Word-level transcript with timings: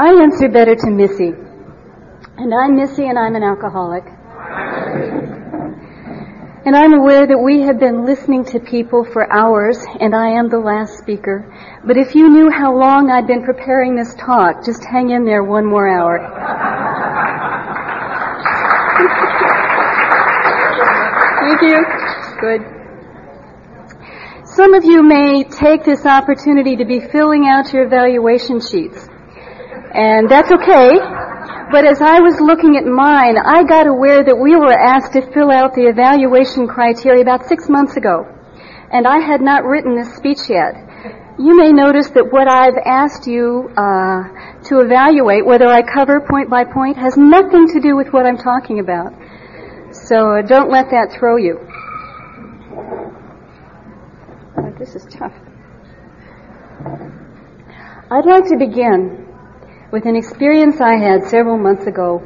I 0.00 0.14
answer 0.22 0.48
better 0.48 0.74
to 0.74 0.90
Missy. 0.90 1.34
And 2.38 2.54
I'm 2.54 2.74
Missy 2.74 3.06
and 3.06 3.18
I'm 3.18 3.36
an 3.36 3.42
alcoholic. 3.42 4.02
And 6.64 6.74
I'm 6.74 6.94
aware 6.94 7.26
that 7.26 7.36
we 7.36 7.60
have 7.68 7.78
been 7.78 8.06
listening 8.06 8.46
to 8.46 8.60
people 8.60 9.04
for 9.04 9.30
hours 9.30 9.76
and 10.00 10.14
I 10.14 10.28
am 10.38 10.48
the 10.48 10.58
last 10.58 10.96
speaker. 10.96 11.44
But 11.84 11.98
if 11.98 12.14
you 12.14 12.30
knew 12.30 12.50
how 12.50 12.74
long 12.74 13.10
I'd 13.10 13.26
been 13.26 13.42
preparing 13.44 13.94
this 13.94 14.14
talk, 14.14 14.64
just 14.64 14.82
hang 14.90 15.10
in 15.10 15.26
there 15.26 15.44
one 15.44 15.66
more 15.66 15.86
hour. 15.86 16.16
Thank 21.44 21.60
you. 21.60 21.84
Good. 22.40 22.62
Some 24.46 24.72
of 24.72 24.82
you 24.86 25.02
may 25.02 25.44
take 25.44 25.84
this 25.84 26.06
opportunity 26.06 26.76
to 26.76 26.86
be 26.86 27.00
filling 27.00 27.46
out 27.46 27.70
your 27.74 27.84
evaluation 27.84 28.60
sheets. 28.60 29.09
And 29.92 30.30
that's 30.30 30.50
okay. 30.52 30.98
But 31.70 31.84
as 31.84 32.02
I 32.02 32.18
was 32.18 32.40
looking 32.40 32.76
at 32.76 32.84
mine, 32.84 33.38
I 33.38 33.62
got 33.62 33.86
aware 33.86 34.22
that 34.22 34.34
we 34.34 34.54
were 34.54 34.72
asked 34.72 35.12
to 35.14 35.22
fill 35.32 35.50
out 35.50 35.74
the 35.74 35.86
evaluation 35.86 36.66
criteria 36.66 37.22
about 37.22 37.46
six 37.46 37.68
months 37.68 37.96
ago. 37.96 38.26
And 38.92 39.06
I 39.06 39.18
had 39.18 39.40
not 39.40 39.64
written 39.64 39.94
this 39.94 40.14
speech 40.14 40.50
yet. 40.50 40.74
You 41.38 41.56
may 41.56 41.72
notice 41.72 42.10
that 42.10 42.26
what 42.30 42.50
I've 42.50 42.78
asked 42.84 43.26
you 43.26 43.70
uh, 43.78 44.62
to 44.66 44.80
evaluate, 44.80 45.46
whether 45.46 45.66
I 45.66 45.82
cover 45.82 46.20
point 46.20 46.50
by 46.50 46.64
point, 46.64 46.96
has 46.98 47.16
nothing 47.16 47.66
to 47.68 47.80
do 47.80 47.96
with 47.96 48.12
what 48.12 48.26
I'm 48.26 48.36
talking 48.36 48.80
about. 48.80 49.14
So 49.94 50.38
uh, 50.38 50.42
don't 50.42 50.70
let 50.70 50.90
that 50.90 51.14
throw 51.18 51.36
you. 51.36 51.58
Oh, 54.58 54.70
this 54.78 54.94
is 54.94 55.06
tough. 55.06 55.34
I'd 58.10 58.26
like 58.26 58.44
to 58.50 58.56
begin 58.58 59.29
with 59.92 60.06
an 60.06 60.14
experience 60.14 60.80
I 60.80 60.98
had 60.98 61.24
several 61.24 61.58
months 61.58 61.86
ago. 61.86 62.22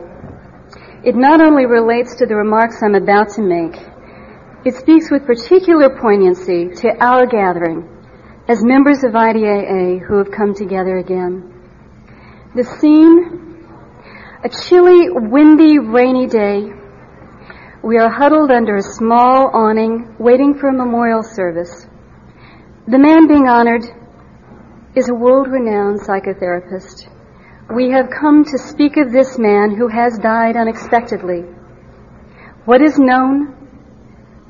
It 1.02 1.16
not 1.16 1.41
only 1.41 1.64
relates 1.64 2.16
to 2.16 2.27
the 2.27 2.36
remarks 2.36 2.83
I'm 2.83 2.94
about 2.94 3.30
to 3.36 3.42
make, 3.42 3.77
it 4.66 4.75
speaks 4.75 5.11
with 5.11 5.27
particular 5.27 5.98
poignancy 5.98 6.69
to 6.83 6.88
our 7.00 7.27
gathering 7.27 7.88
as 8.48 8.62
members 8.62 9.03
of 9.03 9.12
IDAA 9.12 10.06
who 10.06 10.19
have 10.19 10.30
come 10.30 10.55
together 10.55 10.98
again. 10.98 11.53
The 12.55 12.64
scene, 12.64 13.66
a 14.44 14.48
chilly, 14.48 15.08
windy, 15.10 15.78
rainy 15.78 16.27
day. 16.27 16.69
We 17.83 17.98
are 17.98 18.10
huddled 18.10 18.50
under 18.50 18.77
a 18.77 18.83
small 18.83 19.50
awning 19.55 20.16
waiting 20.19 20.55
for 20.58 20.69
a 20.69 20.72
memorial 20.72 21.22
service. 21.22 21.86
The 22.86 22.98
man 22.98 23.27
being 23.27 23.48
honored 23.48 23.84
is 24.94 25.08
a 25.08 25.14
world-renowned 25.14 26.00
psychotherapist 26.00 27.13
we 27.72 27.90
have 27.90 28.10
come 28.10 28.44
to 28.44 28.58
speak 28.58 28.96
of 28.98 29.10
this 29.10 29.38
man 29.38 29.74
who 29.74 29.88
has 29.88 30.18
died 30.18 30.56
unexpectedly. 30.56 31.40
What 32.66 32.82
is 32.82 32.98
known, 32.98 33.54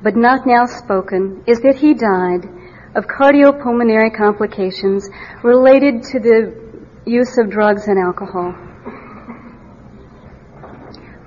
but 0.03 0.17
not 0.17 0.47
now 0.47 0.67
spoken, 0.67 1.45
is 1.47 1.61
that 1.61 1.77
he 1.77 1.95
died 1.95 2.49
of 2.97 3.07
cardiopulmonary 3.07 4.17
complications 4.17 5.09
related 5.43 6.03
to 6.05 6.19
the 6.19 6.65
use 7.07 7.39
of 7.39 7.51
drugs 7.51 7.87
and 7.87 7.99
alcohol. 7.99 8.55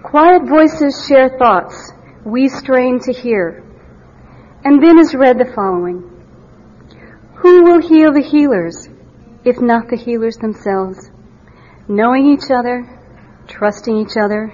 Quiet 0.04 0.48
voices 0.48 1.06
share 1.08 1.38
thoughts 1.38 1.92
we 2.26 2.50
strain 2.50 3.00
to 3.02 3.14
hear. 3.14 3.64
And 4.64 4.84
then 4.84 5.00
is 5.00 5.16
read 5.16 5.38
the 5.38 5.52
following. 5.54 6.04
Who 7.36 7.64
will 7.64 7.82
heal 7.82 8.12
the 8.12 8.22
healers, 8.22 8.90
if 9.46 9.62
not 9.62 9.90
the 9.90 9.98
healers 9.98 10.38
themselves? 10.38 11.12
Knowing 11.90 12.28
each 12.34 12.52
other, 12.52 12.86
trusting 13.48 13.96
each 13.96 14.18
other, 14.18 14.52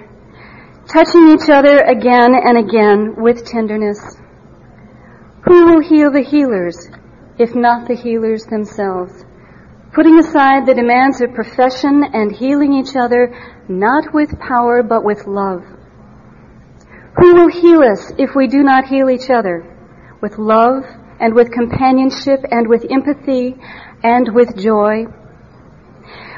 touching 0.86 1.30
each 1.30 1.50
other 1.50 1.78
again 1.78 2.32
and 2.34 2.58
again 2.58 3.14
with 3.16 3.44
tenderness. 3.44 3.98
Who 5.44 5.66
will 5.66 5.82
heal 5.82 6.12
the 6.12 6.22
healers, 6.22 6.88
if 7.38 7.54
not 7.54 7.88
the 7.88 7.96
healers 7.96 8.44
themselves? 8.46 9.24
Putting 9.92 10.18
aside 10.18 10.66
the 10.66 10.74
demands 10.74 11.20
of 11.20 11.34
profession 11.34 12.04
and 12.12 12.30
healing 12.30 12.72
each 12.74 12.96
other, 12.96 13.34
not 13.68 14.14
with 14.14 14.38
power, 14.38 14.82
but 14.82 15.04
with 15.04 15.26
love. 15.26 15.62
Who 17.16 17.34
will 17.34 17.48
heal 17.48 17.82
us 17.82 18.12
if 18.18 18.30
we 18.34 18.46
do 18.46 18.62
not 18.62 18.86
heal 18.86 19.10
each 19.10 19.30
other? 19.30 19.70
With 20.20 20.38
love 20.38 20.84
and 21.20 21.34
with 21.34 21.52
companionship 21.52 22.40
and 22.50 22.68
with 22.68 22.86
empathy 22.90 23.56
and 24.02 24.34
with 24.34 24.56
joy 24.56 25.06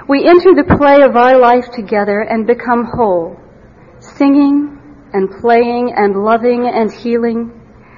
we 0.09 0.25
enter 0.25 0.55
the 0.55 0.77
play 0.79 1.03
of 1.03 1.17
our 1.17 1.37
life 1.37 1.67
together 1.75 2.21
and 2.21 2.47
become 2.47 2.85
whole, 2.85 3.37
singing 3.99 4.79
and 5.13 5.29
playing 5.41 5.93
and 5.97 6.15
loving 6.15 6.69
and 6.69 6.93
healing. 6.93 7.51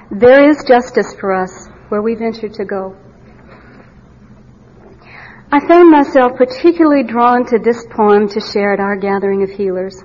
There 0.09 0.49
is 0.49 0.63
justice 0.67 1.13
for 1.19 1.33
us 1.33 1.67
where 1.89 2.01
we 2.01 2.15
venture 2.15 2.49
to 2.49 2.65
go. 2.65 2.95
I 5.51 5.59
found 5.67 5.91
myself 5.91 6.31
particularly 6.35 7.03
drawn 7.03 7.45
to 7.47 7.59
this 7.59 7.85
poem 7.91 8.27
to 8.29 8.41
share 8.41 8.73
at 8.73 8.79
our 8.79 8.95
gathering 8.95 9.43
of 9.43 9.51
healers. 9.51 10.03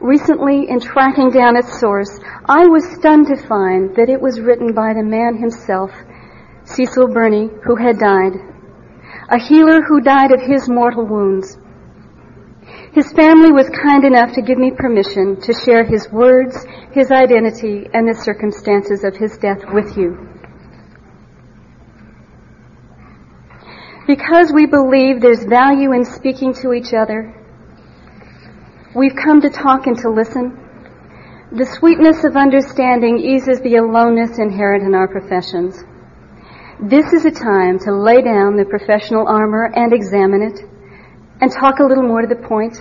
Recently, 0.00 0.68
in 0.68 0.80
tracking 0.80 1.30
down 1.30 1.56
its 1.56 1.78
source, 1.80 2.20
I 2.44 2.66
was 2.66 2.84
stunned 2.98 3.28
to 3.28 3.36
find 3.36 3.96
that 3.96 4.10
it 4.10 4.20
was 4.20 4.40
written 4.40 4.74
by 4.74 4.92
the 4.92 5.02
man 5.02 5.36
himself, 5.36 5.92
Cecil 6.64 7.08
Burney, 7.08 7.48
who 7.64 7.76
had 7.76 7.98
died 7.98 8.51
a 9.32 9.38
healer 9.38 9.80
who 9.80 10.02
died 10.02 10.30
of 10.30 10.42
his 10.42 10.68
mortal 10.68 11.06
wounds. 11.06 11.56
His 12.92 13.10
family 13.12 13.50
was 13.50 13.70
kind 13.70 14.04
enough 14.04 14.34
to 14.34 14.42
give 14.42 14.58
me 14.58 14.70
permission 14.70 15.40
to 15.40 15.54
share 15.54 15.84
his 15.84 16.06
words, 16.12 16.66
his 16.92 17.10
identity, 17.10 17.88
and 17.94 18.06
the 18.06 18.20
circumstances 18.22 19.04
of 19.04 19.16
his 19.16 19.38
death 19.38 19.64
with 19.72 19.96
you. 19.96 20.28
Because 24.06 24.52
we 24.52 24.66
believe 24.66 25.22
there's 25.22 25.44
value 25.44 25.92
in 25.92 26.04
speaking 26.04 26.52
to 26.60 26.74
each 26.74 26.92
other, 26.92 27.32
we've 28.94 29.16
come 29.16 29.40
to 29.40 29.48
talk 29.48 29.86
and 29.86 29.96
to 30.00 30.10
listen. 30.10 30.58
The 31.52 31.64
sweetness 31.64 32.24
of 32.24 32.36
understanding 32.36 33.18
eases 33.18 33.62
the 33.62 33.76
aloneness 33.76 34.38
inherent 34.38 34.84
in 34.84 34.94
our 34.94 35.08
professions. 35.08 35.82
This 36.82 37.12
is 37.12 37.24
a 37.24 37.30
time 37.30 37.78
to 37.86 37.94
lay 37.94 38.22
down 38.22 38.56
the 38.56 38.64
professional 38.64 39.28
armor 39.28 39.70
and 39.72 39.92
examine 39.92 40.42
it 40.42 40.58
and 41.40 41.48
talk 41.48 41.78
a 41.78 41.84
little 41.84 42.02
more 42.02 42.22
to 42.22 42.26
the 42.26 42.42
point. 42.42 42.76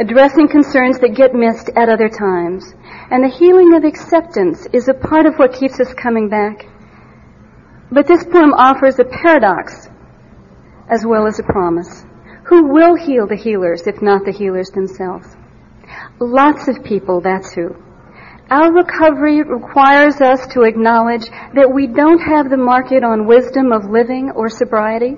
Addressing 0.00 0.48
concerns 0.48 1.00
that 1.00 1.14
get 1.14 1.34
missed 1.34 1.68
at 1.76 1.90
other 1.90 2.08
times. 2.08 2.64
And 3.10 3.22
the 3.22 3.28
healing 3.28 3.74
of 3.76 3.84
acceptance 3.84 4.66
is 4.72 4.88
a 4.88 4.94
part 4.94 5.26
of 5.26 5.36
what 5.36 5.52
keeps 5.52 5.80
us 5.80 5.92
coming 5.92 6.30
back. 6.30 6.64
But 7.90 8.08
this 8.08 8.24
poem 8.24 8.54
offers 8.54 8.98
a 8.98 9.04
paradox 9.04 9.90
as 10.88 11.04
well 11.04 11.26
as 11.26 11.38
a 11.40 11.42
promise. 11.42 12.06
Who 12.44 12.72
will 12.72 12.96
heal 12.96 13.26
the 13.26 13.36
healers 13.36 13.86
if 13.86 14.00
not 14.00 14.24
the 14.24 14.32
healers 14.32 14.70
themselves? 14.70 15.28
Lots 16.18 16.68
of 16.68 16.82
people, 16.84 17.20
that's 17.20 17.52
who. 17.52 17.76
Our 18.52 18.70
recovery 18.70 19.42
requires 19.42 20.20
us 20.20 20.46
to 20.48 20.64
acknowledge 20.64 21.24
that 21.54 21.72
we 21.72 21.86
don't 21.86 22.18
have 22.18 22.50
the 22.50 22.58
market 22.58 23.02
on 23.02 23.26
wisdom 23.26 23.72
of 23.72 23.88
living 23.88 24.30
or 24.36 24.50
sobriety. 24.50 25.16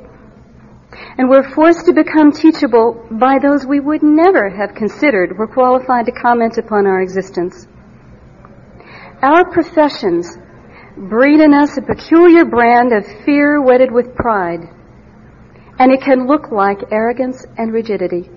And 1.18 1.28
we're 1.28 1.50
forced 1.50 1.86
to 1.86 1.92
become 1.92 2.30
teachable 2.30 3.04
by 3.10 3.40
those 3.42 3.66
we 3.66 3.80
would 3.80 4.04
never 4.04 4.48
have 4.50 4.76
considered 4.76 5.36
were 5.36 5.48
qualified 5.48 6.06
to 6.06 6.12
comment 6.12 6.58
upon 6.58 6.86
our 6.86 7.02
existence. 7.02 7.66
Our 9.20 9.50
professions 9.50 10.38
breed 10.96 11.40
in 11.40 11.52
us 11.54 11.76
a 11.76 11.82
peculiar 11.82 12.44
brand 12.44 12.92
of 12.92 13.04
fear 13.24 13.60
wedded 13.60 13.90
with 13.90 14.14
pride. 14.14 14.60
And 15.80 15.90
it 15.90 16.02
can 16.02 16.28
look 16.28 16.52
like 16.52 16.92
arrogance 16.92 17.44
and 17.58 17.72
rigidity. 17.72 18.30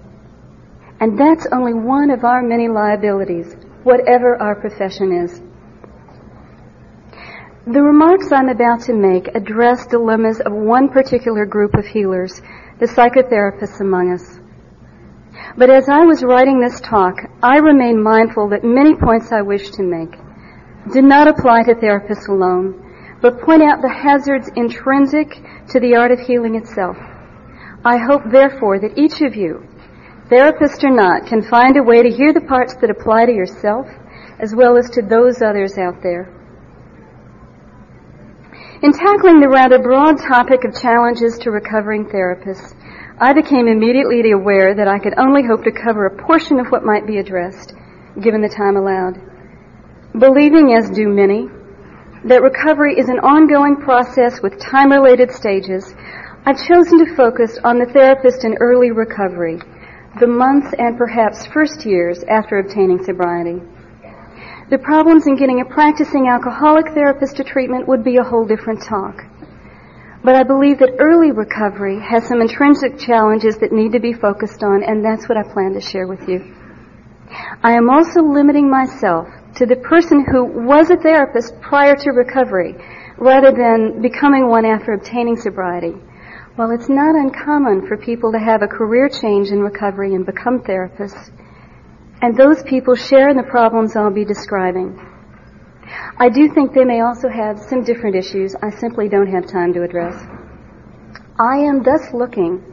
And 0.99 1.19
that's 1.19 1.45
only 1.53 1.75
one 1.75 2.09
of 2.09 2.23
our 2.23 2.41
many 2.41 2.67
liabilities 2.67 3.55
whatever 3.87 4.35
our 4.41 4.55
profession 4.55 5.13
is. 5.23 5.41
The 7.65 7.81
remarks 7.81 8.33
I'm 8.33 8.49
about 8.49 8.81
to 8.81 8.93
make 8.93 9.29
address 9.33 9.87
dilemmas 9.87 10.41
of 10.41 10.51
one 10.51 10.89
particular 10.89 11.45
group 11.45 11.73
of 11.73 11.85
healers, 11.85 12.41
the 12.79 12.85
psychotherapists 12.85 13.79
among 13.79 14.13
us. 14.13 14.39
But 15.57 15.69
as 15.69 15.87
I 15.87 16.03
was 16.03 16.23
writing 16.23 16.59
this 16.59 16.81
talk, 16.81 17.15
I 17.41 17.57
remain 17.59 18.03
mindful 18.03 18.49
that 18.49 18.63
many 18.63 18.95
points 18.95 19.31
I 19.31 19.41
wish 19.41 19.71
to 19.71 19.83
make 19.83 20.15
did 20.93 21.03
not 21.03 21.27
apply 21.27 21.63
to 21.63 21.75
therapists 21.75 22.27
alone, 22.27 23.19
but 23.21 23.41
point 23.41 23.63
out 23.63 23.81
the 23.81 23.89
hazards 23.89 24.49
intrinsic 24.55 25.29
to 25.69 25.79
the 25.79 25.95
art 25.95 26.11
of 26.11 26.19
healing 26.19 26.55
itself. 26.55 26.97
I 27.85 27.97
hope, 27.97 28.23
therefore, 28.31 28.79
that 28.79 28.97
each 28.97 29.21
of 29.21 29.35
you 29.35 29.66
therapist 30.29 30.83
or 30.83 30.91
not, 30.91 31.27
can 31.27 31.41
find 31.41 31.77
a 31.77 31.83
way 31.83 32.03
to 32.03 32.09
hear 32.09 32.33
the 32.33 32.41
parts 32.41 32.75
that 32.81 32.89
apply 32.89 33.25
to 33.25 33.33
yourself 33.33 33.87
as 34.39 34.53
well 34.53 34.77
as 34.77 34.89
to 34.91 35.01
those 35.01 35.41
others 35.41 35.77
out 35.77 36.01
there. 36.03 36.33
In 38.83 38.93
tackling 38.93 39.39
the 39.39 39.49
rather 39.49 39.79
broad 39.79 40.19
topic 40.19 40.63
of 40.63 40.79
challenges 40.79 41.39
to 41.39 41.49
recovering 41.49 42.05
therapists, 42.05 42.75
I 43.19 43.33
became 43.33 43.67
immediately 43.67 44.21
aware 44.31 44.75
that 44.75 44.87
I 44.87 44.99
could 44.99 45.17
only 45.17 45.41
hope 45.41 45.63
to 45.63 45.71
cover 45.71 46.05
a 46.05 46.23
portion 46.23 46.59
of 46.59 46.67
what 46.67 46.85
might 46.85 47.07
be 47.07 47.17
addressed, 47.17 47.73
given 48.21 48.41
the 48.41 48.53
time 48.53 48.77
allowed. 48.77 49.17
Believing, 50.19 50.75
as 50.77 50.91
do 50.91 51.09
many, 51.09 51.49
that 52.25 52.43
recovery 52.43 52.99
is 52.99 53.09
an 53.09 53.19
ongoing 53.19 53.77
process 53.77 54.41
with 54.43 54.59
time-related 54.59 55.31
stages, 55.31 55.95
I've 56.45 56.61
chosen 56.63 57.03
to 57.03 57.15
focus 57.15 57.57
on 57.63 57.79
the 57.79 57.91
therapist 57.91 58.45
in 58.45 58.57
early 58.59 58.91
recovery, 58.91 59.59
the 60.19 60.27
months 60.27 60.73
and 60.77 60.97
perhaps 60.97 61.45
first 61.47 61.85
years 61.85 62.23
after 62.23 62.59
obtaining 62.59 63.03
sobriety. 63.03 63.61
The 64.69 64.77
problems 64.77 65.27
in 65.27 65.37
getting 65.37 65.61
a 65.61 65.65
practicing 65.65 66.27
alcoholic 66.27 66.93
therapist 66.93 67.37
to 67.37 67.43
treatment 67.43 67.87
would 67.87 68.03
be 68.03 68.17
a 68.17 68.23
whole 68.23 68.45
different 68.45 68.83
talk. 68.83 69.23
But 70.23 70.35
I 70.35 70.43
believe 70.43 70.79
that 70.79 70.97
early 70.99 71.31
recovery 71.31 72.01
has 72.01 72.27
some 72.27 72.41
intrinsic 72.41 72.99
challenges 72.99 73.57
that 73.59 73.71
need 73.71 73.93
to 73.93 73.99
be 73.99 74.11
focused 74.11 74.63
on, 74.63 74.83
and 74.83 75.05
that's 75.05 75.29
what 75.29 75.37
I 75.37 75.43
plan 75.43 75.73
to 75.73 75.79
share 75.79 76.07
with 76.07 76.27
you. 76.27 76.53
I 77.63 77.73
am 77.73 77.89
also 77.89 78.21
limiting 78.21 78.69
myself 78.69 79.27
to 79.55 79.65
the 79.65 79.77
person 79.77 80.25
who 80.29 80.67
was 80.67 80.89
a 80.89 80.97
therapist 80.97 81.59
prior 81.61 81.95
to 81.95 82.11
recovery, 82.11 82.75
rather 83.17 83.51
than 83.51 84.01
becoming 84.01 84.47
one 84.47 84.65
after 84.65 84.93
obtaining 84.93 85.37
sobriety. 85.37 85.95
While 86.57 86.71
it's 86.71 86.89
not 86.89 87.13
uncommon 87.13 87.85
for 87.85 87.97
people 87.97 88.31
to 88.31 88.39
have 88.39 88.63
a 88.63 88.67
career 88.67 89.09
change 89.09 89.49
in 89.49 89.61
recovery 89.61 90.15
and 90.15 90.25
become 90.25 90.61
therapists, 90.61 91.29
and 92.23 92.35
those 92.35 92.63
people 92.63 92.95
share 92.95 93.29
in 93.29 93.37
the 93.37 93.43
problems 93.43 93.95
I'll 93.95 94.09
be 94.09 94.25
describing. 94.25 94.99
I 96.17 96.29
do 96.29 96.51
think 96.51 96.73
they 96.73 96.83
may 96.83 97.01
also 97.01 97.29
have 97.29 97.59
some 97.59 97.83
different 97.83 98.15
issues 98.15 98.55
I 98.55 98.71
simply 98.71 99.07
don't 99.07 99.27
have 99.27 99.45
time 99.45 99.71
to 99.73 99.83
address. 99.83 100.15
I 101.39 101.57
am 101.57 101.83
thus 101.83 102.11
looking 102.11 102.63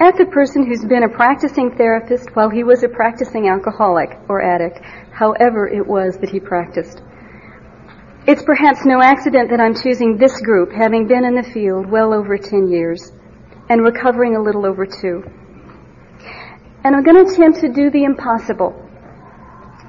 at 0.00 0.18
the 0.18 0.26
person 0.26 0.66
who's 0.66 0.84
been 0.84 1.04
a 1.04 1.08
practicing 1.08 1.76
therapist 1.76 2.34
while 2.34 2.50
he 2.50 2.64
was 2.64 2.82
a 2.82 2.88
practicing 2.88 3.46
alcoholic 3.48 4.10
or 4.28 4.42
addict, 4.42 4.80
however 5.12 5.68
it 5.68 5.86
was 5.86 6.18
that 6.18 6.30
he 6.30 6.40
practiced. 6.40 7.00
It's 8.26 8.42
perhaps 8.42 8.84
no 8.84 9.00
accident 9.00 9.50
that 9.50 9.60
I'm 9.60 9.80
choosing 9.80 10.16
this 10.16 10.40
group, 10.40 10.72
having 10.72 11.06
been 11.06 11.24
in 11.24 11.36
the 11.36 11.48
field 11.54 11.88
well 11.88 12.12
over 12.12 12.36
10 12.36 12.66
years 12.66 13.12
and 13.70 13.82
recovering 13.82 14.34
a 14.36 14.42
little 14.42 14.66
over 14.66 14.84
two. 14.84 15.22
And 16.82 16.96
I'm 16.96 17.04
going 17.04 17.24
to 17.24 17.32
attempt 17.32 17.60
to 17.60 17.72
do 17.72 17.90
the 17.90 18.04
impossible. 18.04 18.74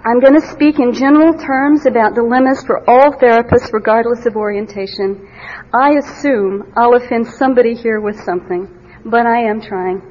I'm 0.06 0.20
going 0.20 0.40
to 0.40 0.48
speak 0.48 0.80
in 0.80 0.94
general 0.94 1.34
terms 1.38 1.86
about 1.86 2.16
dilemmas 2.16 2.64
for 2.64 2.88
all 2.90 3.12
therapists 3.14 3.74
regardless 3.74 4.26
of 4.26 4.36
orientation. 4.36 5.28
I 5.74 5.94
assume 5.94 6.72
I'll 6.76 6.96
offend 6.96 7.28
somebody 7.28 7.76
here 7.76 8.00
with 8.00 8.20
something, 8.22 8.70
but 9.06 9.26
I 9.26 9.50
am 9.50 9.62
trying. 9.62 10.02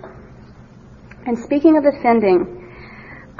And 1.27 1.39
speaking 1.39 1.77
of 1.77 1.85
offending, 1.85 2.60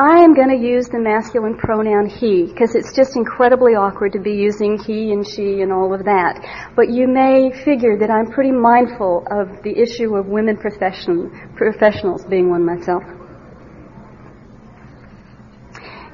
I 0.01 0.25
am 0.25 0.33
going 0.33 0.49
to 0.49 0.57
use 0.57 0.89
the 0.89 0.99
masculine 0.99 1.59
pronoun 1.59 2.09
he 2.09 2.49
because 2.49 2.75
it's 2.75 2.97
just 2.97 3.17
incredibly 3.17 3.77
awkward 3.77 4.15
to 4.15 4.19
be 4.19 4.33
using 4.33 4.79
he 4.79 5.13
and 5.13 5.29
she 5.29 5.61
and 5.61 5.71
all 5.71 5.93
of 5.93 6.09
that. 6.09 6.41
But 6.75 6.89
you 6.89 7.07
may 7.07 7.53
figure 7.53 7.99
that 8.01 8.09
I'm 8.09 8.33
pretty 8.33 8.51
mindful 8.51 9.29
of 9.31 9.63
the 9.63 9.77
issue 9.77 10.17
of 10.17 10.25
women 10.25 10.57
profession, 10.57 11.53
professionals 11.55 12.25
being 12.25 12.49
one 12.49 12.65
myself. 12.65 13.05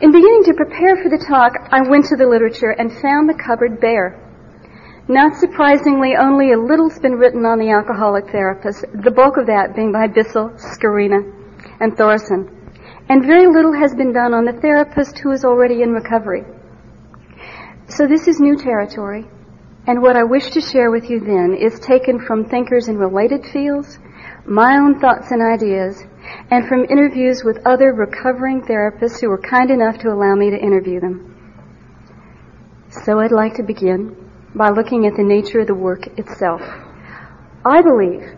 In 0.02 0.10
beginning 0.10 0.42
to 0.50 0.54
prepare 0.58 0.98
for 0.98 1.08
the 1.08 1.22
talk, 1.22 1.54
I 1.70 1.88
went 1.88 2.06
to 2.06 2.16
the 2.16 2.26
literature 2.26 2.74
and 2.74 2.90
found 2.90 3.30
the 3.30 3.38
cupboard 3.38 3.78
bare. 3.78 4.18
Not 5.06 5.38
surprisingly, 5.38 6.16
only 6.18 6.50
a 6.50 6.58
little's 6.58 6.98
been 6.98 7.22
written 7.22 7.46
on 7.46 7.60
the 7.60 7.70
alcoholic 7.70 8.34
therapist, 8.34 8.82
the 8.82 9.12
bulk 9.12 9.36
of 9.36 9.46
that 9.46 9.76
being 9.76 9.92
by 9.92 10.08
Bissell, 10.08 10.58
Skorina, 10.58 11.22
and 11.78 11.96
Thoresen. 11.96 12.55
And 13.08 13.24
very 13.24 13.46
little 13.46 13.72
has 13.72 13.94
been 13.94 14.12
done 14.12 14.34
on 14.34 14.44
the 14.44 14.60
therapist 14.60 15.18
who 15.18 15.30
is 15.30 15.44
already 15.44 15.82
in 15.82 15.92
recovery. 15.92 16.42
So 17.88 18.06
this 18.06 18.26
is 18.26 18.40
new 18.40 18.56
territory, 18.56 19.24
and 19.86 20.02
what 20.02 20.16
I 20.16 20.24
wish 20.24 20.50
to 20.50 20.60
share 20.60 20.90
with 20.90 21.08
you 21.08 21.20
then 21.20 21.54
is 21.54 21.78
taken 21.78 22.18
from 22.26 22.48
thinkers 22.48 22.88
in 22.88 22.98
related 22.98 23.46
fields, 23.46 24.00
my 24.44 24.76
own 24.76 24.98
thoughts 24.98 25.30
and 25.30 25.40
ideas, 25.40 26.02
and 26.50 26.66
from 26.66 26.84
interviews 26.90 27.44
with 27.44 27.64
other 27.64 27.92
recovering 27.92 28.62
therapists 28.62 29.20
who 29.20 29.28
were 29.28 29.40
kind 29.40 29.70
enough 29.70 29.98
to 29.98 30.08
allow 30.08 30.34
me 30.34 30.50
to 30.50 30.58
interview 30.58 30.98
them. 30.98 31.32
So 32.90 33.20
I'd 33.20 33.30
like 33.30 33.54
to 33.54 33.62
begin 33.62 34.16
by 34.54 34.70
looking 34.70 35.06
at 35.06 35.14
the 35.14 35.22
nature 35.22 35.60
of 35.60 35.68
the 35.68 35.74
work 35.74 36.06
itself. 36.18 36.62
I 37.64 37.82
believe 37.82 38.36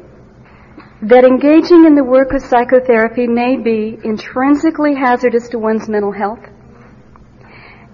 that 1.02 1.24
engaging 1.24 1.84
in 1.86 1.94
the 1.94 2.02
work 2.02 2.32
of 2.32 2.42
psychotherapy 2.42 3.28
may 3.28 3.56
be 3.56 3.96
intrinsically 4.02 4.96
hazardous 4.96 5.48
to 5.48 5.58
one's 5.58 5.88
mental 5.88 6.10
health. 6.10 6.40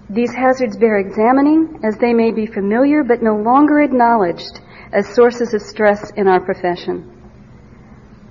These 0.09 0.33
hazards 0.33 0.77
bear 0.77 0.97
examining 0.97 1.81
as 1.83 1.97
they 1.97 2.13
may 2.13 2.31
be 2.31 2.47
familiar 2.47 3.03
but 3.03 3.21
no 3.21 3.35
longer 3.35 3.81
acknowledged 3.81 4.59
as 4.91 5.07
sources 5.13 5.53
of 5.53 5.61
stress 5.61 6.11
in 6.17 6.27
our 6.27 6.39
profession. 6.39 7.11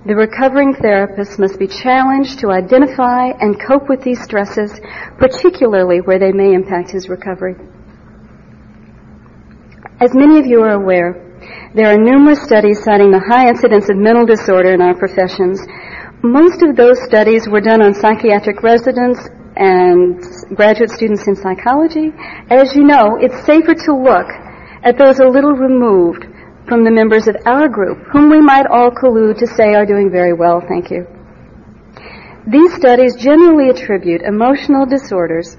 The 0.05 0.15
recovering 0.15 0.75
therapist 0.75 1.39
must 1.39 1.57
be 1.57 1.67
challenged 1.67 2.39
to 2.39 2.51
identify 2.51 3.31
and 3.39 3.59
cope 3.59 3.89
with 3.89 4.03
these 4.03 4.21
stresses, 4.21 4.79
particularly 5.17 5.99
where 6.01 6.19
they 6.19 6.31
may 6.31 6.53
impact 6.53 6.91
his 6.91 7.09
recovery. 7.09 7.55
As 9.99 10.13
many 10.13 10.37
of 10.37 10.45
you 10.45 10.61
are 10.61 10.73
aware, 10.73 11.24
there 11.75 11.91
are 11.91 11.99
numerous 11.99 12.39
studies 12.39 12.79
citing 12.87 13.11
the 13.11 13.19
high 13.19 13.51
incidence 13.51 13.91
of 13.91 13.99
mental 13.99 14.25
disorder 14.25 14.71
in 14.71 14.79
our 14.79 14.95
professions. 14.95 15.59
Most 16.23 16.63
of 16.63 16.79
those 16.79 16.95
studies 17.03 17.51
were 17.51 17.59
done 17.59 17.83
on 17.83 17.93
psychiatric 17.93 18.63
residents 18.63 19.19
and 19.59 20.23
graduate 20.55 20.89
students 20.89 21.27
in 21.27 21.35
psychology. 21.35 22.15
As 22.47 22.71
you 22.79 22.87
know, 22.87 23.19
it's 23.19 23.43
safer 23.43 23.75
to 23.75 23.91
look 23.91 24.31
at 24.87 24.95
those 24.95 25.19
a 25.19 25.27
little 25.27 25.51
removed 25.51 26.23
from 26.63 26.87
the 26.87 26.91
members 26.95 27.27
of 27.27 27.35
our 27.45 27.67
group, 27.67 28.07
whom 28.07 28.31
we 28.31 28.39
might 28.39 28.65
all 28.71 28.89
collude 28.89 29.37
to 29.39 29.47
say 29.47 29.75
are 29.75 29.85
doing 29.85 30.09
very 30.09 30.31
well, 30.31 30.63
thank 30.63 30.89
you. 30.89 31.03
These 32.47 32.71
studies 32.79 33.19
generally 33.19 33.67
attribute 33.67 34.21
emotional 34.21 34.85
disorders 34.85 35.57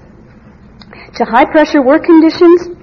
to 1.13 1.25
high 1.29 1.45
pressure 1.45 1.85
work 1.85 2.09
conditions 2.09 2.73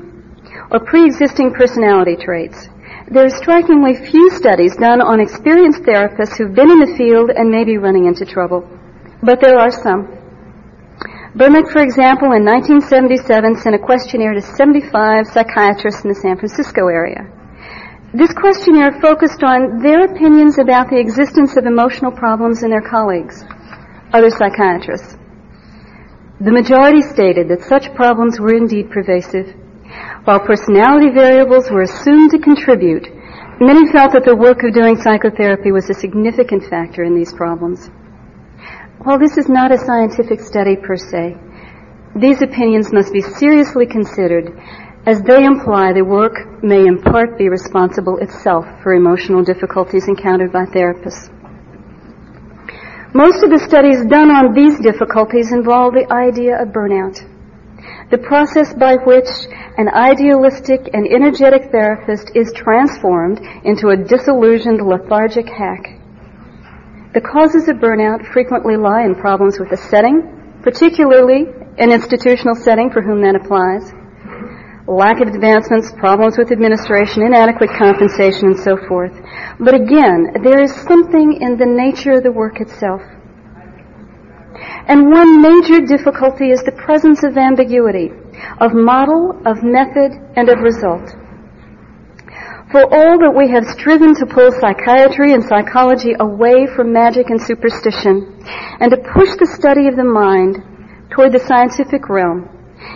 or 0.71 0.79
pre-existing 0.87 1.53
personality 1.59 2.15
traits. 2.15 2.71
There 3.11 3.27
are 3.27 3.37
strikingly 3.37 3.97
few 3.97 4.31
studies 4.31 4.77
done 4.77 5.03
on 5.03 5.21
experienced 5.21 5.83
therapists 5.83 6.39
who've 6.39 6.55
been 6.55 6.71
in 6.71 6.81
the 6.81 6.95
field 6.97 7.29
and 7.29 7.51
may 7.51 7.65
be 7.65 7.77
running 7.77 8.07
into 8.07 8.25
trouble. 8.25 8.65
But 9.23 9.41
there 9.41 9.59
are 9.59 9.71
some. 9.71 10.09
Bernick, 11.37 11.69
for 11.69 11.83
example, 11.83 12.33
in 12.33 12.49
1977 12.49 13.57
sent 13.57 13.75
a 13.75 13.79
questionnaire 13.79 14.33
to 14.33 14.41
75 14.41 15.27
psychiatrists 15.27 16.03
in 16.05 16.09
the 16.09 16.15
San 16.15 16.39
Francisco 16.39 16.89
area. 16.89 17.29
This 18.15 18.33
questionnaire 18.33 18.97
focused 19.03 19.43
on 19.45 19.83
their 19.83 20.07
opinions 20.07 20.59
about 20.59 20.89
the 20.89 20.97
existence 20.97 21.59
of 21.59 21.67
emotional 21.67 22.13
problems 22.13 22.63
in 22.63 22.71
their 22.71 22.89
colleagues, 22.89 23.45
other 24.15 24.31
psychiatrists. 24.31 25.19
The 26.41 26.53
majority 26.53 27.03
stated 27.03 27.49
that 27.49 27.69
such 27.69 27.93
problems 27.95 28.41
were 28.41 28.55
indeed 28.55 28.91
pervasive. 28.91 29.53
While 30.25 30.41
personality 30.41 31.11
variables 31.11 31.71
were 31.71 31.83
assumed 31.83 32.31
to 32.31 32.39
contribute, 32.39 33.07
many 33.61 33.91
felt 33.93 34.13
that 34.13 34.25
the 34.25 34.37
work 34.37 34.63
of 34.65 34.73
doing 34.73 34.97
psychotherapy 34.97 35.71
was 35.71 35.91
a 35.91 35.95
significant 35.95 36.65
factor 36.65 37.05
in 37.05 37.15
these 37.15 37.33
problems. 37.33 37.91
While 39.03 39.19
this 39.19 39.37
is 39.37 39.49
not 39.49 39.71
a 39.71 39.79
scientific 39.79 40.41
study 40.41 40.77
per 40.77 40.97
se, 40.97 41.37
these 42.17 42.43
opinions 42.43 42.93
must 42.93 43.13
be 43.13 43.21
seriously 43.21 43.87
considered 43.87 44.57
as 45.07 45.21
they 45.23 45.45
imply 45.45 45.93
the 45.93 46.05
work 46.05 46.63
may 46.63 46.87
in 46.87 47.03
part 47.03 47.37
be 47.37 47.49
responsible 47.49 48.19
itself 48.19 48.65
for 48.83 48.95
emotional 48.95 49.43
difficulties 49.43 50.09
encountered 50.09 50.53
by 50.53 50.65
therapists. 50.65 51.29
Most 53.13 53.45
of 53.45 53.51
the 53.51 53.63
studies 53.69 54.07
done 54.07 54.31
on 54.31 54.55
these 54.55 54.81
difficulties 54.81 55.53
involve 55.53 55.93
the 55.95 56.11
idea 56.11 56.61
of 56.61 56.69
burnout, 56.69 57.21
the 58.15 58.23
process 58.23 58.73
by 58.75 58.95
which 58.95 59.27
an 59.75 59.91
idealistic 59.91 60.87
and 60.95 61.03
energetic 61.11 61.73
therapist 61.73 62.31
is 62.37 62.53
transformed 62.55 63.43
into 63.65 63.89
a 63.89 63.97
disillusioned, 63.97 64.79
lethargic 64.79 65.49
hack. 65.51 65.99
The 67.13 67.21
causes 67.21 67.67
of 67.67 67.83
burnout 67.83 68.23
frequently 68.31 68.77
lie 68.77 69.03
in 69.03 69.17
problems 69.17 69.59
with 69.59 69.71
the 69.71 69.77
setting, 69.91 70.63
particularly 70.63 71.51
an 71.83 71.91
institutional 71.91 72.55
setting 72.55 72.89
for 72.95 73.03
whom 73.03 73.21
that 73.27 73.35
applies, 73.35 73.91
lack 74.87 75.19
of 75.19 75.35
advancements, 75.35 75.91
problems 75.99 76.39
with 76.39 76.53
administration, 76.53 77.27
inadequate 77.27 77.71
compensation, 77.75 78.55
and 78.55 78.61
so 78.61 78.79
forth. 78.87 79.11
But 79.59 79.75
again, 79.75 80.39
there 80.47 80.63
is 80.63 80.71
something 80.87 81.43
in 81.43 81.59
the 81.59 81.67
nature 81.67 82.13
of 82.13 82.23
the 82.23 82.31
work 82.31 82.61
itself. 82.61 83.03
And 84.87 85.11
one 85.11 85.41
major 85.41 85.81
difficulty 85.81 86.51
is 86.51 86.63
the 86.63 86.77
presence 86.77 87.25
of 87.25 87.39
ambiguity, 87.39 88.13
of 88.61 88.75
model, 88.75 89.33
of 89.47 89.63
method, 89.63 90.13
and 90.37 90.49
of 90.49 90.61
result. 90.61 91.09
For 92.71 92.83
all 92.83 93.17
that 93.23 93.33
we 93.37 93.49
have 93.55 93.65
striven 93.65 94.15
to 94.17 94.27
pull 94.27 94.51
psychiatry 94.51 95.33
and 95.33 95.45
psychology 95.45 96.13
away 96.19 96.67
from 96.67 96.93
magic 96.93 97.31
and 97.31 97.41
superstition 97.41 98.45
and 98.81 98.91
to 98.91 98.99
push 99.15 99.31
the 99.39 99.47
study 99.47 99.87
of 99.89 99.97
the 99.97 100.05
mind 100.05 100.59
toward 101.11 101.33
the 101.33 101.45
scientific 101.47 102.09
realm, 102.09 102.51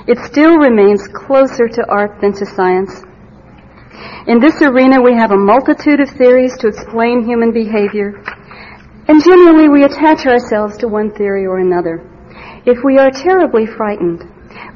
it 0.07 0.19
still 0.27 0.59
remains 0.59 1.07
closer 1.09 1.69
to 1.69 1.87
art 1.89 2.21
than 2.21 2.33
to 2.35 2.45
science. 2.45 3.05
In 4.27 4.41
this 4.41 4.61
arena, 4.61 5.01
we 5.01 5.15
have 5.15 5.31
a 5.31 5.37
multitude 5.37 6.01
of 6.01 6.11
theories 6.11 6.59
to 6.59 6.69
explain 6.69 7.25
human 7.25 7.53
behavior, 7.53 8.21
and 9.09 9.25
generally 9.25 9.69
we 9.69 9.85
attach 9.85 10.27
ourselves 10.27 10.77
to 10.79 10.89
one 10.89 11.11
theory 11.11 11.47
or 11.47 11.59
another. 11.59 12.05
If 12.67 12.85
we 12.85 12.99
are 12.99 13.11
terribly 13.11 13.65
frightened, 13.65 14.23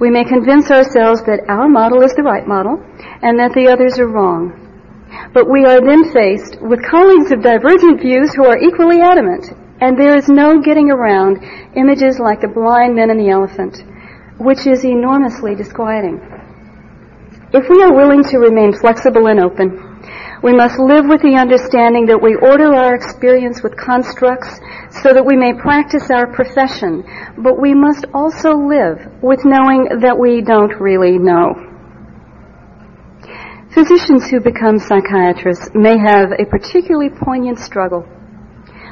we 0.00 0.10
may 0.10 0.24
convince 0.24 0.70
ourselves 0.70 1.22
that 1.24 1.44
our 1.48 1.68
model 1.68 2.02
is 2.02 2.14
the 2.14 2.22
right 2.22 2.46
model 2.48 2.80
and 3.22 3.38
that 3.38 3.52
the 3.52 3.68
others 3.68 3.98
are 3.98 4.08
wrong. 4.08 4.58
But 5.34 5.50
we 5.50 5.64
are 5.64 5.80
then 5.80 6.10
faced 6.12 6.56
with 6.60 6.88
colleagues 6.88 7.30
of 7.32 7.42
divergent 7.42 8.00
views 8.00 8.32
who 8.34 8.46
are 8.46 8.58
equally 8.58 9.00
adamant, 9.00 9.52
and 9.80 9.98
there 9.98 10.16
is 10.16 10.28
no 10.28 10.60
getting 10.60 10.90
around 10.90 11.44
images 11.76 12.18
like 12.18 12.40
the 12.40 12.48
blind 12.48 12.96
men 12.96 13.10
and 13.10 13.20
the 13.20 13.28
elephant, 13.28 13.84
which 14.38 14.66
is 14.66 14.84
enormously 14.84 15.54
disquieting. 15.54 16.16
If 17.52 17.68
we 17.68 17.82
are 17.82 17.92
willing 17.92 18.24
to 18.32 18.38
remain 18.38 18.72
flexible 18.72 19.26
and 19.26 19.40
open, 19.40 19.91
we 20.42 20.52
must 20.52 20.78
live 20.78 21.06
with 21.06 21.22
the 21.22 21.38
understanding 21.38 22.06
that 22.06 22.20
we 22.20 22.34
order 22.34 22.74
our 22.74 22.94
experience 22.94 23.62
with 23.62 23.76
constructs 23.76 24.58
so 24.90 25.14
that 25.14 25.24
we 25.24 25.36
may 25.36 25.54
practice 25.54 26.10
our 26.10 26.26
profession, 26.26 27.06
but 27.38 27.60
we 27.60 27.74
must 27.74 28.06
also 28.12 28.58
live 28.58 28.98
with 29.22 29.46
knowing 29.46 30.02
that 30.02 30.18
we 30.18 30.42
don't 30.42 30.74
really 30.82 31.16
know. 31.16 31.54
Physicians 33.70 34.28
who 34.28 34.40
become 34.40 34.78
psychiatrists 34.78 35.70
may 35.74 35.96
have 35.96 36.34
a 36.34 36.44
particularly 36.44 37.08
poignant 37.08 37.58
struggle 37.58 38.04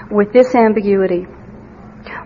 with 0.08 0.32
this 0.32 0.54
ambiguity. 0.54 1.26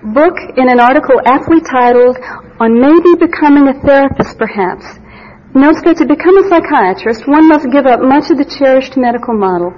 Book 0.05 0.37
in 0.57 0.69
an 0.69 0.79
article 0.79 1.17
aptly 1.25 1.61
titled 1.65 2.21
on 2.61 2.79
maybe 2.79 3.17
becoming 3.19 3.67
a 3.69 3.81
therapist 3.81 4.39
perhaps 4.39 4.85
notes 5.55 5.81
that 5.87 5.97
to 6.03 6.07
become 6.07 6.37
a 6.37 6.49
psychiatrist, 6.51 7.27
one 7.31 7.49
must 7.49 7.71
give 7.71 7.87
up 7.87 8.03
much 8.03 8.31
of 8.31 8.39
the 8.39 8.45
cherished 8.45 8.99
medical 8.99 9.35
model. 9.35 9.71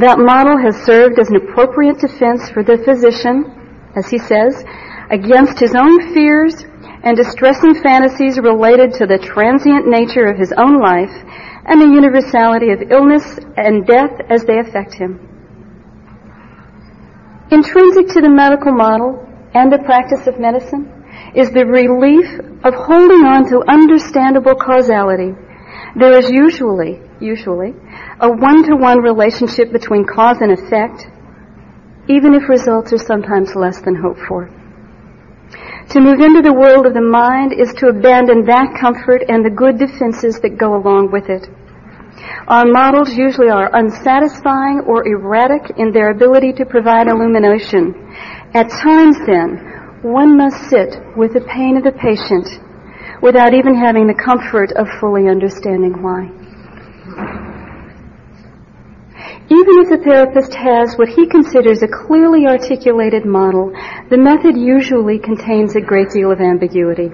That 0.00 0.16
model 0.16 0.56
has 0.56 0.80
served 0.88 1.20
as 1.20 1.28
an 1.28 1.36
appropriate 1.36 2.00
defense 2.00 2.48
for 2.48 2.64
the 2.64 2.80
physician, 2.80 3.52
as 3.94 4.08
he 4.08 4.16
says, 4.16 4.64
against 5.12 5.60
his 5.60 5.76
own 5.76 6.14
fears 6.16 6.64
and 7.04 7.16
distressing 7.16 7.76
fantasies 7.82 8.40
related 8.40 8.94
to 8.96 9.04
the 9.04 9.20
transient 9.20 9.84
nature 9.84 10.24
of 10.24 10.38
his 10.38 10.52
own 10.56 10.80
life 10.80 11.12
and 11.68 11.76
the 11.76 11.92
universality 11.92 12.72
of 12.72 12.80
illness 12.90 13.38
and 13.60 13.84
death 13.86 14.16
as 14.30 14.44
they 14.44 14.58
affect 14.58 14.94
him. 14.94 15.20
Intrinsic 17.50 18.08
to 18.16 18.24
the 18.24 18.32
medical 18.32 18.72
model 18.72 19.20
and 19.52 19.70
the 19.70 19.84
practice 19.84 20.26
of 20.26 20.40
medicine 20.40 21.01
is 21.34 21.50
the 21.50 21.64
relief 21.64 22.28
of 22.64 22.74
holding 22.74 23.24
on 23.24 23.48
to 23.48 23.64
understandable 23.68 24.54
causality. 24.54 25.32
There 25.96 26.18
is 26.18 26.30
usually, 26.30 27.00
usually, 27.20 27.74
a 28.20 28.28
one-to-one 28.28 29.00
relationship 29.00 29.72
between 29.72 30.04
cause 30.04 30.38
and 30.40 30.52
effect, 30.52 31.06
even 32.08 32.34
if 32.34 32.48
results 32.48 32.92
are 32.92 32.98
sometimes 32.98 33.54
less 33.54 33.80
than 33.80 33.94
hoped 33.94 34.20
for. 34.28 34.50
To 35.90 36.00
move 36.00 36.20
into 36.20 36.42
the 36.42 36.54
world 36.54 36.86
of 36.86 36.94
the 36.94 37.02
mind 37.02 37.52
is 37.52 37.74
to 37.74 37.88
abandon 37.88 38.44
that 38.46 38.76
comfort 38.78 39.24
and 39.28 39.44
the 39.44 39.50
good 39.50 39.78
defenses 39.78 40.40
that 40.40 40.56
go 40.56 40.76
along 40.76 41.10
with 41.10 41.28
it. 41.28 41.48
Our 42.46 42.66
models 42.66 43.14
usually 43.14 43.50
are 43.50 43.74
unsatisfying 43.74 44.84
or 44.86 45.06
erratic 45.06 45.78
in 45.78 45.92
their 45.92 46.10
ability 46.10 46.52
to 46.54 46.66
provide 46.66 47.08
illumination. 47.08 47.94
At 48.54 48.70
times 48.70 49.18
then, 49.26 49.81
one 50.02 50.36
must 50.36 50.68
sit 50.68 50.98
with 51.16 51.32
the 51.32 51.46
pain 51.46 51.76
of 51.76 51.84
the 51.84 51.94
patient 51.94 52.58
without 53.22 53.54
even 53.54 53.74
having 53.74 54.06
the 54.06 54.18
comfort 54.18 54.72
of 54.74 54.90
fully 54.98 55.28
understanding 55.30 56.02
why. 56.02 56.26
Even 59.46 59.78
if 59.78 59.90
the 59.90 60.02
therapist 60.02 60.54
has 60.54 60.98
what 60.98 61.08
he 61.08 61.26
considers 61.26 61.82
a 61.82 61.88
clearly 61.88 62.46
articulated 62.46 63.24
model, 63.24 63.70
the 64.10 64.18
method 64.18 64.56
usually 64.56 65.18
contains 65.18 65.76
a 65.76 65.80
great 65.80 66.10
deal 66.10 66.32
of 66.32 66.40
ambiguity. 66.40 67.10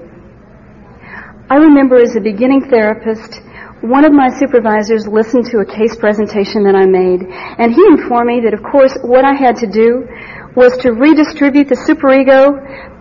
I 1.50 1.56
remember 1.56 1.96
as 1.96 2.16
a 2.16 2.20
beginning 2.20 2.68
therapist, 2.70 3.40
one 3.80 4.04
of 4.04 4.12
my 4.12 4.28
supervisors 4.28 5.06
listened 5.06 5.46
to 5.46 5.60
a 5.60 5.66
case 5.66 5.96
presentation 5.96 6.64
that 6.64 6.74
I 6.74 6.86
made, 6.86 7.22
and 7.22 7.72
he 7.72 7.84
informed 7.86 8.28
me 8.28 8.40
that, 8.44 8.54
of 8.54 8.62
course, 8.62 8.96
what 9.02 9.24
I 9.24 9.34
had 9.34 9.56
to 9.62 9.66
do 9.66 10.08
was 10.56 10.76
to 10.78 10.92
redistribute 10.92 11.68
the 11.68 11.76
superego 11.76 12.56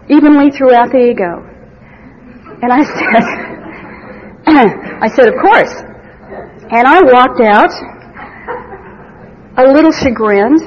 evenly 0.09 0.51
throughout 0.51 0.91
the 0.91 0.99
ego. 0.99 1.43
And 2.61 2.71
I 2.71 2.83
said, 2.83 3.23
I 5.03 5.07
said, 5.07 5.27
of 5.27 5.35
course. 5.41 5.73
And 6.69 6.87
I 6.87 7.01
walked 7.03 7.41
out 7.41 7.71
a 9.57 9.65
little 9.71 9.91
chagrined. 9.91 10.61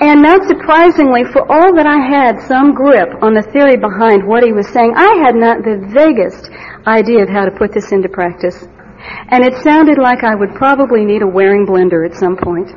And 0.00 0.22
not 0.22 0.46
surprisingly, 0.46 1.24
for 1.32 1.42
all 1.50 1.74
that 1.74 1.86
I 1.86 1.98
had 1.98 2.46
some 2.46 2.72
grip 2.72 3.18
on 3.20 3.34
the 3.34 3.42
theory 3.42 3.76
behind 3.76 4.22
what 4.22 4.44
he 4.44 4.52
was 4.52 4.68
saying, 4.70 4.94
I 4.94 5.26
had 5.26 5.34
not 5.34 5.66
the 5.66 5.82
vaguest 5.90 6.50
idea 6.86 7.22
of 7.22 7.28
how 7.28 7.44
to 7.44 7.50
put 7.50 7.74
this 7.74 7.90
into 7.90 8.08
practice. 8.08 8.62
And 9.30 9.42
it 9.42 9.58
sounded 9.62 9.98
like 9.98 10.22
I 10.22 10.34
would 10.34 10.54
probably 10.54 11.04
need 11.04 11.22
a 11.22 11.26
Waring 11.26 11.66
blender 11.66 12.06
at 12.06 12.14
some 12.14 12.36
point. 12.36 12.70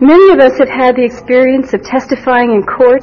Many 0.00 0.30
of 0.30 0.38
us 0.38 0.56
have 0.58 0.68
had 0.68 0.94
the 0.94 1.02
experience 1.02 1.74
of 1.74 1.82
testifying 1.82 2.52
in 2.52 2.62
court, 2.62 3.02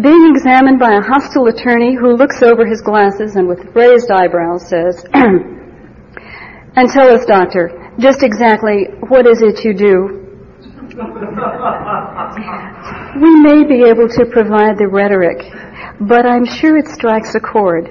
being 0.00 0.32
examined 0.32 0.78
by 0.78 0.96
a 0.96 1.02
hostile 1.02 1.48
attorney 1.48 1.94
who 1.94 2.16
looks 2.16 2.42
over 2.42 2.64
his 2.64 2.80
glasses 2.80 3.36
and 3.36 3.46
with 3.46 3.76
raised 3.76 4.10
eyebrows 4.10 4.66
says, 4.66 5.04
And 5.12 6.88
tell 6.88 7.12
us, 7.12 7.26
doctor, 7.26 7.92
just 7.98 8.22
exactly 8.22 8.86
what 9.08 9.26
is 9.26 9.42
it 9.42 9.66
you 9.66 9.74
do? 9.74 10.16
we 13.20 13.42
may 13.42 13.64
be 13.64 13.84
able 13.84 14.08
to 14.08 14.24
provide 14.32 14.78
the 14.78 14.88
rhetoric, 14.88 15.44
but 16.00 16.24
I'm 16.24 16.46
sure 16.46 16.78
it 16.78 16.88
strikes 16.88 17.34
a 17.34 17.40
chord 17.40 17.90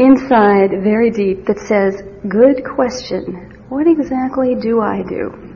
inside 0.00 0.82
very 0.82 1.12
deep 1.12 1.46
that 1.46 1.60
says, 1.60 2.02
Good 2.28 2.64
question. 2.64 3.62
What 3.68 3.86
exactly 3.86 4.56
do 4.56 4.80
I 4.80 5.02
do? 5.02 5.53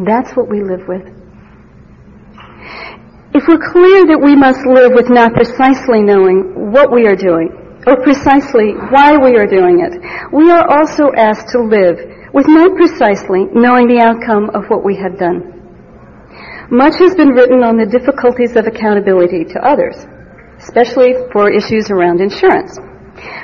That's 0.00 0.32
what 0.32 0.48
we 0.48 0.62
live 0.62 0.88
with. 0.88 1.04
If 3.32 3.46
we're 3.46 3.60
clear 3.60 4.08
that 4.08 4.20
we 4.20 4.34
must 4.34 4.64
live 4.64 4.92
with 4.96 5.12
not 5.12 5.34
precisely 5.34 6.02
knowing 6.02 6.72
what 6.72 6.90
we 6.90 7.06
are 7.06 7.14
doing, 7.14 7.52
or 7.86 8.00
precisely 8.02 8.72
why 8.90 9.16
we 9.16 9.36
are 9.36 9.46
doing 9.46 9.84
it, 9.84 10.00
we 10.32 10.50
are 10.50 10.64
also 10.66 11.12
asked 11.16 11.52
to 11.52 11.60
live 11.60 12.00
with 12.32 12.48
not 12.48 12.74
precisely 12.76 13.46
knowing 13.52 13.88
the 13.88 14.00
outcome 14.00 14.50
of 14.50 14.66
what 14.68 14.84
we 14.84 14.96
have 14.96 15.18
done. 15.18 15.60
Much 16.70 16.96
has 16.98 17.14
been 17.14 17.30
written 17.30 17.62
on 17.62 17.76
the 17.76 17.86
difficulties 17.86 18.56
of 18.56 18.66
accountability 18.66 19.44
to 19.44 19.58
others, 19.60 20.06
especially 20.58 21.14
for 21.32 21.50
issues 21.50 21.90
around 21.90 22.20
insurance. 22.20 22.78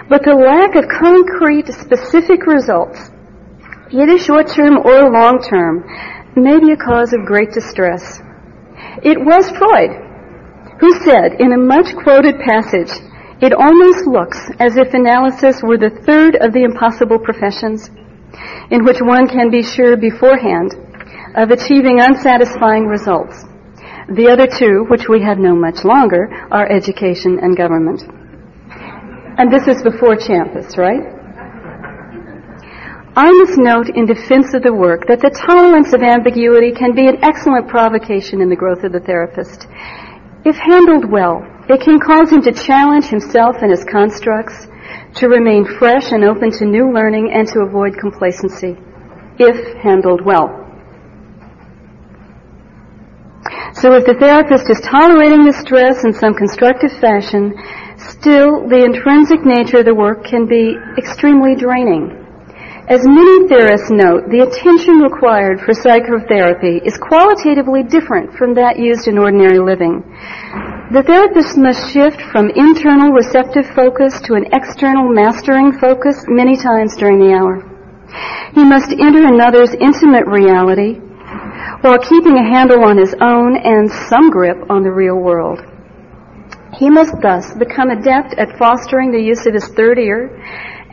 But 0.08 0.22
the 0.24 0.34
lack 0.34 0.74
of 0.78 0.88
concrete, 0.88 1.68
specific 1.68 2.46
results, 2.46 3.10
either 3.90 4.18
short 4.18 4.48
term 4.48 4.78
or 4.78 5.10
long 5.10 5.42
term, 5.42 5.82
may 6.42 6.58
be 6.60 6.72
a 6.72 6.76
cause 6.76 7.12
of 7.12 7.24
great 7.24 7.52
distress. 7.52 8.20
It 9.02 9.18
was 9.18 9.50
Freud 9.56 10.06
who 10.80 10.92
said 11.04 11.40
in 11.40 11.52
a 11.52 11.58
much 11.58 11.94
quoted 11.96 12.36
passage, 12.44 12.92
it 13.40 13.52
almost 13.52 14.06
looks 14.06 14.38
as 14.60 14.76
if 14.76 14.92
analysis 14.92 15.60
were 15.62 15.78
the 15.78 15.92
third 16.04 16.36
of 16.36 16.52
the 16.52 16.64
impossible 16.64 17.18
professions 17.18 17.88
in 18.70 18.84
which 18.84 19.00
one 19.00 19.28
can 19.28 19.50
be 19.50 19.62
sure 19.62 19.96
beforehand 19.96 20.72
of 21.36 21.50
achieving 21.50 22.00
unsatisfying 22.00 22.86
results. 22.86 23.44
The 24.12 24.28
other 24.28 24.46
two, 24.46 24.84
which 24.88 25.08
we 25.08 25.22
have 25.22 25.38
known 25.38 25.60
much 25.60 25.84
longer, 25.84 26.28
are 26.50 26.70
education 26.70 27.40
and 27.40 27.56
government. 27.56 28.02
And 29.38 29.52
this 29.52 29.66
is 29.68 29.82
before 29.82 30.16
Champus, 30.16 30.78
right? 30.78 31.15
I 33.16 33.32
must 33.32 33.56
note 33.56 33.88
in 33.88 34.04
defense 34.04 34.52
of 34.52 34.60
the 34.60 34.76
work 34.76 35.08
that 35.08 35.24
the 35.24 35.32
tolerance 35.32 35.94
of 35.96 36.04
ambiguity 36.04 36.76
can 36.76 36.92
be 36.92 37.08
an 37.08 37.24
excellent 37.24 37.66
provocation 37.66 38.42
in 38.44 38.50
the 38.52 38.60
growth 38.60 38.84
of 38.84 38.92
the 38.92 39.00
therapist. 39.00 39.64
If 40.44 40.60
handled 40.60 41.08
well, 41.08 41.40
it 41.64 41.80
can 41.80 41.96
cause 41.96 42.28
him 42.28 42.44
to 42.44 42.52
challenge 42.52 43.06
himself 43.06 43.56
and 43.64 43.72
his 43.72 43.88
constructs, 43.88 44.68
to 45.16 45.32
remain 45.32 45.64
fresh 45.64 46.12
and 46.12 46.28
open 46.28 46.52
to 46.60 46.66
new 46.68 46.92
learning, 46.92 47.32
and 47.32 47.48
to 47.56 47.60
avoid 47.60 47.96
complacency, 47.96 48.76
if 49.40 49.56
handled 49.80 50.20
well. 50.20 50.52
So 53.80 53.96
if 53.96 54.04
the 54.04 54.20
therapist 54.20 54.68
is 54.68 54.84
tolerating 54.84 55.48
the 55.48 55.56
stress 55.56 56.04
in 56.04 56.12
some 56.12 56.34
constructive 56.34 56.92
fashion, 57.00 57.56
still 57.96 58.68
the 58.68 58.84
intrinsic 58.84 59.40
nature 59.40 59.80
of 59.80 59.86
the 59.86 59.96
work 59.96 60.28
can 60.28 60.44
be 60.44 60.76
extremely 61.00 61.56
draining 61.56 62.25
As 62.86 63.02
many 63.02 63.48
theorists 63.48 63.90
note, 63.90 64.30
the 64.30 64.46
attention 64.46 65.02
required 65.02 65.58
for 65.58 65.74
psychotherapy 65.74 66.78
is 66.86 66.94
qualitatively 66.96 67.82
different 67.82 68.38
from 68.38 68.54
that 68.54 68.78
used 68.78 69.08
in 69.10 69.18
ordinary 69.18 69.58
living. 69.58 70.06
The 70.94 71.02
therapist 71.02 71.58
must 71.58 71.90
shift 71.90 72.22
from 72.30 72.46
internal 72.54 73.10
receptive 73.10 73.66
focus 73.74 74.22
to 74.30 74.38
an 74.38 74.46
external 74.54 75.10
mastering 75.10 75.74
focus 75.74 76.30
many 76.30 76.54
times 76.54 76.94
during 76.94 77.18
the 77.18 77.34
hour. 77.34 77.58
He 78.54 78.62
must 78.62 78.94
enter 78.94 79.26
another's 79.26 79.74
intimate 79.74 80.30
reality 80.30 81.02
while 81.82 81.98
keeping 81.98 82.38
a 82.38 82.46
handle 82.54 82.86
on 82.86 83.02
his 83.02 83.18
own 83.18 83.58
and 83.66 83.90
some 84.06 84.30
grip 84.30 84.62
on 84.70 84.86
the 84.86 84.94
real 84.94 85.18
world. 85.18 85.58
He 86.78 86.88
must 86.88 87.18
thus 87.20 87.50
become 87.58 87.90
adept 87.90 88.38
at 88.38 88.58
fostering 88.58 89.10
the 89.10 89.18
use 89.18 89.42
of 89.42 89.54
his 89.54 89.66
third 89.74 89.98
ear 89.98 90.30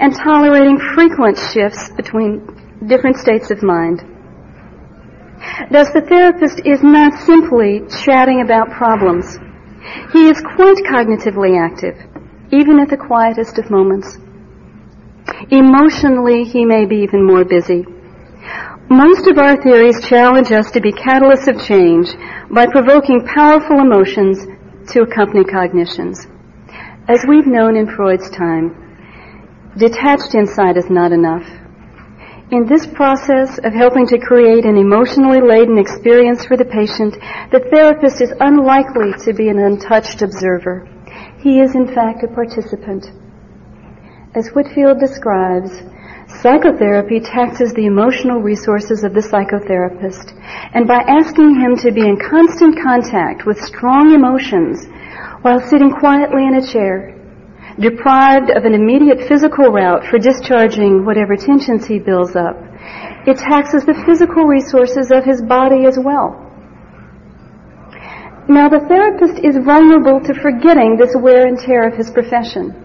and 0.04 0.14
tolerating 0.14 0.78
frequent 0.94 1.40
shifts 1.54 1.90
between 1.96 2.44
different 2.88 3.16
states 3.16 3.50
of 3.52 3.64
mind. 3.64 4.04
Thus, 5.72 5.96
the 5.96 6.04
therapist 6.04 6.60
is 6.66 6.84
not 6.84 7.14
simply 7.24 7.88
chatting 8.04 8.42
about 8.44 8.70
problems. 8.72 9.40
He 10.12 10.28
is 10.28 10.44
quite 10.44 10.84
cognitively 10.84 11.56
active, 11.56 11.96
even 12.52 12.82
at 12.82 12.90
the 12.90 13.00
quietest 13.00 13.58
of 13.60 13.72
moments. 13.72 14.20
Emotionally, 15.50 16.44
he 16.44 16.66
may 16.66 16.84
be 16.86 16.98
even 16.98 17.26
more 17.26 17.46
busy. 17.46 17.86
Most 18.90 19.28
of 19.32 19.38
our 19.38 19.56
theories 19.64 20.04
challenge 20.04 20.52
us 20.52 20.70
to 20.72 20.82
be 20.82 20.92
catalysts 20.92 21.48
of 21.48 21.64
change 21.64 22.12
by 22.52 22.66
provoking 22.68 23.26
powerful 23.26 23.80
emotions 23.80 24.44
to 24.92 25.04
accompany 25.04 25.46
cognitions. 25.46 26.28
As 27.08 27.24
we've 27.26 27.48
known 27.48 27.78
in 27.78 27.88
Freud's 27.88 28.30
time, 28.30 28.83
detached 29.78 30.36
insight 30.36 30.78
is 30.78 30.90
not 30.90 31.12
enough. 31.12 31.46
In 32.52 32.68
this 32.68 32.86
process 32.86 33.58
of 33.64 33.74
helping 33.74 34.06
to 34.08 34.20
create 34.20 34.66
an 34.66 34.78
emotionally 34.78 35.42
laden 35.42 35.80
experience 35.80 36.46
for 36.46 36.56
the 36.56 36.70
patient, 36.70 37.18
the 37.50 37.66
therapist 37.74 38.22
is 38.22 38.34
unlikely 38.40 39.14
to 39.26 39.34
be 39.34 39.50
an 39.50 39.58
untouched 39.58 40.22
observer. 40.22 40.88
He 41.40 41.60
is 41.60 41.74
in 41.74 41.88
fact 41.88 42.24
a 42.24 42.28
participant. 42.28 43.10
As 44.36 44.50
Whitfield 44.50 45.00
describes, 45.00 45.82
psychotherapy 46.28 47.20
taxes 47.20 47.74
the 47.74 47.86
emotional 47.86 48.42
resources 48.42 49.04
of 49.04 49.14
the 49.14 49.26
psychotherapist, 49.26 50.38
and 50.74 50.88
by 50.88 51.02
asking 51.08 51.58
him 51.58 51.76
to 51.78 51.92
be 51.92 52.02
in 52.02 52.18
constant 52.18 52.78
contact 52.82 53.46
with 53.46 53.58
strong 53.58 54.14
emotions 54.14 54.86
while 55.42 55.60
sitting 55.60 55.92
quietly 55.92 56.46
in 56.46 56.56
a 56.56 56.68
chair, 56.68 57.18
deprived 57.80 58.50
of 58.52 58.66
an 58.66 58.74
immediate 58.74 59.28
physical 59.28 59.72
route 59.72 60.06
for 60.06 60.20
discharging 60.20 61.06
whatever 61.06 61.36
tensions 61.36 61.86
he 61.86 62.00
builds 62.00 62.36
up, 62.36 62.56
it 63.26 63.38
taxes 63.38 63.86
the 63.86 63.96
physical 64.06 64.46
resources 64.46 65.12
of 65.12 65.24
his 65.24 65.42
body 65.42 65.86
as 65.86 65.98
well. 65.98 66.40
Now 68.48 68.68
the 68.68 68.84
therapist 68.88 69.40
is 69.40 69.56
vulnerable 69.64 70.20
to 70.20 70.34
forgetting 70.34 70.98
this 70.98 71.16
wear 71.16 71.48
and 71.48 71.58
tear 71.58 71.88
of 71.88 71.96
his 71.96 72.12
profession. 72.12 72.76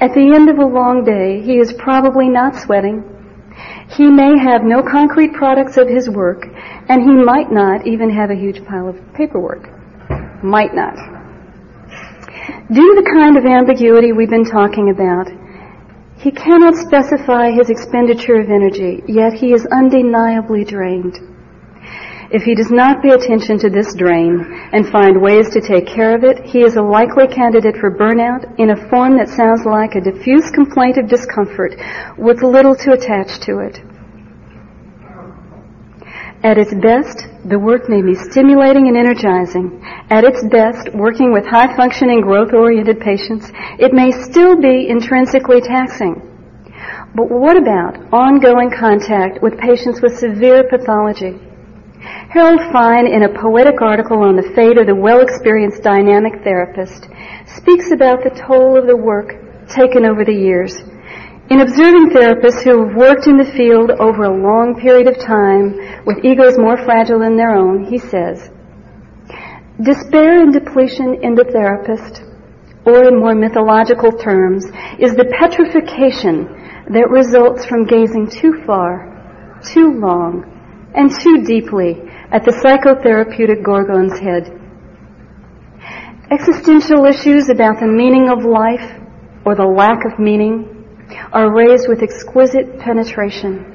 At 0.00 0.14
the 0.14 0.32
end 0.34 0.48
of 0.48 0.58
a 0.58 0.66
long 0.66 1.04
day, 1.04 1.42
he 1.42 1.58
is 1.58 1.74
probably 1.74 2.28
not 2.28 2.56
sweating. 2.56 3.04
He 3.90 4.10
may 4.10 4.38
have 4.38 4.64
no 4.64 4.82
concrete 4.82 5.34
products 5.34 5.76
of 5.76 5.86
his 5.86 6.08
work, 6.08 6.46
and 6.88 7.02
he 7.02 7.12
might 7.12 7.52
not 7.52 7.86
even 7.86 8.08
have 8.08 8.30
a 8.30 8.34
huge 8.34 8.64
pile 8.64 8.88
of 8.88 8.96
paperwork. 9.12 9.68
Might 10.42 10.74
not. 10.74 11.21
Due 12.42 12.94
to 12.94 13.02
the 13.02 13.10
kind 13.14 13.36
of 13.36 13.46
ambiguity 13.46 14.10
we've 14.10 14.30
been 14.30 14.44
talking 14.44 14.90
about, 14.90 15.30
he 16.18 16.30
cannot 16.30 16.74
specify 16.74 17.50
his 17.50 17.70
expenditure 17.70 18.40
of 18.40 18.50
energy, 18.50 19.02
yet 19.06 19.32
he 19.32 19.52
is 19.52 19.66
undeniably 19.70 20.64
drained. 20.64 21.18
If 22.32 22.42
he 22.42 22.54
does 22.54 22.70
not 22.70 23.02
pay 23.02 23.10
attention 23.10 23.58
to 23.58 23.70
this 23.70 23.94
drain 23.94 24.42
and 24.72 24.88
find 24.88 25.20
ways 25.20 25.50
to 25.50 25.60
take 25.60 25.86
care 25.86 26.16
of 26.16 26.24
it, 26.24 26.44
he 26.44 26.62
is 26.62 26.74
a 26.74 26.82
likely 26.82 27.28
candidate 27.28 27.76
for 27.76 27.94
burnout 27.94 28.58
in 28.58 28.70
a 28.70 28.88
form 28.88 29.18
that 29.18 29.28
sounds 29.28 29.64
like 29.64 29.94
a 29.94 30.00
diffuse 30.00 30.50
complaint 30.50 30.98
of 30.98 31.08
discomfort 31.08 31.74
with 32.18 32.42
little 32.42 32.74
to 32.74 32.92
attach 32.92 33.38
to 33.40 33.58
it. 33.58 33.78
At 36.42 36.58
its 36.58 36.74
best, 36.74 37.22
the 37.44 37.58
work 37.58 37.88
may 37.88 38.02
be 38.02 38.16
stimulating 38.16 38.88
and 38.88 38.96
energizing. 38.96 39.78
At 40.10 40.24
its 40.24 40.42
best, 40.50 40.90
working 40.92 41.32
with 41.32 41.46
high 41.46 41.70
functioning, 41.76 42.20
growth 42.20 42.52
oriented 42.52 42.98
patients, 42.98 43.52
it 43.78 43.94
may 43.94 44.10
still 44.10 44.60
be 44.60 44.88
intrinsically 44.88 45.60
taxing. 45.60 46.18
But 47.14 47.30
what 47.30 47.56
about 47.56 47.94
ongoing 48.12 48.74
contact 48.74 49.40
with 49.40 49.56
patients 49.56 50.02
with 50.02 50.18
severe 50.18 50.64
pathology? 50.66 51.38
Harold 52.34 52.60
Fine, 52.72 53.06
in 53.06 53.22
a 53.22 53.38
poetic 53.38 53.80
article 53.80 54.24
on 54.24 54.34
the 54.34 54.50
fate 54.56 54.78
of 54.78 54.86
the 54.86 54.98
well 54.98 55.20
experienced 55.20 55.84
dynamic 55.84 56.42
therapist, 56.42 57.06
speaks 57.46 57.92
about 57.92 58.24
the 58.24 58.34
toll 58.34 58.76
of 58.76 58.88
the 58.88 58.96
work 58.96 59.38
taken 59.68 60.04
over 60.04 60.24
the 60.24 60.34
years 60.34 60.82
in 61.50 61.60
observing 61.60 62.10
therapists 62.10 62.62
who 62.62 62.86
have 62.86 62.96
worked 62.96 63.26
in 63.26 63.36
the 63.36 63.52
field 63.56 63.90
over 63.98 64.24
a 64.24 64.42
long 64.42 64.78
period 64.80 65.08
of 65.08 65.18
time 65.18 65.74
with 66.06 66.24
egos 66.24 66.56
more 66.56 66.76
fragile 66.84 67.18
than 67.18 67.36
their 67.36 67.54
own, 67.54 67.84
he 67.84 67.98
says, 67.98 68.50
Despair 69.82 70.40
and 70.40 70.52
depletion 70.52 71.18
in 71.22 71.34
the 71.34 71.44
therapist, 71.44 72.22
or 72.86 73.08
in 73.08 73.18
more 73.18 73.34
mythological 73.34 74.12
terms, 74.12 74.64
is 74.98 75.14
the 75.14 75.28
petrification 75.38 76.46
that 76.94 77.10
results 77.10 77.66
from 77.66 77.86
gazing 77.86 78.30
too 78.30 78.62
far, 78.64 79.60
too 79.64 79.98
long, 79.98 80.46
and 80.94 81.10
too 81.20 81.42
deeply 81.44 82.00
at 82.30 82.44
the 82.44 82.52
psychotherapeutic 82.62 83.64
gorgon's 83.64 84.18
head. 84.18 84.46
Existential 86.30 87.04
issues 87.04 87.50
about 87.50 87.80
the 87.80 87.86
meaning 87.86 88.30
of 88.30 88.44
life 88.44 89.00
or 89.44 89.54
the 89.54 89.66
lack 89.66 90.04
of 90.06 90.18
meaning 90.18 90.71
are 91.32 91.54
raised 91.54 91.88
with 91.88 92.02
exquisite 92.02 92.78
penetration. 92.78 93.68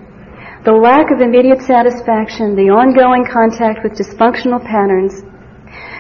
The 0.66 0.74
lack 0.74 1.12
of 1.12 1.22
immediate 1.22 1.62
satisfaction, 1.62 2.56
the 2.56 2.70
ongoing 2.74 3.24
contact 3.24 3.84
with 3.84 3.94
dysfunctional 3.94 4.60
patterns, 4.60 5.24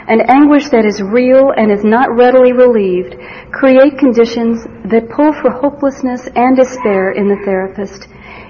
and 0.08 0.23
anguish 0.30 0.69
that 0.69 0.86
is 0.86 1.02
real 1.02 1.52
and 1.56 1.71
is 1.71 1.84
not 1.84 2.15
readily 2.15 2.54
relieved 2.54 3.15
create 3.52 3.97
conditions 4.00 4.63
that 4.88 5.12
pull 5.12 5.32
for 5.34 5.52
hopelessness 5.52 6.28
and 6.36 6.56
despair 6.56 7.12
in 7.12 7.28
the 7.28 7.39
therapist. 7.43 8.08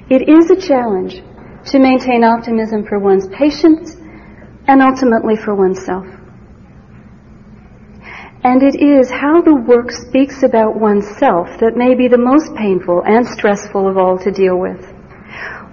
It 0.10 0.30
is 0.30 0.50
a 0.50 0.58
challenge 0.58 1.22
to 1.72 1.80
maintain 1.80 2.24
optimism 2.24 2.86
for 2.86 3.00
one's 3.00 3.28
patients 3.30 3.98
and 4.68 4.82
ultimately 4.82 5.36
for 5.36 5.56
oneself. 5.56 6.06
And 8.48 8.64
it 8.64 8.80
is 8.80 9.12
how 9.12 9.42
the 9.42 9.54
work 9.54 9.92
speaks 9.92 10.42
about 10.42 10.80
oneself 10.80 11.60
that 11.60 11.76
may 11.76 11.96
be 11.96 12.08
the 12.08 12.18
most 12.18 12.56
painful 12.56 13.04
and 13.04 13.28
stressful 13.28 13.90
of 13.90 13.98
all 13.98 14.18
to 14.20 14.32
deal 14.32 14.56
with. 14.56 14.88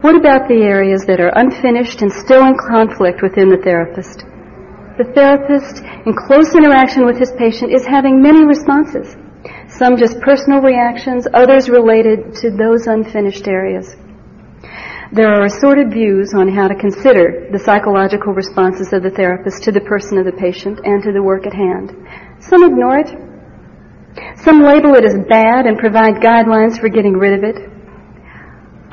What 0.02 0.16
about 0.16 0.48
the 0.48 0.66
areas 0.66 1.06
that 1.06 1.20
are 1.20 1.30
unfinished 1.38 2.02
and 2.02 2.10
still 2.10 2.44
in 2.44 2.58
conflict 2.58 3.22
within 3.22 3.48
the 3.48 3.62
therapist? 3.62 4.26
The 4.98 5.06
therapist, 5.14 5.86
in 6.02 6.18
close 6.18 6.50
interaction 6.56 7.06
with 7.06 7.16
his 7.16 7.30
patient, 7.38 7.70
is 7.70 7.86
having 7.86 8.20
many 8.20 8.44
responses. 8.44 9.14
Some 9.68 9.96
just 9.96 10.18
personal 10.18 10.58
reactions, 10.58 11.28
others 11.32 11.70
related 11.70 12.34
to 12.42 12.50
those 12.50 12.88
unfinished 12.88 13.46
areas. 13.46 13.94
There 15.12 15.30
are 15.30 15.44
assorted 15.44 15.92
views 15.92 16.34
on 16.34 16.48
how 16.48 16.66
to 16.66 16.74
consider 16.74 17.46
the 17.52 17.62
psychological 17.62 18.32
responses 18.34 18.92
of 18.92 19.04
the 19.04 19.14
therapist 19.14 19.62
to 19.62 19.70
the 19.70 19.86
person 19.86 20.18
of 20.18 20.24
the 20.26 20.32
patient 20.32 20.80
and 20.82 21.04
to 21.04 21.12
the 21.12 21.22
work 21.22 21.46
at 21.46 21.54
hand. 21.54 21.94
Some 22.48 22.62
ignore 22.64 22.98
it. 22.98 23.08
Some 24.36 24.60
label 24.60 24.94
it 24.94 25.04
as 25.04 25.16
bad 25.28 25.64
and 25.64 25.78
provide 25.78 26.20
guidelines 26.20 26.78
for 26.78 26.90
getting 26.90 27.14
rid 27.14 27.38
of 27.38 27.42
it. 27.42 27.56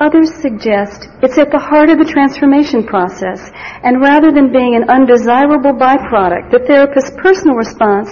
Others 0.00 0.40
suggest 0.40 1.06
it's 1.22 1.36
at 1.36 1.52
the 1.52 1.60
heart 1.60 1.90
of 1.90 1.98
the 1.98 2.08
transformation 2.08 2.82
process, 2.82 3.52
and 3.84 4.00
rather 4.00 4.32
than 4.32 4.50
being 4.52 4.74
an 4.74 4.88
undesirable 4.88 5.76
byproduct, 5.76 6.50
the 6.50 6.64
therapist's 6.66 7.12
personal 7.20 7.54
response 7.54 8.08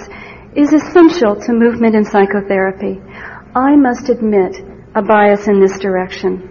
is 0.55 0.71
essential 0.71 1.35
to 1.35 1.51
movement 1.51 1.95
in 1.95 2.05
psychotherapy. 2.05 3.01
I 3.55 3.75
must 3.75 4.09
admit 4.09 4.61
a 4.93 5.01
bias 5.01 5.47
in 5.47 5.59
this 5.59 5.79
direction. 5.79 6.47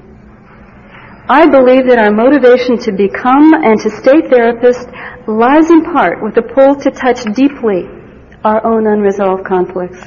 I 1.31 1.47
believe 1.47 1.87
that 1.87 2.03
our 2.03 2.11
motivation 2.11 2.77
to 2.85 2.93
become 2.93 3.55
and 3.55 3.79
to 3.81 3.89
stay 4.03 4.21
therapists 4.27 4.91
lies 5.31 5.71
in 5.71 5.85
part 5.85 6.19
with 6.21 6.35
the 6.35 6.43
pull 6.43 6.75
to 6.75 6.91
touch 6.91 7.23
deeply 7.39 8.00
our 8.45 8.65
own 8.65 8.87
unresolved 8.87 9.45
conflicts. 9.45 10.01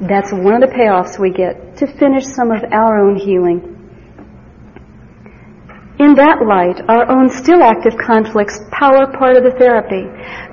That's 0.00 0.32
one 0.32 0.62
of 0.62 0.68
the 0.68 0.74
payoffs 0.76 1.18
we 1.18 1.30
get 1.30 1.76
to 1.78 1.86
finish 1.86 2.24
some 2.24 2.50
of 2.50 2.62
our 2.72 3.00
own 3.00 3.16
healing. 3.16 3.72
In 5.98 6.14
that 6.16 6.44
light, 6.44 6.84
our 6.88 7.08
own 7.08 7.30
still 7.30 7.62
active 7.62 7.96
conflicts 7.96 8.60
power 8.70 9.08
part 9.16 9.36
of 9.36 9.44
the 9.44 9.56
therapy, 9.56 10.04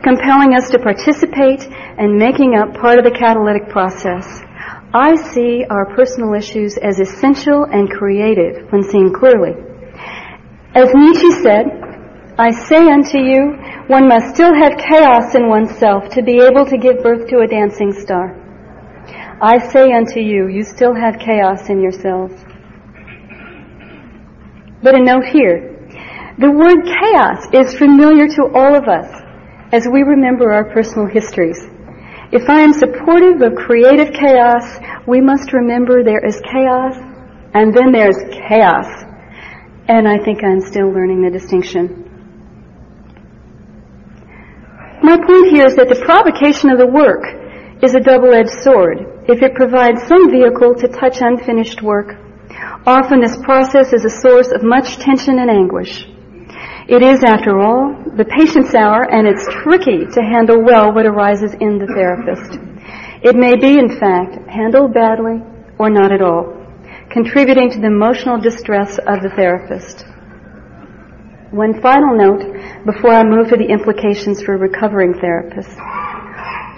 compelling 0.02 0.56
us 0.56 0.70
to 0.72 0.80
participate 0.80 1.68
and 1.68 2.16
making 2.16 2.56
up 2.56 2.74
part 2.80 2.98
of 2.98 3.04
the 3.04 3.12
catalytic 3.12 3.68
process. 3.68 4.40
I 4.94 5.16
see 5.16 5.66
our 5.70 5.94
personal 5.96 6.34
issues 6.34 6.78
as 6.78 7.00
essential 7.00 7.66
and 7.66 7.90
creative 7.90 8.72
when 8.72 8.84
seen 8.84 9.12
clearly. 9.12 9.52
As 10.76 10.94
Nietzsche 10.94 11.32
said, 11.44 11.66
I 12.38 12.52
say 12.52 12.88
unto 12.88 13.18
you, 13.18 13.60
one 13.88 14.08
must 14.08 14.34
still 14.34 14.54
have 14.56 14.78
chaos 14.78 15.36
in 15.36 15.50
oneself 15.50 16.10
to 16.10 16.24
be 16.24 16.40
able 16.40 16.66
to 16.66 16.78
give 16.78 17.04
birth 17.04 17.28
to 17.28 17.40
a 17.40 17.48
dancing 17.48 17.92
star. 17.92 18.40
I 19.42 19.58
say 19.58 19.92
unto 19.92 20.22
you, 20.22 20.48
you 20.48 20.64
still 20.64 20.96
have 20.96 21.20
chaos 21.20 21.70
in 21.70 21.82
yourselves. 21.82 22.34
But 24.82 24.96
a 24.96 25.04
note 25.04 25.26
here. 25.26 25.72
The 26.40 26.50
word 26.50 26.86
chaos 26.88 27.46
is 27.54 27.78
familiar 27.78 28.28
to 28.28 28.44
all 28.56 28.74
of 28.74 28.88
us 28.88 29.12
as 29.74 29.88
we 29.92 30.04
remember 30.04 30.54
our 30.54 30.72
personal 30.72 31.08
histories. 31.08 31.60
If 32.32 32.50
I 32.50 32.62
am 32.62 32.74
supportive 32.74 33.42
of 33.42 33.56
creative 33.56 34.14
chaos, 34.14 34.80
we 35.06 35.20
must 35.20 35.52
remember 35.52 36.04
there 36.04 36.26
is 36.26 36.42
chaos 36.42 36.96
and 37.54 37.74
then 37.74 37.92
there's 37.92 38.18
chaos. 38.48 38.88
And 39.88 40.08
I 40.08 40.24
think 40.24 40.44
I'm 40.44 40.62
still 40.62 40.90
learning 40.90 41.22
the 41.22 41.30
distinction. 41.30 42.03
My 45.04 45.18
point 45.18 45.52
here 45.52 45.68
is 45.68 45.76
that 45.76 45.92
the 45.92 46.00
provocation 46.00 46.72
of 46.72 46.80
the 46.80 46.88
work 46.88 47.28
is 47.84 47.92
a 47.94 48.00
double-edged 48.00 48.64
sword. 48.64 49.28
If 49.28 49.44
it 49.44 49.54
provides 49.54 50.08
some 50.08 50.32
vehicle 50.32 50.80
to 50.80 50.88
touch 50.88 51.20
unfinished 51.20 51.84
work, 51.84 52.16
often 52.88 53.20
this 53.20 53.36
process 53.44 53.92
is 53.92 54.08
a 54.08 54.22
source 54.24 54.56
of 54.56 54.64
much 54.64 54.96
tension 55.04 55.44
and 55.44 55.52
anguish. 55.52 56.08
It 56.88 57.04
is, 57.04 57.20
after 57.20 57.60
all, 57.60 57.92
the 58.16 58.24
patient's 58.24 58.72
hour, 58.76 59.04
and 59.12 59.28
it's 59.28 59.44
tricky 59.52 60.08
to 60.08 60.24
handle 60.24 60.64
well 60.64 60.96
what 60.96 61.06
arises 61.06 61.52
in 61.60 61.84
the 61.84 61.92
therapist. 61.92 62.56
It 63.28 63.36
may 63.36 63.60
be, 63.60 63.76
in 63.76 64.00
fact, 64.00 64.40
handled 64.48 64.94
badly 64.94 65.44
or 65.80 65.90
not 65.90 66.16
at 66.16 66.24
all, 66.24 66.48
contributing 67.12 67.72
to 67.72 67.80
the 67.84 67.92
emotional 67.92 68.40
distress 68.40 69.00
of 69.04 69.20
the 69.20 69.36
therapist. 69.36 70.08
One 71.54 71.80
final 71.86 72.18
note 72.18 72.42
before 72.84 73.14
I 73.14 73.22
move 73.22 73.54
to 73.54 73.58
the 73.62 73.70
implications 73.70 74.42
for 74.42 74.58
recovering 74.58 75.14
therapists. 75.14 75.78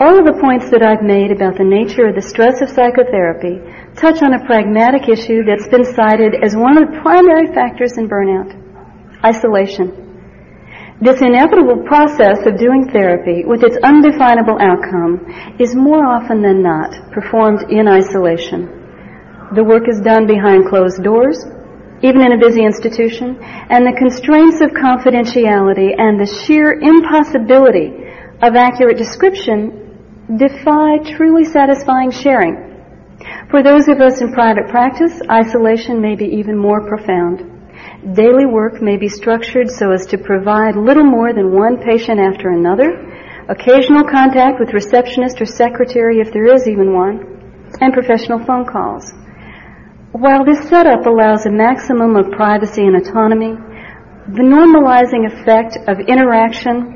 All 0.04 0.20
of 0.20 0.28
the 0.28 0.36
points 0.36 0.68
that 0.68 0.84
I've 0.84 1.00
made 1.00 1.32
about 1.32 1.56
the 1.56 1.64
nature 1.64 2.12
of 2.12 2.16
the 2.20 2.28
stress 2.28 2.60
of 2.60 2.68
psychotherapy 2.68 3.64
touch 3.96 4.20
on 4.20 4.36
a 4.36 4.44
pragmatic 4.44 5.08
issue 5.08 5.48
that's 5.48 5.72
been 5.72 5.88
cited 5.96 6.36
as 6.44 6.60
one 6.60 6.76
of 6.76 6.92
the 6.92 7.00
primary 7.00 7.48
factors 7.56 7.96
in 7.96 8.12
burnout 8.12 8.52
isolation. 9.24 9.96
This 11.00 11.24
inevitable 11.24 11.88
process 11.88 12.44
of 12.44 12.60
doing 12.60 12.92
therapy 12.92 13.48
with 13.48 13.64
its 13.64 13.80
undefinable 13.80 14.60
outcome 14.60 15.24
is 15.56 15.72
more 15.72 16.04
often 16.04 16.44
than 16.44 16.60
not 16.60 16.92
performed 17.16 17.72
in 17.72 17.88
isolation. 17.88 18.68
The 19.56 19.64
work 19.64 19.88
is 19.88 20.04
done 20.04 20.28
behind 20.28 20.68
closed 20.68 21.00
doors, 21.00 21.40
even 22.06 22.22
in 22.22 22.34
a 22.34 22.38
busy 22.38 22.64
institution, 22.64 23.42
and 23.42 23.82
the 23.82 23.98
constraints 23.98 24.62
of 24.62 24.78
confidentiality 24.78 25.90
and 25.98 26.22
the 26.22 26.30
sheer 26.30 26.78
impossibility 26.78 27.90
of 28.46 28.54
accurate 28.56 28.98
description 28.98 30.38
defy 30.38 31.02
truly 31.18 31.44
satisfying 31.44 32.12
sharing. 32.12 32.62
For 33.50 33.64
those 33.64 33.88
of 33.88 34.02
us 34.02 34.22
in 34.22 34.34
private 34.34 34.70
practice, 34.70 35.20
isolation 35.30 36.00
may 36.00 36.16
be 36.16 36.26
even 36.26 36.58
more 36.58 36.86
profound. 36.86 37.42
Daily 38.14 38.46
work 38.46 38.82
may 38.82 38.98
be 38.98 39.10
structured 39.10 39.70
so 39.70 39.92
as 39.92 40.06
to 40.08 40.18
provide 40.18 40.76
little 40.76 41.06
more 41.06 41.34
than 41.34 41.58
one 41.58 41.82
patient 41.82 42.20
after 42.20 42.50
another, 42.50 43.02
occasional 43.50 44.04
contact 44.04 44.60
with 44.60 44.74
receptionist 44.74 45.42
or 45.42 45.46
secretary 45.46 46.20
if 46.20 46.32
there 46.32 46.54
is 46.54 46.68
even 46.68 46.94
one, 46.94 47.66
and 47.82 47.94
professional 47.94 48.46
phone 48.46 48.66
calls. 48.66 49.12
While 50.16 50.46
this 50.46 50.70
setup 50.70 51.06
allows 51.06 51.46
a 51.46 51.52
maximum 51.52 52.16
of 52.16 52.32
privacy 52.32 52.84
and 52.84 52.96
autonomy, 52.96 53.52
the 54.32 54.48
normalizing 54.48 55.28
effect 55.28 55.76
of 55.90 56.00
interaction 56.00 56.96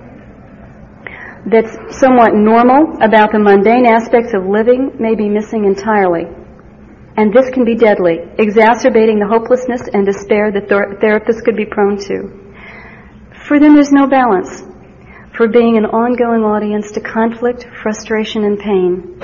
that's 1.52 2.00
somewhat 2.00 2.32
normal 2.34 2.96
about 3.04 3.34
the 3.34 3.40
mundane 3.40 3.86
aspects 3.86 4.32
of 4.34 4.46
living 4.48 4.96
may 5.00 5.16
be 5.16 5.28
missing 5.28 5.66
entirely 5.66 6.32
and 7.20 7.34
this 7.34 7.50
can 7.50 7.66
be 7.66 7.76
deadly, 7.76 8.20
exacerbating 8.38 9.20
the 9.20 9.28
hopelessness 9.28 9.82
and 9.92 10.06
despair 10.06 10.54
that 10.54 10.70
ther- 10.70 10.96
therapists 11.04 11.44
could 11.44 11.58
be 11.58 11.66
prone 11.66 11.98
to. 11.98 12.32
For 13.44 13.60
them, 13.60 13.74
there's 13.74 13.92
no 13.92 14.08
balance. 14.08 14.64
For 15.36 15.50
being 15.50 15.76
an 15.76 15.84
ongoing 15.84 16.44
audience 16.44 16.92
to 16.94 17.02
conflict, 17.02 17.68
frustration, 17.84 18.46
and 18.46 18.58
pain. 18.58 19.20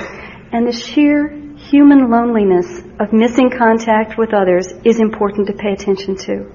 And 0.51 0.67
the 0.67 0.73
sheer 0.73 1.44
human 1.69 2.09
loneliness 2.09 2.81
of 2.99 3.13
missing 3.13 3.49
contact 3.49 4.17
with 4.17 4.33
others 4.33 4.71
is 4.83 4.99
important 4.99 5.47
to 5.47 5.53
pay 5.53 5.73
attention 5.73 6.15
to. 6.15 6.45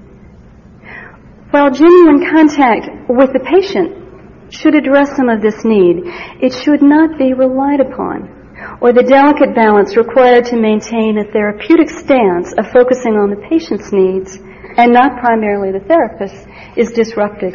While 1.50 1.70
genuine 1.70 2.30
contact 2.30 3.08
with 3.08 3.32
the 3.32 3.40
patient 3.40 4.52
should 4.52 4.74
address 4.74 5.16
some 5.16 5.28
of 5.28 5.42
this 5.42 5.64
need, 5.64 6.02
it 6.40 6.52
should 6.52 6.82
not 6.82 7.18
be 7.18 7.34
relied 7.34 7.80
upon 7.80 8.40
or 8.80 8.92
the 8.92 9.02
delicate 9.02 9.54
balance 9.54 9.96
required 9.96 10.44
to 10.46 10.56
maintain 10.56 11.18
a 11.18 11.32
therapeutic 11.32 11.88
stance 11.88 12.52
of 12.58 12.70
focusing 12.70 13.16
on 13.16 13.30
the 13.30 13.48
patient's 13.48 13.92
needs 13.92 14.36
and 14.76 14.92
not 14.92 15.18
primarily 15.18 15.72
the 15.72 15.84
therapist 15.86 16.46
is 16.76 16.92
disrupted. 16.92 17.54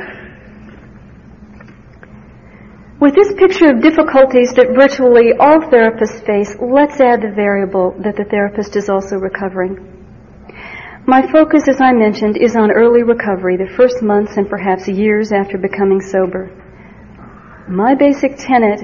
With 3.05 3.13
this 3.13 3.37
picture 3.37 3.69
of 3.69 3.83
difficulties 3.83 4.49
that 4.57 4.73
virtually 4.73 5.29
all 5.37 5.61
therapists 5.69 6.25
face, 6.25 6.57
let's 6.57 6.97
add 6.99 7.21
the 7.21 7.29
variable 7.29 7.93
that 8.01 8.17
the 8.17 8.25
therapist 8.25 8.75
is 8.75 8.89
also 8.89 9.17
recovering. 9.17 9.77
My 11.05 11.21
focus, 11.31 11.69
as 11.69 11.79
I 11.79 11.93
mentioned, 11.93 12.35
is 12.35 12.55
on 12.55 12.71
early 12.71 13.03
recovery, 13.03 13.57
the 13.57 13.69
first 13.77 14.01
months 14.01 14.37
and 14.37 14.49
perhaps 14.49 14.87
years 14.87 15.31
after 15.31 15.59
becoming 15.59 16.01
sober. 16.01 16.49
My 17.69 17.93
basic 17.93 18.37
tenet 18.41 18.81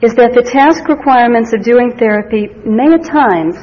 is 0.00 0.14
that 0.14 0.38
the 0.38 0.46
task 0.46 0.86
requirements 0.86 1.52
of 1.52 1.64
doing 1.64 1.98
therapy 1.98 2.46
may 2.64 2.94
at 2.94 3.02
times 3.02 3.58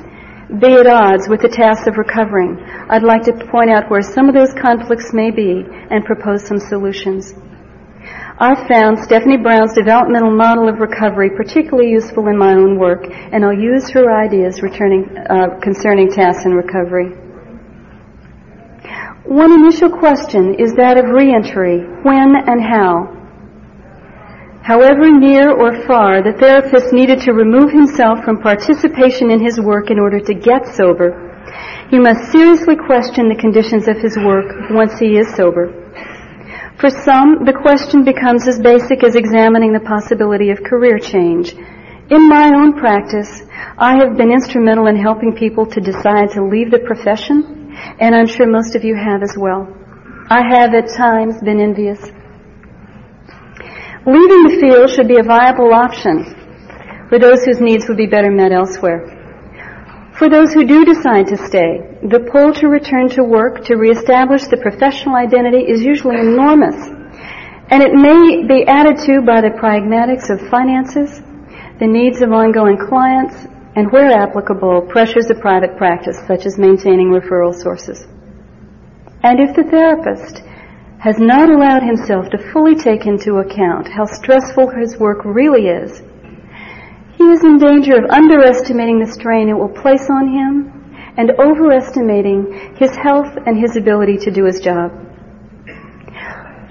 be 0.60 0.76
at 0.76 0.86
odds 0.86 1.30
with 1.30 1.40
the 1.40 1.48
tasks 1.48 1.88
of 1.88 1.96
recovering. 1.96 2.60
I'd 2.92 3.08
like 3.08 3.24
to 3.24 3.40
point 3.56 3.72
out 3.72 3.90
where 3.90 4.02
some 4.02 4.28
of 4.28 4.36
those 4.36 4.52
conflicts 4.52 5.14
may 5.14 5.32
be 5.32 5.64
and 5.64 6.04
propose 6.04 6.44
some 6.46 6.60
solutions. 6.60 7.34
I've 8.42 8.70
found 8.70 8.98
Stephanie 9.00 9.36
Brown's 9.36 9.74
developmental 9.74 10.32
model 10.32 10.70
of 10.70 10.80
recovery 10.80 11.30
particularly 11.30 11.92
useful 11.92 12.30
in 12.30 12.38
my 12.38 12.54
own 12.54 12.80
work, 12.80 13.04
and 13.12 13.44
I'll 13.44 13.52
use 13.52 13.90
her 13.90 14.16
ideas 14.16 14.62
returning, 14.62 15.12
uh, 15.30 15.60
concerning 15.60 16.10
tasks 16.10 16.46
and 16.46 16.56
recovery. 16.56 17.12
One 19.26 19.52
initial 19.52 19.90
question 19.90 20.56
is 20.56 20.72
that 20.76 20.98
of 20.98 21.12
reentry. 21.12 21.84
When 22.04 22.38
and 22.48 22.64
how? 22.64 23.12
However 24.64 25.12
near 25.12 25.52
or 25.52 25.86
far 25.86 26.24
the 26.24 26.32
therapist 26.40 26.94
needed 26.94 27.20
to 27.28 27.34
remove 27.34 27.72
himself 27.72 28.24
from 28.24 28.40
participation 28.40 29.32
in 29.32 29.44
his 29.44 29.60
work 29.60 29.92
in 29.92 30.00
order 30.00 30.22
to 30.22 30.34
get 30.34 30.66
sober, 30.66 31.12
he 31.92 32.00
must 32.00 32.32
seriously 32.32 32.78
question 32.78 33.28
the 33.28 33.36
conditions 33.36 33.90
of 33.90 33.98
his 33.98 34.16
work 34.18 34.48
once 34.72 34.98
he 34.98 35.18
is 35.20 35.28
sober. 35.36 35.79
For 36.80 36.90
some, 36.90 37.44
the 37.44 37.54
question 37.54 38.04
becomes 38.04 38.48
as 38.48 38.60
basic 38.60 39.04
as 39.04 39.16
examining 39.16 39.74
the 39.74 39.84
possibility 39.84 40.50
of 40.52 40.64
career 40.64 40.98
change. 40.98 41.54
In 42.10 42.30
my 42.30 42.56
own 42.56 42.80
practice, 42.80 43.44
I 43.78 43.98
have 43.98 44.16
been 44.16 44.32
instrumental 44.32 44.88
in 44.88 44.96
helping 44.96 45.36
people 45.36 45.66
to 45.66 45.82
decide 45.82 46.32
to 46.32 46.46
leave 46.46 46.72
the 46.72 46.80
profession, 46.80 47.76
and 48.00 48.16
I'm 48.16 48.28
sure 48.28 48.48
most 48.48 48.76
of 48.76 48.84
you 48.84 48.96
have 48.96 49.22
as 49.22 49.36
well. 49.38 49.68
I 50.30 50.42
have 50.56 50.74
at 50.74 50.88
times 50.96 51.42
been 51.42 51.60
envious 51.60 52.00
Leaving 54.06 54.44
the 54.48 54.58
field 54.62 54.90
should 54.90 55.08
be 55.10 55.20
a 55.20 55.24
viable 55.24 55.74
option 55.74 56.24
for 57.10 57.20
those 57.20 57.44
whose 57.44 57.60
needs 57.60 57.86
would 57.88 57.98
be 57.98 58.08
better 58.08 58.32
met 58.32 58.54
elsewhere. 58.54 59.19
For 60.20 60.28
those 60.28 60.52
who 60.52 60.68
do 60.68 60.84
decide 60.84 61.28
to 61.28 61.38
stay, 61.48 61.80
the 62.04 62.28
pull 62.30 62.52
to 62.60 62.68
return 62.68 63.08
to 63.16 63.24
work 63.24 63.64
to 63.64 63.78
reestablish 63.78 64.44
the 64.52 64.60
professional 64.60 65.16
identity 65.16 65.64
is 65.64 65.82
usually 65.82 66.20
enormous. 66.20 66.76
And 67.72 67.82
it 67.82 67.96
may 67.96 68.44
be 68.44 68.68
added 68.68 69.00
to 69.08 69.22
by 69.22 69.40
the 69.40 69.56
pragmatics 69.56 70.28
of 70.28 70.44
finances, 70.52 71.24
the 71.80 71.88
needs 71.88 72.20
of 72.20 72.34
ongoing 72.34 72.76
clients, 72.76 73.48
and 73.78 73.90
where 73.94 74.12
applicable, 74.12 74.92
pressures 74.92 75.30
of 75.30 75.40
private 75.40 75.78
practice, 75.78 76.20
such 76.28 76.46
as 76.46 76.60
maintaining 76.60 77.16
referral 77.16 77.56
sources. 77.56 78.04
And 79.24 79.40
if 79.40 79.56
the 79.56 79.64
therapist 79.72 80.44
has 81.00 81.18
not 81.18 81.48
allowed 81.50 81.84
himself 81.84 82.30
to 82.32 82.52
fully 82.52 82.76
take 82.76 83.06
into 83.06 83.40
account 83.40 83.88
how 83.88 84.04
stressful 84.04 84.68
his 84.68 85.00
work 85.00 85.24
really 85.24 85.68
is, 85.68 86.04
he 87.20 87.26
is 87.36 87.44
in 87.44 87.60
danger 87.60 88.00
of 88.00 88.10
underestimating 88.10 88.98
the 88.98 89.12
strain 89.12 89.50
it 89.50 89.54
will 89.54 89.68
place 89.68 90.08
on 90.10 90.32
him 90.32 90.72
and 91.20 91.36
overestimating 91.36 92.48
his 92.80 92.96
health 92.96 93.28
and 93.46 93.60
his 93.60 93.76
ability 93.76 94.16
to 94.16 94.32
do 94.32 94.46
his 94.46 94.62
job. 94.64 94.88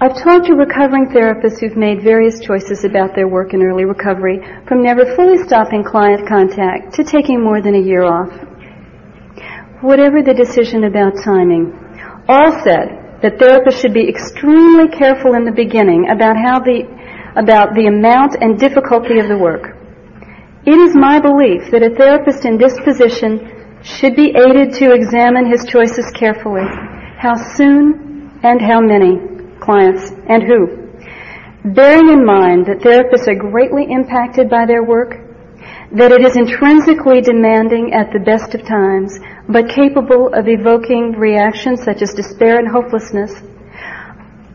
I've 0.01 0.17
talked 0.17 0.47
to 0.47 0.55
recovering 0.55 1.13
therapists 1.13 1.59
who've 1.61 1.77
made 1.77 2.01
various 2.01 2.39
choices 2.39 2.83
about 2.83 3.13
their 3.13 3.27
work 3.27 3.53
in 3.53 3.61
early 3.61 3.85
recovery, 3.85 4.41
from 4.65 4.81
never 4.81 5.05
fully 5.13 5.37
stopping 5.37 5.83
client 5.83 6.27
contact 6.27 6.95
to 6.95 7.03
taking 7.03 7.43
more 7.43 7.61
than 7.61 7.75
a 7.75 7.85
year 7.85 8.03
off. 8.03 8.33
Whatever 9.81 10.23
the 10.23 10.33
decision 10.33 10.85
about 10.85 11.13
timing, 11.23 11.77
all 12.27 12.57
said 12.65 13.21
that 13.21 13.37
therapists 13.37 13.81
should 13.81 13.93
be 13.93 14.09
extremely 14.09 14.87
careful 14.89 15.35
in 15.35 15.45
the 15.45 15.53
beginning 15.53 16.09
about 16.09 16.37
how 16.41 16.57
the, 16.57 16.89
about 17.35 17.75
the 17.75 17.85
amount 17.85 18.33
and 18.41 18.57
difficulty 18.57 19.19
of 19.19 19.27
the 19.27 19.37
work. 19.37 19.78
It 20.65 20.75
is 20.75 20.93
my 20.93 21.21
belief 21.21 21.71
that 21.71 21.83
a 21.83 21.95
therapist 21.95 22.43
in 22.43 22.57
this 22.57 22.75
position 22.83 23.79
should 23.81 24.15
be 24.15 24.35
aided 24.35 24.73
to 24.73 24.91
examine 24.91 25.49
his 25.49 25.63
choices 25.63 26.11
carefully. 26.11 26.67
How 27.17 27.33
soon 27.55 28.39
and 28.43 28.61
how 28.61 28.81
many 28.81 29.19
clients 29.61 30.11
and 30.27 30.43
who. 30.43 30.91
Bearing 31.63 32.11
in 32.11 32.25
mind 32.25 32.65
that 32.65 32.83
therapists 32.83 33.27
are 33.29 33.39
greatly 33.39 33.87
impacted 33.89 34.49
by 34.49 34.65
their 34.65 34.83
work, 34.83 35.15
that 35.93 36.11
it 36.11 36.25
is 36.25 36.35
intrinsically 36.35 37.21
demanding 37.21 37.93
at 37.93 38.11
the 38.11 38.19
best 38.19 38.53
of 38.53 38.65
times, 38.65 39.17
but 39.47 39.69
capable 39.69 40.33
of 40.33 40.49
evoking 40.49 41.13
reactions 41.13 41.83
such 41.83 42.01
as 42.01 42.13
despair 42.13 42.59
and 42.59 42.67
hopelessness, 42.67 43.31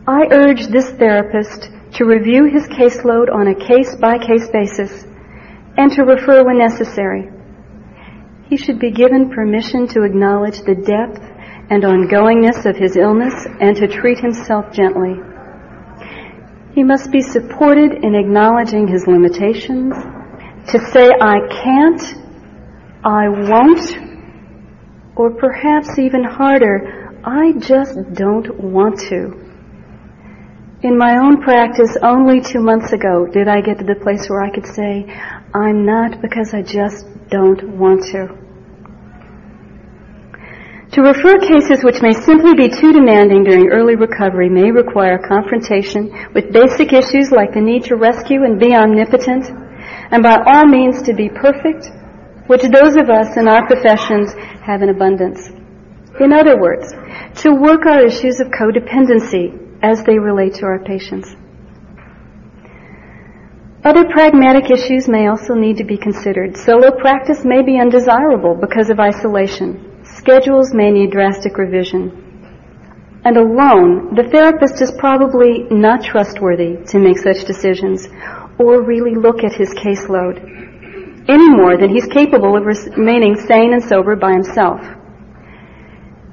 I 0.07 0.27
urge 0.29 0.67
this 0.67 0.91
therapist 0.91 1.69
to 1.93 2.05
review 2.05 2.45
his 2.45 2.67
caseload 2.67 3.33
on 3.33 3.47
a 3.47 3.55
case 3.55 3.95
by 3.95 4.19
case 4.19 4.47
basis 4.53 5.05
and 5.77 5.91
to 5.91 6.03
refer 6.03 6.43
when 6.43 6.57
necessary. 6.57 7.29
He 8.49 8.57
should 8.57 8.79
be 8.79 8.91
given 8.91 9.29
permission 9.29 9.87
to 9.89 10.03
acknowledge 10.03 10.59
the 10.61 10.75
depth 10.75 11.21
and 11.69 11.83
ongoingness 11.83 12.65
of 12.65 12.75
his 12.75 12.95
illness 12.95 13.33
and 13.59 13.75
to 13.77 13.87
treat 13.87 14.19
himself 14.19 14.71
gently. 14.71 15.15
He 16.73 16.83
must 16.83 17.11
be 17.11 17.21
supported 17.21 18.03
in 18.03 18.15
acknowledging 18.15 18.87
his 18.87 19.07
limitations, 19.07 19.95
to 20.67 20.79
say, 20.91 21.09
I 21.21 21.37
can't, 21.63 22.01
I 23.03 23.29
won't, 23.29 23.81
or 25.15 25.31
perhaps 25.31 25.97
even 25.97 26.23
harder, 26.23 27.19
I 27.23 27.53
just 27.59 27.97
don't 28.13 28.59
want 28.59 28.99
to. 29.09 29.45
In 30.83 30.97
my 30.97 31.17
own 31.17 31.41
practice, 31.41 31.97
only 32.03 32.41
two 32.41 32.59
months 32.59 32.93
ago 32.93 33.25
did 33.25 33.47
I 33.47 33.61
get 33.61 33.79
to 33.79 33.85
the 33.85 33.95
place 33.95 34.29
where 34.29 34.41
I 34.41 34.51
could 34.51 34.67
say, 34.67 35.05
I'm 35.55 35.85
not 35.85 36.21
because 36.21 36.53
I 36.53 36.61
just 36.61 37.07
don't 37.29 37.79
want 37.79 38.03
to. 38.11 38.27
To 40.91 41.01
refer 41.01 41.39
cases 41.39 41.79
which 41.81 42.01
may 42.01 42.11
simply 42.11 42.55
be 42.55 42.67
too 42.67 42.91
demanding 42.91 43.45
during 43.45 43.69
early 43.71 43.95
recovery 43.95 44.49
may 44.49 44.71
require 44.71 45.17
confrontation 45.17 46.11
with 46.33 46.51
basic 46.51 46.91
issues 46.91 47.31
like 47.31 47.53
the 47.53 47.61
need 47.61 47.85
to 47.85 47.95
rescue 47.95 48.43
and 48.43 48.59
be 48.59 48.75
omnipotent, 48.75 49.47
and 50.11 50.21
by 50.21 50.35
all 50.45 50.67
means 50.67 51.01
to 51.03 51.13
be 51.13 51.29
perfect, 51.29 51.87
which 52.47 52.63
those 52.63 52.97
of 52.99 53.09
us 53.09 53.37
in 53.37 53.47
our 53.47 53.65
professions 53.65 54.33
have 54.59 54.81
in 54.81 54.89
abundance. 54.89 55.47
In 56.19 56.33
other 56.33 56.59
words, 56.59 56.91
to 57.43 57.55
work 57.55 57.85
our 57.85 58.05
issues 58.05 58.41
of 58.41 58.47
codependency 58.51 59.55
as 59.81 60.03
they 60.03 60.19
relate 60.19 60.55
to 60.55 60.65
our 60.65 60.79
patients. 60.83 61.33
Other 63.85 64.05
pragmatic 64.09 64.71
issues 64.71 65.07
may 65.07 65.27
also 65.27 65.53
need 65.53 65.77
to 65.77 65.83
be 65.83 65.95
considered. 65.95 66.57
Solo 66.57 66.89
practice 66.89 67.45
may 67.45 67.61
be 67.61 67.79
undesirable 67.79 68.55
because 68.55 68.89
of 68.89 68.99
isolation. 68.99 70.01
Schedules 70.03 70.73
may 70.73 70.89
need 70.89 71.11
drastic 71.11 71.55
revision. 71.59 72.09
And 73.23 73.37
alone, 73.37 74.15
the 74.15 74.27
therapist 74.27 74.81
is 74.81 74.91
probably 74.97 75.67
not 75.69 76.03
trustworthy 76.03 76.77
to 76.87 76.97
make 76.97 77.19
such 77.19 77.45
decisions 77.45 78.07
or 78.57 78.81
really 78.81 79.13
look 79.13 79.43
at 79.43 79.53
his 79.53 79.69
caseload 79.75 80.41
any 81.29 81.49
more 81.49 81.77
than 81.77 81.89
he's 81.89 82.07
capable 82.07 82.57
of 82.57 82.65
remaining 82.65 83.35
sane 83.35 83.73
and 83.73 83.83
sober 83.83 84.15
by 84.15 84.31
himself. 84.31 84.81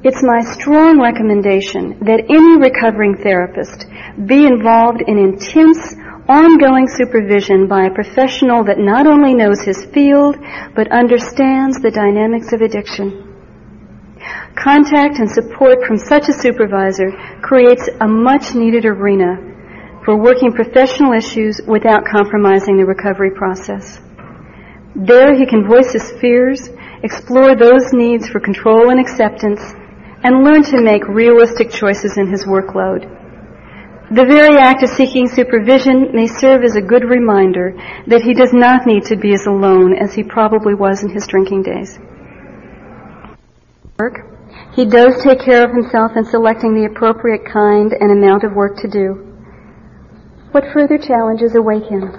It's 0.04 0.22
my 0.22 0.40
strong 0.40 1.00
recommendation 1.00 1.98
that 2.00 2.24
any 2.28 2.56
recovering 2.56 3.16
therapist 3.16 3.86
be 4.26 4.46
involved 4.46 5.02
in 5.06 5.18
intense, 5.18 5.94
ongoing 6.28 6.86
supervision 6.88 7.66
by 7.66 7.86
a 7.86 7.94
professional 7.94 8.64
that 8.64 8.78
not 8.78 9.06
only 9.06 9.34
knows 9.34 9.60
his 9.60 9.84
field, 9.86 10.36
but 10.74 10.90
understands 10.92 11.80
the 11.80 11.90
dynamics 11.90 12.52
of 12.52 12.60
addiction. 12.60 13.28
Contact 14.54 15.18
and 15.18 15.30
support 15.30 15.84
from 15.86 15.96
such 15.96 16.28
a 16.28 16.32
supervisor 16.32 17.10
creates 17.42 17.88
a 18.00 18.06
much 18.06 18.54
needed 18.54 18.84
arena 18.84 19.36
for 20.04 20.16
working 20.16 20.52
professional 20.52 21.12
issues 21.12 21.60
without 21.66 22.04
compromising 22.04 22.76
the 22.76 22.84
recovery 22.84 23.30
process. 23.30 24.00
There 24.94 25.34
he 25.34 25.46
can 25.46 25.66
voice 25.66 25.92
his 25.92 26.12
fears, 26.20 26.68
explore 27.02 27.56
those 27.56 27.92
needs 27.92 28.28
for 28.28 28.40
control 28.40 28.90
and 28.90 29.00
acceptance, 29.00 29.74
and 30.22 30.44
learn 30.44 30.62
to 30.64 30.82
make 30.82 31.08
realistic 31.08 31.70
choices 31.70 32.18
in 32.18 32.28
his 32.28 32.44
workload. 32.44 33.21
The 34.12 34.28
very 34.28 34.60
act 34.60 34.82
of 34.82 34.90
seeking 34.90 35.26
supervision 35.26 36.12
may 36.12 36.26
serve 36.26 36.64
as 36.64 36.76
a 36.76 36.84
good 36.84 37.08
reminder 37.08 37.72
that 38.08 38.20
he 38.20 38.34
does 38.34 38.52
not 38.52 38.84
need 38.84 39.08
to 39.08 39.16
be 39.16 39.32
as 39.32 39.46
alone 39.46 39.96
as 39.96 40.12
he 40.12 40.22
probably 40.22 40.74
was 40.74 41.02
in 41.02 41.08
his 41.08 41.26
drinking 41.26 41.62
days. 41.62 41.96
Work. 43.96 44.20
He 44.76 44.84
does 44.84 45.16
take 45.24 45.40
care 45.40 45.64
of 45.64 45.72
himself 45.72 46.12
in 46.14 46.26
selecting 46.26 46.76
the 46.76 46.92
appropriate 46.92 47.48
kind 47.48 47.96
and 47.96 48.12
amount 48.12 48.44
of 48.44 48.52
work 48.52 48.76
to 48.84 48.88
do. 48.88 49.16
What 50.52 50.68
further 50.74 50.98
challenges 50.98 51.56
await 51.56 51.88
him? 51.88 52.12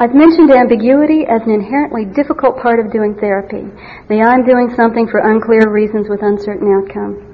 I've 0.00 0.16
mentioned 0.16 0.50
ambiguity 0.50 1.26
as 1.28 1.42
an 1.44 1.52
inherently 1.52 2.06
difficult 2.06 2.56
part 2.56 2.80
of 2.80 2.90
doing 2.90 3.20
therapy. 3.20 3.68
The 4.08 4.24
I'm 4.24 4.48
doing 4.48 4.72
something 4.74 5.08
for 5.12 5.20
unclear 5.20 5.68
reasons 5.68 6.08
with 6.08 6.22
uncertain 6.22 6.72
outcome. 6.72 7.31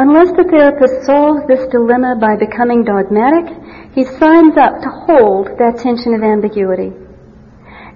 Unless 0.00 0.32
the 0.32 0.48
therapist 0.48 1.04
solves 1.04 1.44
this 1.44 1.68
dilemma 1.68 2.16
by 2.16 2.32
becoming 2.32 2.88
dogmatic, 2.88 3.52
he 3.92 4.08
signs 4.16 4.56
up 4.56 4.80
to 4.80 4.88
hold 5.04 5.52
that 5.60 5.76
tension 5.76 6.16
of 6.16 6.24
ambiguity. 6.24 6.88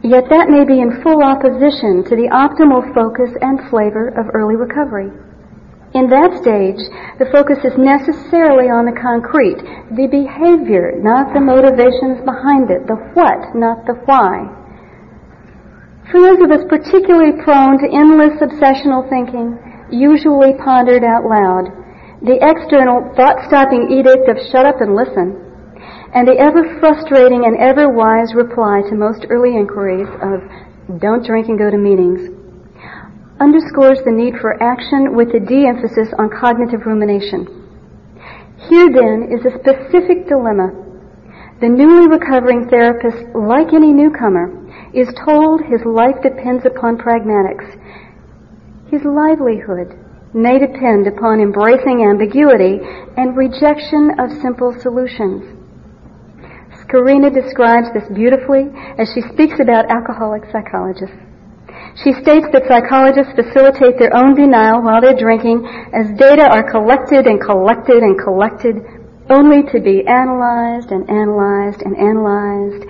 Yet 0.04 0.28
that 0.28 0.52
may 0.52 0.68
be 0.68 0.84
in 0.84 1.00
full 1.00 1.24
opposition 1.24 2.04
to 2.04 2.12
the 2.12 2.28
optimal 2.28 2.84
focus 2.92 3.32
and 3.40 3.56
flavor 3.72 4.12
of 4.20 4.28
early 4.36 4.52
recovery. 4.52 5.08
In 5.96 6.12
that 6.12 6.44
stage, 6.44 6.76
the 7.16 7.32
focus 7.32 7.64
is 7.64 7.72
necessarily 7.80 8.68
on 8.68 8.84
the 8.84 9.00
concrete, 9.00 9.64
the 9.96 10.04
behavior, 10.04 11.00
not 11.00 11.32
the 11.32 11.40
motivations 11.40 12.20
behind 12.20 12.68
it, 12.68 12.84
the 12.84 13.00
what, 13.16 13.56
not 13.56 13.88
the 13.88 13.96
why. 14.04 14.44
For 16.12 16.20
those 16.20 16.44
of 16.44 16.52
us 16.52 16.68
particularly 16.68 17.40
prone 17.40 17.80
to 17.80 17.88
endless 17.88 18.36
obsessional 18.44 19.08
thinking, 19.08 19.56
usually 19.88 20.52
pondered 20.60 21.00
out 21.00 21.24
loud, 21.24 21.83
the 22.24 22.40
external 22.40 23.12
thought-stopping 23.16 23.92
edict 23.92 24.28
of 24.28 24.36
shut 24.50 24.64
up 24.64 24.80
and 24.80 24.96
listen 24.96 25.40
and 26.14 26.26
the 26.26 26.38
ever 26.38 26.80
frustrating 26.80 27.44
and 27.44 27.56
ever 27.60 27.90
wise 27.92 28.32
reply 28.34 28.80
to 28.88 28.94
most 28.96 29.26
early 29.28 29.56
inquiries 29.56 30.08
of 30.22 30.40
don't 31.00 31.24
drink 31.24 31.48
and 31.48 31.58
go 31.58 31.70
to 31.70 31.76
meetings 31.76 32.32
underscores 33.40 33.98
the 34.04 34.14
need 34.14 34.34
for 34.40 34.54
action 34.62 35.16
with 35.16 35.34
a 35.34 35.40
de-emphasis 35.42 36.14
on 36.18 36.30
cognitive 36.30 36.86
rumination. 36.86 37.44
Here 38.70 38.88
then 38.88 39.28
is 39.34 39.42
a 39.42 39.58
specific 39.58 40.28
dilemma. 40.28 40.70
The 41.60 41.68
newly 41.68 42.06
recovering 42.06 42.68
therapist, 42.70 43.34
like 43.34 43.74
any 43.74 43.92
newcomer, 43.92 44.54
is 44.94 45.10
told 45.26 45.62
his 45.66 45.82
life 45.84 46.14
depends 46.22 46.64
upon 46.64 46.98
pragmatics. 46.98 47.74
His 48.90 49.02
livelihood 49.02 49.98
may 50.34 50.58
depend 50.58 51.06
upon 51.06 51.40
embracing 51.40 52.02
ambiguity 52.02 52.82
and 53.16 53.36
rejection 53.36 54.10
of 54.18 54.30
simple 54.42 54.74
solutions. 54.82 55.64
Karina 56.90 57.30
describes 57.30 57.88
this 57.94 58.06
beautifully 58.14 58.70
as 58.98 59.10
she 59.14 59.22
speaks 59.34 59.58
about 59.58 59.90
alcoholic 59.90 60.46
psychologists. 60.52 61.16
She 62.02 62.12
states 62.22 62.46
that 62.54 62.66
psychologists 62.66 63.34
facilitate 63.34 63.98
their 63.98 64.14
own 64.14 64.34
denial 64.34 64.82
while 64.82 65.00
they're 65.00 65.18
drinking 65.18 65.66
as 65.94 66.10
data 66.18 66.46
are 66.46 66.70
collected 66.70 67.26
and 67.26 67.40
collected 67.42 68.02
and 68.02 68.18
collected 68.18 68.78
only 69.30 69.62
to 69.74 69.80
be 69.80 70.06
analyzed 70.06 70.90
and 70.90 71.08
analyzed 71.10 71.82
and 71.82 71.96
analyzed 71.96 72.82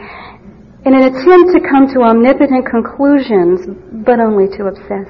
in 0.84 0.92
an 0.92 1.08
attempt 1.08 1.56
to 1.56 1.60
come 1.64 1.88
to 1.88 2.04
omnipotent 2.04 2.68
conclusions, 2.68 3.64
but 4.04 4.20
only 4.20 4.48
to 4.56 4.68
obsess. 4.68 5.08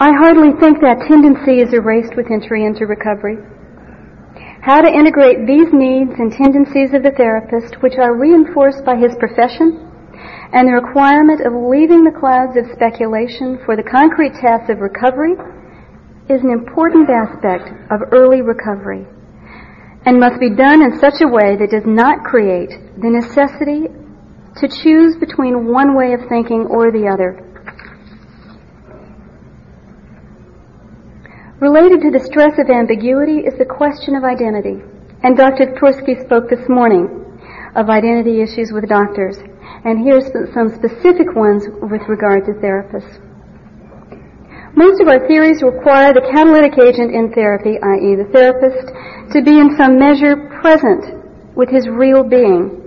I 0.00 0.12
hardly 0.12 0.52
think 0.60 0.80
that 0.80 1.06
tendency 1.08 1.60
is 1.60 1.72
erased 1.72 2.16
with 2.16 2.30
entry 2.30 2.64
into 2.64 2.86
recovery 2.86 3.38
how 4.62 4.80
to 4.80 4.86
integrate 4.86 5.44
these 5.44 5.74
needs 5.74 6.14
and 6.22 6.30
tendencies 6.30 6.94
of 6.94 7.02
the 7.02 7.10
therapist, 7.10 7.82
which 7.82 7.98
are 7.98 8.14
reinforced 8.14 8.84
by 8.86 8.94
his 8.94 9.10
profession, 9.18 9.90
and 10.54 10.68
the 10.68 10.78
requirement 10.78 11.42
of 11.42 11.50
leaving 11.52 12.04
the 12.04 12.14
clouds 12.14 12.54
of 12.56 12.70
speculation 12.70 13.58
for 13.66 13.74
the 13.74 13.82
concrete 13.82 14.32
tasks 14.38 14.70
of 14.70 14.78
recovery, 14.78 15.34
is 16.30 16.46
an 16.46 16.54
important 16.54 17.10
aspect 17.10 17.74
of 17.90 18.06
early 18.14 18.40
recovery, 18.40 19.02
and 20.06 20.20
must 20.22 20.38
be 20.38 20.54
done 20.54 20.80
in 20.80 20.94
such 21.02 21.18
a 21.20 21.26
way 21.26 21.58
that 21.58 21.74
does 21.74 21.84
not 21.84 22.22
create 22.22 22.70
the 23.02 23.10
necessity 23.10 23.90
to 24.62 24.70
choose 24.70 25.18
between 25.18 25.66
one 25.66 25.98
way 25.98 26.14
of 26.14 26.22
thinking 26.28 26.70
or 26.70 26.92
the 26.92 27.10
other. 27.10 27.51
Related 31.62 32.02
to 32.02 32.10
the 32.10 32.18
stress 32.18 32.58
of 32.58 32.66
ambiguity 32.74 33.46
is 33.46 33.54
the 33.54 33.64
question 33.64 34.18
of 34.18 34.26
identity. 34.26 34.82
And 35.22 35.38
Dr. 35.38 35.78
Tversky 35.78 36.18
spoke 36.18 36.50
this 36.50 36.66
morning 36.66 37.06
of 37.78 37.86
identity 37.86 38.42
issues 38.42 38.74
with 38.74 38.90
doctors. 38.90 39.38
And 39.86 40.02
here's 40.02 40.26
some 40.50 40.74
specific 40.74 41.30
ones 41.38 41.70
with 41.86 42.02
regard 42.10 42.50
to 42.50 42.58
therapists. 42.58 43.22
Most 44.74 44.98
of 44.98 45.06
our 45.06 45.22
theories 45.30 45.62
require 45.62 46.10
the 46.10 46.26
catalytic 46.34 46.82
agent 46.82 47.14
in 47.14 47.30
therapy, 47.30 47.78
i.e. 47.78 48.18
the 48.18 48.26
therapist, 48.34 48.90
to 49.30 49.38
be 49.38 49.54
in 49.54 49.78
some 49.78 50.02
measure 50.02 50.34
present 50.58 51.14
with 51.54 51.70
his 51.70 51.86
real 51.86 52.26
being. 52.26 52.81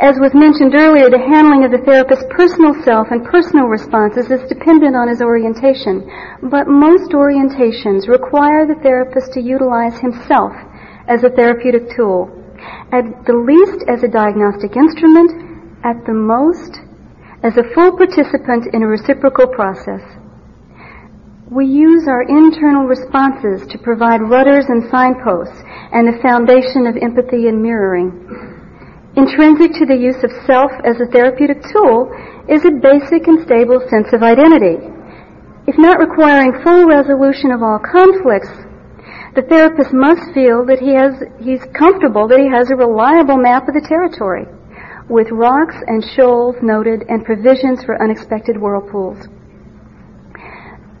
As 0.00 0.16
was 0.16 0.32
mentioned 0.32 0.72
earlier, 0.74 1.12
the 1.12 1.20
handling 1.20 1.68
of 1.68 1.76
the 1.76 1.84
therapist's 1.84 2.24
personal 2.32 2.72
self 2.88 3.12
and 3.12 3.20
personal 3.20 3.68
responses 3.68 4.32
is 4.32 4.48
dependent 4.48 4.96
on 4.96 5.12
his 5.12 5.20
orientation. 5.20 6.08
But 6.48 6.72
most 6.72 7.12
orientations 7.12 8.08
require 8.08 8.64
the 8.64 8.80
therapist 8.80 9.36
to 9.36 9.44
utilize 9.44 10.00
himself 10.00 10.56
as 11.04 11.20
a 11.22 11.28
therapeutic 11.28 11.92
tool. 11.92 12.32
At 12.96 13.28
the 13.28 13.36
least 13.36 13.84
as 13.92 14.00
a 14.00 14.08
diagnostic 14.08 14.72
instrument, 14.72 15.36
at 15.84 16.00
the 16.08 16.16
most 16.16 16.80
as 17.44 17.60
a 17.60 17.68
full 17.76 17.92
participant 17.92 18.72
in 18.72 18.80
a 18.80 18.88
reciprocal 18.88 19.52
process. 19.52 20.00
We 21.52 21.66
use 21.66 22.08
our 22.08 22.24
internal 22.24 22.88
responses 22.88 23.68
to 23.68 23.76
provide 23.76 24.24
rudders 24.24 24.64
and 24.72 24.88
signposts 24.88 25.60
and 25.92 26.08
the 26.08 26.20
foundation 26.24 26.88
of 26.88 26.96
empathy 26.96 27.48
and 27.52 27.60
mirroring. 27.60 28.59
Intrinsic 29.16 29.72
to 29.74 29.86
the 29.86 29.98
use 29.98 30.22
of 30.22 30.30
self 30.46 30.70
as 30.86 31.00
a 31.00 31.10
therapeutic 31.10 31.62
tool 31.72 32.06
is 32.46 32.64
a 32.64 32.70
basic 32.70 33.26
and 33.26 33.42
stable 33.42 33.82
sense 33.90 34.12
of 34.14 34.22
identity. 34.22 34.78
If 35.66 35.74
not 35.78 35.98
requiring 35.98 36.62
full 36.62 36.86
resolution 36.86 37.50
of 37.50 37.62
all 37.62 37.82
conflicts, 37.82 38.54
the 39.34 39.42
therapist 39.42 39.92
must 39.92 40.30
feel 40.32 40.64
that 40.66 40.78
he 40.78 40.94
has, 40.94 41.18
he's 41.42 41.62
comfortable 41.74 42.28
that 42.28 42.38
he 42.38 42.50
has 42.50 42.70
a 42.70 42.78
reliable 42.78 43.36
map 43.36 43.66
of 43.66 43.74
the 43.74 43.82
territory 43.82 44.46
with 45.10 45.26
rocks 45.32 45.74
and 45.88 46.06
shoals 46.14 46.54
noted 46.62 47.02
and 47.08 47.24
provisions 47.24 47.82
for 47.82 48.00
unexpected 48.00 48.56
whirlpools. 48.56 49.18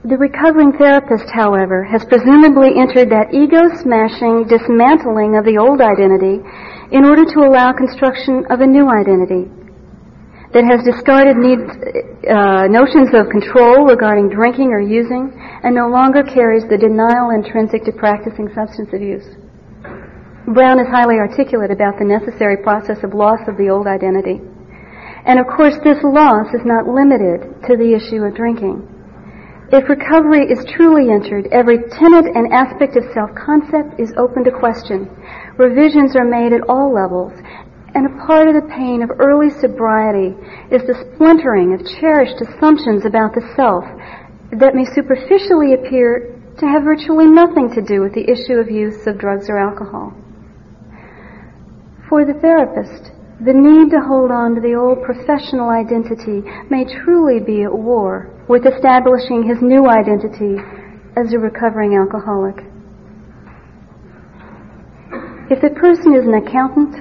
The 0.02 0.18
recovering 0.18 0.72
therapist, 0.74 1.30
however, 1.30 1.84
has 1.84 2.04
presumably 2.04 2.74
entered 2.74 3.10
that 3.14 3.30
ego-smashing 3.30 4.50
dismantling 4.50 5.38
of 5.38 5.44
the 5.46 5.58
old 5.62 5.78
identity 5.80 6.42
in 6.92 7.04
order 7.04 7.24
to 7.24 7.40
allow 7.46 7.72
construction 7.72 8.44
of 8.50 8.60
a 8.60 8.66
new 8.66 8.90
identity 8.90 9.46
that 10.50 10.66
has 10.66 10.82
discarded 10.82 11.38
needs, 11.38 11.62
uh, 12.26 12.66
notions 12.66 13.14
of 13.14 13.30
control 13.30 13.86
regarding 13.86 14.26
drinking 14.26 14.74
or 14.74 14.82
using 14.82 15.30
and 15.62 15.74
no 15.74 15.86
longer 15.86 16.26
carries 16.26 16.66
the 16.66 16.74
denial 16.74 17.30
intrinsic 17.30 17.86
to 17.86 17.92
practicing 17.94 18.50
substance 18.50 18.90
abuse. 18.90 19.26
Brown 20.50 20.82
is 20.82 20.90
highly 20.90 21.22
articulate 21.22 21.70
about 21.70 21.94
the 22.02 22.04
necessary 22.04 22.58
process 22.66 22.98
of 23.06 23.14
loss 23.14 23.38
of 23.46 23.54
the 23.54 23.70
old 23.70 23.86
identity. 23.86 24.42
And 25.22 25.38
of 25.38 25.46
course, 25.46 25.78
this 25.84 26.02
loss 26.02 26.50
is 26.50 26.66
not 26.66 26.90
limited 26.90 27.46
to 27.70 27.78
the 27.78 27.94
issue 27.94 28.26
of 28.26 28.34
drinking. 28.34 28.82
If 29.70 29.86
recovery 29.86 30.50
is 30.50 30.66
truly 30.74 31.14
entered, 31.14 31.46
every 31.54 31.78
tenet 31.94 32.26
and 32.34 32.50
aspect 32.50 32.96
of 32.96 33.06
self-concept 33.14 34.02
is 34.02 34.10
open 34.18 34.42
to 34.42 34.50
question. 34.50 35.06
Revisions 35.60 36.16
are 36.16 36.24
made 36.24 36.54
at 36.54 36.64
all 36.70 36.88
levels, 36.88 37.36
and 37.92 38.08
a 38.08 38.24
part 38.24 38.48
of 38.48 38.56
the 38.56 38.72
pain 38.72 39.02
of 39.02 39.20
early 39.20 39.50
sobriety 39.50 40.32
is 40.72 40.80
the 40.88 40.96
splintering 41.12 41.76
of 41.76 41.84
cherished 42.00 42.40
assumptions 42.40 43.04
about 43.04 43.36
the 43.36 43.44
self 43.52 43.84
that 44.56 44.72
may 44.72 44.88
superficially 44.88 45.76
appear 45.76 46.32
to 46.56 46.64
have 46.64 46.88
virtually 46.88 47.26
nothing 47.28 47.68
to 47.76 47.84
do 47.84 48.00
with 48.00 48.16
the 48.16 48.24
issue 48.24 48.56
of 48.56 48.72
use 48.72 49.06
of 49.06 49.20
drugs 49.20 49.50
or 49.50 49.60
alcohol. 49.60 50.16
For 52.08 52.24
the 52.24 52.40
therapist, 52.40 53.12
the 53.44 53.52
need 53.52 53.92
to 53.92 54.00
hold 54.00 54.32
on 54.32 54.54
to 54.54 54.62
the 54.64 54.80
old 54.80 55.04
professional 55.04 55.68
identity 55.68 56.40
may 56.72 56.88
truly 56.88 57.36
be 57.36 57.68
at 57.68 57.72
war 57.76 58.32
with 58.48 58.64
establishing 58.64 59.44
his 59.44 59.60
new 59.60 59.84
identity 59.92 60.56
as 61.20 61.34
a 61.34 61.38
recovering 61.38 62.00
alcoholic. 62.00 62.69
If 65.50 65.58
the 65.60 65.74
person 65.74 66.14
is 66.14 66.22
an 66.30 66.38
accountant, 66.38 66.94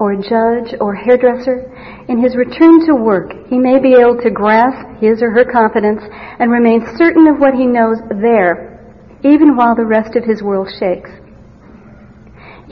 or 0.00 0.12
a 0.12 0.20
judge, 0.20 0.72
or 0.80 0.96
hairdresser, 0.96 1.68
in 2.08 2.16
his 2.16 2.36
return 2.36 2.80
to 2.88 2.96
work, 2.96 3.32
he 3.52 3.58
may 3.58 3.78
be 3.78 3.92
able 3.92 4.16
to 4.24 4.32
grasp 4.32 4.96
his 4.96 5.20
or 5.20 5.28
her 5.30 5.44
confidence 5.44 6.00
and 6.40 6.50
remain 6.50 6.80
certain 6.96 7.28
of 7.28 7.36
what 7.36 7.52
he 7.52 7.68
knows 7.68 8.00
there, 8.20 8.80
even 9.24 9.56
while 9.56 9.76
the 9.76 9.84
rest 9.84 10.16
of 10.16 10.24
his 10.24 10.42
world 10.42 10.72
shakes. 10.80 11.12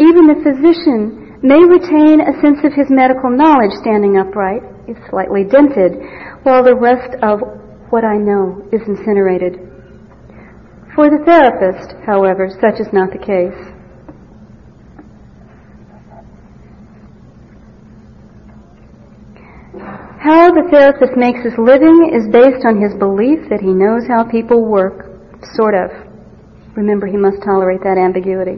Even 0.01 0.25
the 0.25 0.41
physician 0.41 1.37
may 1.45 1.61
retain 1.61 2.25
a 2.25 2.41
sense 2.41 2.65
of 2.65 2.73
his 2.73 2.89
medical 2.89 3.29
knowledge 3.29 3.77
standing 3.85 4.17
upright, 4.17 4.65
if 4.89 4.97
slightly 5.13 5.45
dented, 5.45 6.01
while 6.45 6.65
the 6.65 6.75
rest 6.75 7.13
of 7.21 7.41
what 7.93 8.05
I 8.05 8.17
know 8.17 8.65
is 8.73 8.81
incinerated. 8.89 9.61
For 10.97 11.13
the 11.13 11.21
therapist, 11.29 11.93
however, 12.07 12.49
such 12.49 12.81
is 12.81 12.89
not 12.93 13.13
the 13.13 13.21
case. 13.21 13.74
How 20.25 20.49
the 20.49 20.65
therapist 20.73 21.21
makes 21.21 21.45
his 21.45 21.53
living 21.61 22.17
is 22.17 22.25
based 22.33 22.65
on 22.65 22.81
his 22.81 22.97
belief 22.97 23.45
that 23.53 23.61
he 23.61 23.77
knows 23.77 24.09
how 24.09 24.25
people 24.25 24.65
work, 24.65 25.13
sort 25.53 25.77
of. 25.77 25.93
Remember, 26.81 27.05
he 27.05 27.21
must 27.21 27.45
tolerate 27.45 27.85
that 27.85 28.01
ambiguity. 28.01 28.57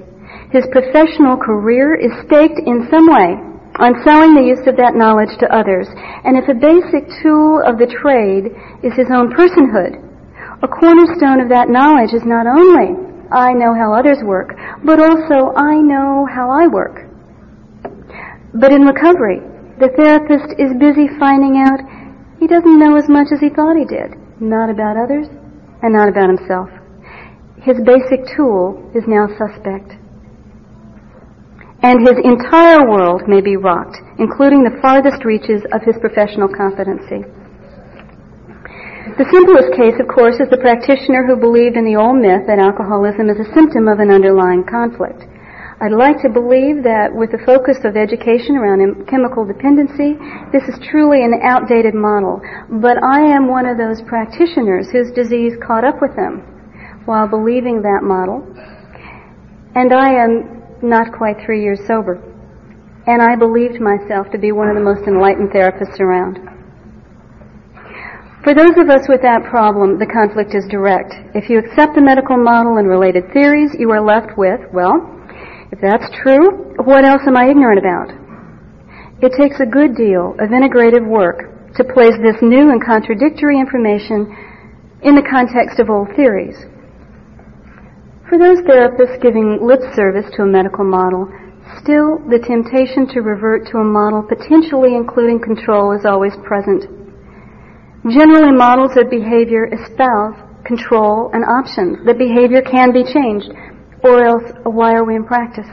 His 0.55 0.63
professional 0.71 1.35
career 1.35 1.99
is 1.99 2.15
staked 2.23 2.63
in 2.63 2.87
some 2.87 3.11
way 3.11 3.35
on 3.83 3.99
selling 4.07 4.39
the 4.39 4.47
use 4.47 4.63
of 4.71 4.79
that 4.79 4.95
knowledge 4.95 5.35
to 5.43 5.51
others. 5.51 5.91
And 6.23 6.39
if 6.39 6.47
a 6.47 6.55
basic 6.55 7.11
tool 7.19 7.59
of 7.67 7.83
the 7.83 7.91
trade 7.91 8.55
is 8.87 8.95
his 8.95 9.11
own 9.11 9.35
personhood, 9.35 9.99
a 10.63 10.71
cornerstone 10.71 11.43
of 11.43 11.51
that 11.51 11.67
knowledge 11.67 12.15
is 12.15 12.23
not 12.23 12.47
only 12.47 12.95
I 13.35 13.59
know 13.59 13.75
how 13.75 13.91
others 13.91 14.23
work, 14.23 14.55
but 14.87 15.03
also 15.03 15.51
I 15.59 15.83
know 15.83 16.31
how 16.31 16.47
I 16.47 16.71
work. 16.71 17.11
But 18.55 18.71
in 18.71 18.87
recovery, 18.87 19.43
the 19.79 19.93
therapist 19.97 20.57
is 20.59 20.73
busy 20.81 21.09
finding 21.19 21.61
out 21.61 21.81
he 22.41 22.47
doesn't 22.47 22.79
know 22.79 22.97
as 22.97 23.09
much 23.09 23.29
as 23.33 23.41
he 23.41 23.49
thought 23.49 23.77
he 23.77 23.85
did, 23.85 24.13
not 24.41 24.69
about 24.71 24.97
others 24.97 25.27
and 25.83 25.93
not 25.93 26.09
about 26.09 26.29
himself. 26.29 26.69
His 27.61 27.81
basic 27.85 28.25
tool 28.37 28.91
is 28.95 29.05
now 29.09 29.27
suspect 29.37 29.97
and 31.87 32.03
his 32.03 32.17
entire 32.25 32.89
world 32.89 33.29
may 33.29 33.41
be 33.41 33.55
rocked, 33.57 34.01
including 34.19 34.65
the 34.65 34.75
farthest 34.81 35.25
reaches 35.25 35.63
of 35.71 35.85
his 35.87 35.95
professional 36.01 36.49
competency. 36.49 37.23
The 39.21 39.29
simplest 39.31 39.71
case, 39.79 39.95
of 40.03 40.09
course, 40.11 40.41
is 40.43 40.51
the 40.51 40.59
practitioner 40.59 41.23
who 41.23 41.39
believed 41.39 41.79
in 41.79 41.87
the 41.87 41.95
old 41.95 42.19
myth 42.19 42.43
that 42.49 42.59
alcoholism 42.59 43.31
is 43.31 43.39
a 43.39 43.53
symptom 43.55 43.87
of 43.87 44.01
an 44.01 44.11
underlying 44.11 44.65
conflict. 44.67 45.25
I'd 45.77 45.93
like 45.93 46.23
to 46.25 46.33
believe 46.33 46.81
that 46.89 47.13
with 47.13 47.37
the 47.37 47.45
focus 47.45 47.85
of 47.85 48.01
education 48.01 48.57
around 48.57 49.05
chemical 49.13 49.45
dependency, 49.45 50.17
this 50.49 50.65
is 50.73 50.81
truly 50.89 51.21
an 51.21 51.37
outdated 51.45 51.93
model. 51.93 52.41
But 52.81 52.97
I 53.05 53.21
am 53.21 53.45
one 53.45 53.69
of 53.69 53.77
those 53.77 54.01
practitioners 54.09 54.89
whose 54.89 55.13
disease 55.13 55.53
caught 55.61 55.85
up 55.85 56.01
with 56.01 56.17
them 56.17 56.41
while 57.05 57.29
believing 57.29 57.85
that 57.85 58.01
model. 58.01 58.41
And 59.77 59.93
I 59.93 60.17
am 60.17 60.65
not 60.81 61.13
quite 61.13 61.45
three 61.45 61.61
years 61.61 61.85
sober. 61.87 62.25
And 63.07 63.21
I 63.21 63.37
believed 63.37 63.77
myself 63.77 64.33
to 64.33 64.39
be 64.41 64.57
one 64.57 64.73
of 64.73 64.81
the 64.81 64.83
most 64.83 65.05
enlightened 65.05 65.53
therapists 65.53 66.01
around. 66.01 66.41
For 68.49 68.55
those 68.55 68.81
of 68.81 68.89
us 68.89 69.05
with 69.13 69.21
that 69.21 69.45
problem, 69.45 69.99
the 69.99 70.09
conflict 70.09 70.55
is 70.55 70.65
direct. 70.73 71.13
If 71.37 71.51
you 71.51 71.59
accept 71.59 71.95
the 71.95 72.01
medical 72.01 72.39
model 72.41 72.79
and 72.79 72.89
related 72.89 73.29
theories, 73.35 73.77
you 73.79 73.91
are 73.91 74.01
left 74.01 74.39
with, 74.39 74.61
well, 74.73 75.13
if 75.73 75.81
that's 75.81 76.07
true, 76.23 76.77
what 76.85 77.05
else 77.05 77.23
am 77.27 77.37
I 77.37 77.51
ignorant 77.51 77.79
about? 77.79 78.09
It 79.23 79.33
takes 79.35 79.61
a 79.61 79.67
good 79.67 79.97
deal 79.97 80.37
of 80.39 80.53
integrative 80.53 81.07
work 81.07 81.75
to 81.75 81.85
place 81.85 82.15
this 82.23 82.41
new 82.41 82.71
and 82.71 82.85
contradictory 82.85 83.59
information 83.59 84.29
in 85.03 85.15
the 85.15 85.27
context 85.29 85.81
of 85.81 85.91
old 85.91 86.09
theories. 86.17 86.57
For 88.29 88.39
those 88.39 88.59
therapists 88.67 89.23
giving 89.23 89.59
lip 89.63 89.81
service 89.95 90.27
to 90.37 90.43
a 90.43 90.47
medical 90.47 90.85
model, 90.85 91.31
still 91.83 92.19
the 92.27 92.43
temptation 92.43 93.07
to 93.15 93.21
revert 93.21 93.67
to 93.71 93.79
a 93.79 93.85
model 93.85 94.23
potentially 94.23 94.95
including 94.95 95.41
control 95.41 95.93
is 95.93 96.05
always 96.05 96.35
present. 96.43 96.85
Generally, 98.07 98.55
models 98.55 98.95
of 98.97 99.11
behavior 99.11 99.67
espouse 99.67 100.39
control 100.65 101.31
and 101.33 101.43
options, 101.45 101.99
that 102.07 102.19
behavior 102.19 102.63
can 102.63 102.93
be 102.93 103.03
changed, 103.03 103.51
or 104.07 104.25
else 104.25 104.47
why 104.65 104.95
are 104.95 105.05
we 105.05 105.17
in 105.17 105.25
practice? 105.25 105.69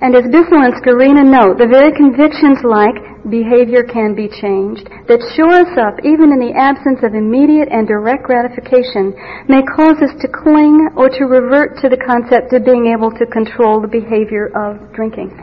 And 0.00 0.14
as 0.14 0.30
Bissell 0.30 0.62
and 0.62 0.78
Skorina 0.78 1.26
note, 1.26 1.58
the 1.58 1.66
very 1.66 1.90
convictions 1.90 2.62
like 2.62 2.94
behavior 3.26 3.82
can 3.82 4.14
be 4.14 4.30
changed 4.30 4.86
that 5.10 5.18
shore 5.34 5.66
us 5.66 5.74
up 5.74 5.98
even 6.06 6.30
in 6.30 6.38
the 6.38 6.54
absence 6.54 7.02
of 7.02 7.18
immediate 7.18 7.66
and 7.74 7.82
direct 7.90 8.22
gratification 8.22 9.10
may 9.50 9.58
cause 9.74 9.98
us 9.98 10.14
to 10.22 10.30
cling 10.30 10.94
or 10.94 11.10
to 11.10 11.26
revert 11.26 11.82
to 11.82 11.90
the 11.90 11.98
concept 11.98 12.54
of 12.54 12.62
being 12.62 12.94
able 12.94 13.10
to 13.10 13.26
control 13.26 13.82
the 13.82 13.90
behavior 13.90 14.54
of 14.54 14.78
drinking. 14.94 15.34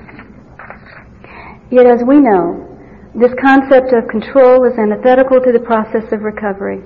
Yet 1.68 1.86
as 1.86 2.00
we 2.08 2.24
know, 2.24 2.64
this 3.12 3.36
concept 3.44 3.92
of 3.92 4.08
control 4.08 4.64
is 4.64 4.80
antithetical 4.80 5.44
to 5.44 5.52
the 5.52 5.64
process 5.68 6.08
of 6.16 6.24
recovery. 6.24 6.80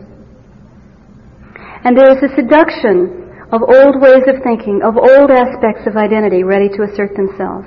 And 1.86 1.93
there 1.93 2.10
is 2.10 2.22
a 2.26 2.34
seduction 2.34 3.28
of 3.52 3.66
old 3.66 3.97
ways 4.02 4.26
of 4.30 4.43
thinking, 4.43 4.82
of 4.86 4.97
old 4.97 5.32
aspects 5.32 5.88
of 5.88 5.97
identity 5.97 6.43
ready 6.43 6.70
to 6.70 6.84
assert 6.86 7.16
themselves. 7.16 7.66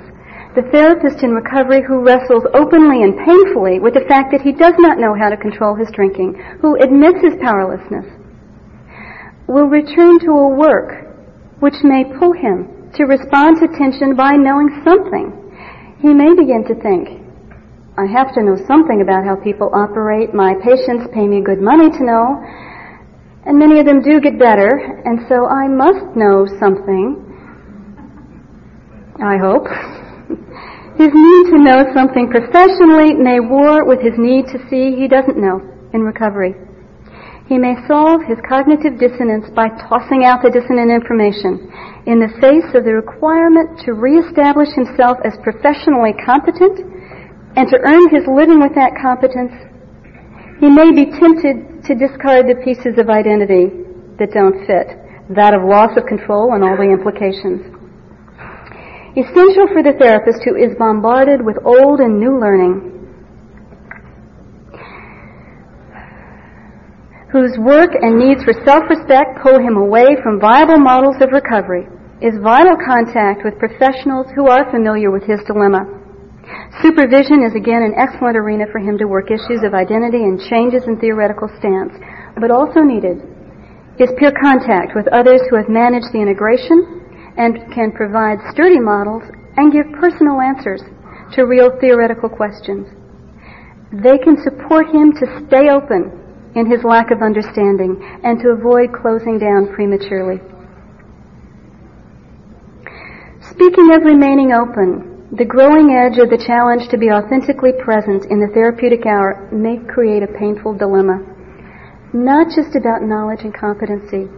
The 0.55 0.69
therapist 0.71 1.23
in 1.23 1.33
recovery 1.33 1.81
who 1.81 2.05
wrestles 2.05 2.45
openly 2.53 3.01
and 3.01 3.17
painfully 3.17 3.79
with 3.81 3.95
the 3.97 4.05
fact 4.07 4.31
that 4.31 4.45
he 4.45 4.53
does 4.53 4.75
not 4.77 5.01
know 5.01 5.17
how 5.17 5.29
to 5.29 5.37
control 5.37 5.75
his 5.75 5.89
drinking, 5.91 6.37
who 6.61 6.77
admits 6.77 7.19
his 7.19 7.35
powerlessness, 7.41 8.05
will 9.47 9.67
return 9.67 10.19
to 10.23 10.31
a 10.31 10.55
work 10.55 11.03
which 11.59 11.81
may 11.83 12.05
pull 12.19 12.31
him 12.31 12.91
to 12.95 13.09
respond 13.09 13.57
to 13.59 13.67
tension 13.75 14.15
by 14.15 14.37
knowing 14.37 14.69
something. 14.85 15.33
He 15.99 16.13
may 16.13 16.35
begin 16.35 16.63
to 16.69 16.75
think, 16.79 17.23
I 17.97 18.05
have 18.05 18.33
to 18.33 18.43
know 18.43 18.57
something 18.65 19.01
about 19.01 19.25
how 19.25 19.35
people 19.35 19.69
operate. 19.73 20.33
My 20.33 20.53
patients 20.61 21.09
pay 21.13 21.27
me 21.27 21.41
good 21.41 21.61
money 21.61 21.89
to 21.89 22.03
know. 22.05 22.41
And 23.45 23.59
many 23.59 23.79
of 23.79 23.85
them 23.85 24.01
do 24.01 24.21
get 24.21 24.39
better, 24.39 24.71
and 25.03 25.27
so 25.27 25.45
I 25.45 25.67
must 25.67 26.15
know 26.15 26.47
something. 26.59 27.19
I 29.19 29.35
hope. 29.37 29.67
his 30.97 31.11
need 31.11 31.45
to 31.51 31.59
know 31.59 31.83
something 31.93 32.31
professionally 32.31 33.13
may 33.13 33.39
war 33.39 33.83
with 33.85 33.99
his 33.99 34.13
need 34.17 34.47
to 34.47 34.59
see 34.69 34.95
he 34.95 35.07
doesn't 35.07 35.37
know 35.37 35.59
in 35.93 36.01
recovery. 36.01 36.55
He 37.47 37.57
may 37.57 37.75
solve 37.87 38.23
his 38.23 38.39
cognitive 38.47 38.97
dissonance 38.97 39.51
by 39.51 39.67
tossing 39.91 40.23
out 40.23 40.41
the 40.41 40.49
dissonant 40.49 40.89
information 40.89 41.67
in 42.07 42.23
the 42.23 42.31
face 42.39 42.71
of 42.71 42.87
the 42.87 42.95
requirement 42.95 43.83
to 43.83 43.93
reestablish 43.93 44.71
himself 44.71 45.19
as 45.27 45.35
professionally 45.43 46.15
competent 46.23 46.79
and 47.59 47.67
to 47.67 47.77
earn 47.83 48.07
his 48.15 48.23
living 48.31 48.63
with 48.63 48.73
that 48.75 48.95
competence. 48.95 49.51
He 50.63 50.69
may 50.69 50.95
be 50.95 51.11
tempted 51.11 51.83
to 51.83 51.93
discard 51.93 52.47
the 52.47 52.55
pieces 52.63 52.95
of 52.95 53.11
identity 53.11 53.67
that 54.15 54.31
don't 54.31 54.63
fit, 54.63 54.95
that 55.35 55.51
of 55.51 55.67
loss 55.67 55.91
of 55.99 56.07
control 56.07 56.55
and 56.55 56.63
all 56.63 56.79
the 56.79 56.87
implications. 56.87 57.67
Essential 59.19 59.67
for 59.75 59.83
the 59.83 59.91
therapist 59.99 60.39
who 60.47 60.55
is 60.55 60.71
bombarded 60.79 61.43
with 61.43 61.59
old 61.67 61.99
and 61.99 62.15
new 62.15 62.39
learning, 62.39 62.79
whose 67.27 67.59
work 67.59 67.91
and 67.99 68.15
needs 68.15 68.47
for 68.47 68.55
self-respect 68.63 69.43
pull 69.43 69.59
him 69.59 69.75
away 69.75 70.15
from 70.23 70.39
viable 70.39 70.79
models 70.79 71.19
of 71.19 71.35
recovery, 71.35 71.91
is 72.23 72.39
vital 72.39 72.79
contact 72.87 73.43
with 73.43 73.59
professionals 73.59 74.31
who 74.31 74.47
are 74.47 74.71
familiar 74.71 75.11
with 75.11 75.27
his 75.27 75.43
dilemma. 75.43 76.02
Supervision 76.81 77.43
is 77.43 77.55
again 77.55 77.83
an 77.83 77.95
excellent 77.97 78.37
arena 78.37 78.65
for 78.71 78.79
him 78.79 78.97
to 78.97 79.05
work 79.05 79.31
issues 79.31 79.63
of 79.63 79.73
identity 79.73 80.23
and 80.23 80.39
changes 80.49 80.83
in 80.87 80.99
theoretical 80.99 81.49
stance, 81.59 81.93
but 82.39 82.51
also 82.51 82.81
needed 82.81 83.21
is 83.99 84.09
peer 84.17 84.33
contact 84.41 84.95
with 84.95 85.07
others 85.13 85.41
who 85.49 85.55
have 85.55 85.69
managed 85.69 86.09
the 86.13 86.21
integration 86.21 87.33
and 87.37 87.61
can 87.73 87.91
provide 87.91 88.41
sturdy 88.51 88.79
models 88.79 89.21
and 89.57 89.71
give 89.71 89.85
personal 89.99 90.41
answers 90.41 90.81
to 91.33 91.45
real 91.45 91.69
theoretical 91.79 92.29
questions. 92.29 92.89
They 93.93 94.17
can 94.17 94.37
support 94.41 94.89
him 94.89 95.13
to 95.13 95.45
stay 95.45 95.69
open 95.69 96.09
in 96.55 96.69
his 96.69 96.83
lack 96.83 97.11
of 97.11 97.21
understanding 97.21 98.01
and 98.23 98.41
to 98.41 98.49
avoid 98.49 98.89
closing 98.93 99.37
down 99.37 99.69
prematurely. 99.73 100.41
Speaking 103.53 103.93
of 103.93 104.01
remaining 104.01 104.53
open, 104.53 105.12
the 105.33 105.49
growing 105.49 105.97
edge 105.97 106.21
of 106.21 106.29
the 106.29 106.37
challenge 106.37 106.85
to 106.93 106.97
be 107.01 107.09
authentically 107.09 107.73
present 107.81 108.29
in 108.29 108.37
the 108.37 108.53
therapeutic 108.53 109.09
hour 109.09 109.49
may 109.49 109.81
create 109.89 110.21
a 110.21 110.29
painful 110.37 110.77
dilemma. 110.77 111.25
Not 112.13 112.53
just 112.53 112.77
about 112.77 113.01
knowledge 113.01 113.41
and 113.41 113.49
competency, 113.49 114.29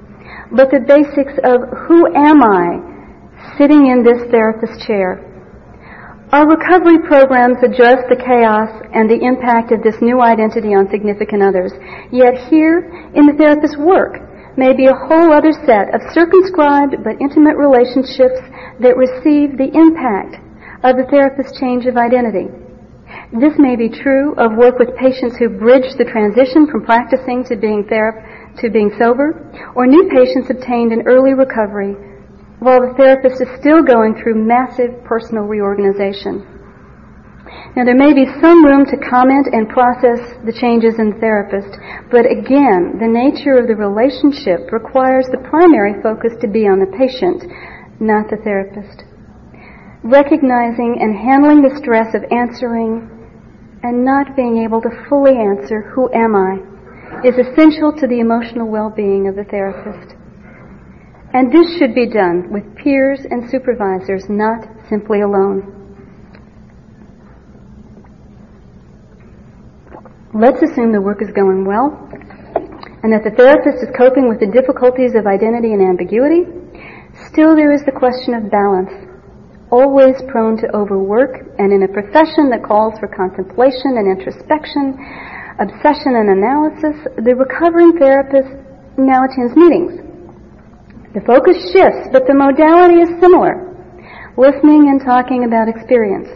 but 0.56 0.72
the 0.72 0.88
basics 0.88 1.36
of 1.43 1.68
who 1.84 2.08
am 2.16 2.39
I 2.39 2.80
sitting 3.60 3.91
in 3.91 4.08
this 4.08 4.24
therapist 4.32 4.88
chair? 4.88 5.20
Our 6.32 6.48
recovery 6.48 7.04
programs 7.04 7.60
address 7.60 8.08
the 8.08 8.16
chaos 8.16 8.72
and 8.96 9.12
the 9.12 9.20
impact 9.20 9.76
of 9.76 9.84
this 9.84 10.00
new 10.00 10.24
identity 10.24 10.72
on 10.72 10.88
significant 10.88 11.43
others. 11.43 11.76
Yet 12.08 12.39
here, 12.48 12.88
in 13.12 13.28
the 13.28 13.36
therapist's 13.36 13.76
work, 13.76 14.24
may 14.56 14.72
be 14.72 14.88
a 14.88 14.96
whole 14.96 15.36
other 15.36 15.52
set 15.68 15.91
of 15.91 16.00
circumscribed 16.16 17.04
but 17.04 17.20
intimate 17.20 17.60
relationships 17.60 18.39
that 18.80 18.96
receive 18.96 19.60
the 19.60 19.76
impact 19.76 20.39
of 20.84 20.97
the 20.97 21.07
therapist's 21.09 21.59
change 21.59 21.86
of 21.86 21.97
identity. 21.97 22.47
This 23.32 23.53
may 23.57 23.76
be 23.76 23.89
true 23.89 24.34
of 24.36 24.57
work 24.57 24.80
with 24.80 24.95
patients 24.97 25.38
who 25.38 25.49
bridge 25.49 25.93
the 25.97 26.05
transition 26.05 26.67
from 26.67 26.84
practicing 26.84 27.43
to 27.45 27.55
being 27.55 27.84
therap- 27.86 28.57
to 28.61 28.69
being 28.69 28.91
sober, 28.97 29.45
or 29.76 29.86
new 29.86 30.09
patients 30.09 30.49
obtained 30.49 30.91
in 30.91 31.07
early 31.07 31.34
recovery 31.34 31.95
while 32.59 32.82
the 32.82 32.93
therapist 32.97 33.41
is 33.41 33.49
still 33.59 33.84
going 33.84 34.15
through 34.15 34.34
massive 34.34 35.03
personal 35.03 35.43
reorganization. 35.43 36.41
Now 37.76 37.84
there 37.84 37.95
may 37.95 38.13
be 38.13 38.26
some 38.41 38.65
room 38.65 38.86
to 38.86 38.97
comment 38.97 39.47
and 39.51 39.69
process 39.69 40.34
the 40.45 40.55
changes 40.55 40.97
in 40.97 41.11
the 41.11 41.19
therapist, 41.19 41.78
but 42.09 42.26
again, 42.26 42.97
the 42.97 43.11
nature 43.11 43.59
of 43.59 43.67
the 43.67 43.76
relationship 43.76 44.71
requires 44.71 45.28
the 45.28 45.45
primary 45.49 46.01
focus 46.01 46.34
to 46.41 46.47
be 46.47 46.67
on 46.67 46.80
the 46.80 46.89
patient, 46.97 47.43
not 47.99 48.30
the 48.30 48.38
therapist 48.38 49.03
recognizing 50.06 51.01
and 51.01 51.18
handling 51.18 51.66
the 51.66 51.74
stress 51.82 52.14
of 52.14 52.22
answering 52.30 53.10
and 53.82 54.06
not 54.06 54.36
being 54.36 54.62
able 54.62 54.80
to 54.80 54.89
fully 55.10 55.34
answer, 55.34 55.82
who 55.82 56.14
am 56.14 56.38
I, 56.38 56.62
is 57.26 57.34
essential 57.41 57.89
to 57.97 58.06
the 58.06 58.22
emotional 58.22 58.70
well-being 58.70 59.28
of 59.28 59.36
the 59.36 59.43
therapist. 59.49 60.14
And 61.34 61.51
this 61.51 61.78
should 61.78 61.95
be 61.95 62.06
done 62.06 62.53
with 62.53 62.64
peers 62.78 63.26
and 63.30 63.49
supervisors, 63.49 64.30
not 64.30 64.70
simply 64.89 65.22
alone. 65.22 65.74
Let's 70.38 70.62
assume 70.62 70.93
the 70.93 71.01
work 71.01 71.22
is 71.22 71.32
going 71.34 71.66
well 71.66 71.97
and 73.01 73.14
that 73.14 73.24
the 73.24 73.34
therapist 73.34 73.82
is 73.82 73.89
coping 73.97 74.30
with 74.30 74.39
the 74.39 74.49
difficulties 74.53 75.16
of 75.16 75.26
identity 75.26 75.74
and 75.74 75.82
ambiguity. 75.82 76.45
Still, 77.30 77.56
there 77.56 77.72
is 77.72 77.82
the 77.86 77.93
question 77.93 78.34
of 78.34 78.51
balance 78.51 79.05
always 79.76 80.15
prone 80.32 80.55
to 80.63 80.71
overwork, 80.71 81.51
and 81.59 81.76
in 81.76 81.84
a 81.84 81.91
profession 81.91 82.47
that 82.47 82.63
calls 82.63 82.95
for 82.95 83.11
contemplation 83.11 83.99
and 83.99 84.07
introspection, 84.07 84.95
obsession 85.59 86.15
and 86.15 86.32
analysis, 86.32 86.95
the 87.19 87.36
recovering 87.36 87.99
therapist 87.99 88.55
now 88.95 89.28
attends 89.28 89.51
meetings. 89.59 89.99
The 91.11 91.19
focus 91.28 91.59
shifts, 91.76 92.07
but 92.15 92.23
the 92.23 92.36
modality 92.36 93.03
is 93.03 93.11
similar. 93.19 93.67
Listening 94.39 94.88
and 94.88 95.03
talking 95.03 95.43
about 95.43 95.67
experience. 95.67 96.32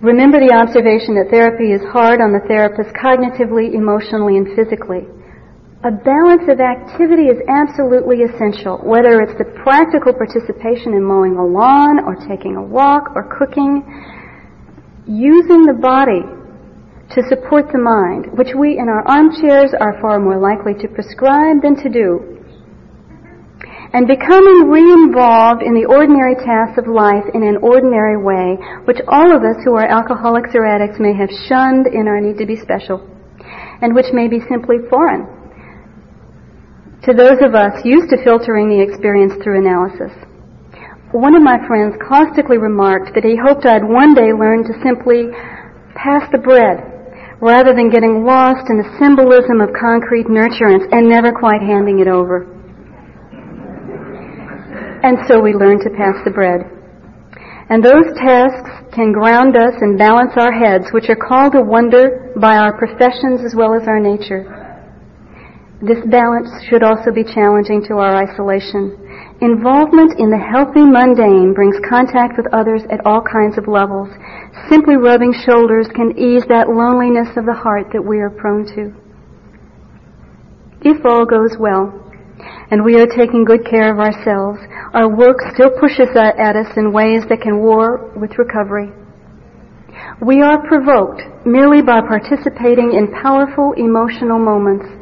Remember 0.00 0.40
the 0.40 0.56
observation 0.56 1.12
that 1.20 1.28
therapy 1.28 1.76
is 1.76 1.84
hard 1.92 2.24
on 2.24 2.32
the 2.32 2.40
therapist 2.48 2.96
cognitively, 2.96 3.76
emotionally, 3.76 4.40
and 4.40 4.48
physically 4.56 5.04
a 5.80 5.90
balance 5.90 6.44
of 6.44 6.60
activity 6.60 7.32
is 7.32 7.40
absolutely 7.48 8.20
essential, 8.20 8.76
whether 8.84 9.24
it's 9.24 9.32
the 9.40 9.48
practical 9.64 10.12
participation 10.12 10.92
in 10.92 11.00
mowing 11.00 11.40
a 11.40 11.46
lawn 11.46 12.04
or 12.04 12.20
taking 12.28 12.56
a 12.56 12.62
walk 12.62 13.16
or 13.16 13.24
cooking, 13.24 13.80
using 15.08 15.64
the 15.64 15.72
body 15.72 16.20
to 17.16 17.24
support 17.32 17.72
the 17.72 17.80
mind, 17.80 18.28
which 18.36 18.52
we 18.52 18.76
in 18.76 18.92
our 18.92 19.08
armchairs 19.08 19.72
are 19.80 19.96
far 20.04 20.20
more 20.20 20.36
likely 20.36 20.76
to 20.76 20.86
prescribe 20.92 21.64
than 21.64 21.80
to 21.80 21.88
do. 21.88 22.44
And 23.96 24.04
becoming 24.04 24.68
re-involved 24.68 25.64
in 25.64 25.72
the 25.72 25.88
ordinary 25.88 26.36
tasks 26.44 26.76
of 26.76 26.92
life 26.92 27.24
in 27.32 27.40
an 27.40 27.56
ordinary 27.64 28.20
way, 28.20 28.60
which 28.84 29.00
all 29.08 29.32
of 29.32 29.42
us 29.48 29.56
who 29.64 29.80
are 29.80 29.88
alcoholics 29.88 30.52
or 30.52 30.68
addicts 30.68 31.00
may 31.00 31.16
have 31.16 31.32
shunned 31.48 31.88
in 31.88 32.04
our 32.04 32.20
need 32.20 32.36
to 32.36 32.44
be 32.44 32.60
special, 32.60 33.00
and 33.80 33.96
which 33.96 34.12
may 34.12 34.28
be 34.28 34.44
simply 34.44 34.76
foreign 34.92 35.39
to 37.04 37.14
those 37.14 37.40
of 37.40 37.54
us 37.54 37.80
used 37.84 38.10
to 38.10 38.22
filtering 38.24 38.68
the 38.68 38.80
experience 38.80 39.32
through 39.42 39.64
analysis. 39.64 40.12
One 41.12 41.34
of 41.34 41.42
my 41.42 41.58
friends 41.66 41.96
caustically 41.96 42.58
remarked 42.58 43.14
that 43.14 43.24
he 43.24 43.34
hoped 43.34 43.64
I'd 43.66 43.82
one 43.82 44.14
day 44.14 44.30
learn 44.36 44.62
to 44.68 44.78
simply 44.84 45.32
pass 45.96 46.28
the 46.30 46.38
bread 46.38 46.86
rather 47.40 47.72
than 47.72 47.88
getting 47.90 48.22
lost 48.22 48.68
in 48.68 48.76
the 48.76 48.90
symbolism 49.00 49.64
of 49.64 49.72
concrete 49.72 50.28
nurturance 50.28 50.84
and 50.92 51.08
never 51.08 51.32
quite 51.32 51.62
handing 51.64 51.98
it 51.98 52.06
over. 52.06 52.44
And 55.02 55.16
so 55.26 55.40
we 55.40 55.54
learn 55.56 55.80
to 55.80 55.90
pass 55.96 56.20
the 56.24 56.30
bread. 56.30 56.68
And 57.70 57.82
those 57.82 58.12
tasks 58.20 58.92
can 58.92 59.12
ground 59.12 59.56
us 59.56 59.72
and 59.80 59.96
balance 59.96 60.32
our 60.36 60.52
heads, 60.52 60.92
which 60.92 61.08
are 61.08 61.16
called 61.16 61.52
to 61.52 61.62
wonder 61.62 62.30
by 62.36 62.58
our 62.58 62.76
professions 62.76 63.40
as 63.40 63.54
well 63.56 63.72
as 63.72 63.88
our 63.88 63.98
nature. 63.98 64.59
This 65.80 66.04
balance 66.12 66.52
should 66.68 66.82
also 66.82 67.10
be 67.10 67.24
challenging 67.24 67.80
to 67.88 67.96
our 67.96 68.12
isolation. 68.20 69.00
Involvement 69.40 70.20
in 70.20 70.28
the 70.28 70.36
healthy 70.36 70.84
mundane 70.84 71.54
brings 71.54 71.80
contact 71.88 72.36
with 72.36 72.52
others 72.52 72.82
at 72.92 73.00
all 73.06 73.24
kinds 73.24 73.56
of 73.56 73.66
levels. 73.66 74.12
Simply 74.68 74.96
rubbing 74.96 75.32
shoulders 75.32 75.88
can 75.96 76.12
ease 76.20 76.44
that 76.52 76.68
loneliness 76.68 77.32
of 77.40 77.46
the 77.46 77.56
heart 77.56 77.88
that 77.94 78.04
we 78.04 78.20
are 78.20 78.28
prone 78.28 78.68
to. 78.76 78.92
If 80.84 81.00
all 81.06 81.24
goes 81.24 81.56
well, 81.58 81.96
and 82.70 82.84
we 82.84 83.00
are 83.00 83.06
taking 83.06 83.48
good 83.48 83.64
care 83.64 83.90
of 83.90 83.98
ourselves, 83.98 84.60
our 84.92 85.08
work 85.08 85.40
still 85.54 85.72
pushes 85.80 86.12
at 86.14 86.56
us 86.56 86.76
in 86.76 86.92
ways 86.92 87.24
that 87.30 87.40
can 87.40 87.60
war 87.60 88.12
with 88.20 88.36
recovery. 88.36 88.92
We 90.20 90.42
are 90.42 90.60
provoked 90.68 91.22
merely 91.46 91.80
by 91.80 92.00
participating 92.04 92.92
in 92.92 93.16
powerful 93.22 93.72
emotional 93.80 94.38
moments. 94.38 94.99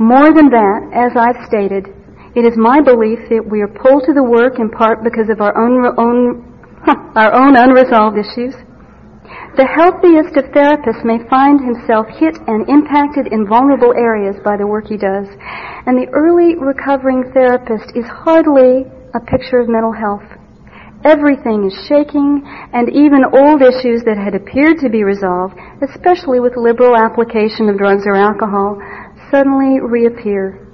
More 0.00 0.32
than 0.32 0.48
that, 0.48 0.80
as 0.96 1.12
I've 1.12 1.44
stated, 1.44 1.92
it 2.32 2.48
is 2.48 2.56
my 2.56 2.80
belief 2.80 3.20
that 3.28 3.44
we 3.44 3.60
are 3.60 3.68
pulled 3.68 4.08
to 4.08 4.16
the 4.16 4.24
work 4.24 4.56
in 4.56 4.72
part 4.72 5.04
because 5.04 5.28
of 5.28 5.44
our 5.44 5.52
own, 5.52 5.76
own 6.00 6.40
our 7.12 7.28
own 7.36 7.52
unresolved 7.52 8.16
issues. 8.16 8.56
The 9.60 9.68
healthiest 9.68 10.40
of 10.40 10.48
therapists 10.56 11.04
may 11.04 11.20
find 11.28 11.60
himself 11.60 12.08
hit 12.16 12.32
and 12.48 12.64
impacted 12.64 13.28
in 13.28 13.44
vulnerable 13.44 13.92
areas 13.92 14.40
by 14.40 14.56
the 14.56 14.64
work 14.66 14.88
he 14.88 14.96
does. 14.96 15.28
And 15.84 16.00
the 16.00 16.08
early 16.16 16.56
recovering 16.56 17.28
therapist 17.36 17.92
is 17.92 18.08
hardly 18.08 18.88
a 19.12 19.20
picture 19.20 19.60
of 19.60 19.68
mental 19.68 19.92
health. 19.92 20.24
Everything 21.04 21.64
is 21.64 21.72
shaking, 21.88 22.44
and 22.76 22.92
even 22.92 23.24
old 23.32 23.64
issues 23.64 24.04
that 24.04 24.20
had 24.20 24.36
appeared 24.36 24.76
to 24.84 24.92
be 24.92 25.00
resolved, 25.00 25.56
especially 25.80 26.40
with 26.40 26.60
liberal 26.60 26.92
application 26.92 27.72
of 27.72 27.80
drugs 27.80 28.04
or 28.04 28.16
alcohol, 28.16 28.76
suddenly 29.30 29.80
reappear. 29.80 30.66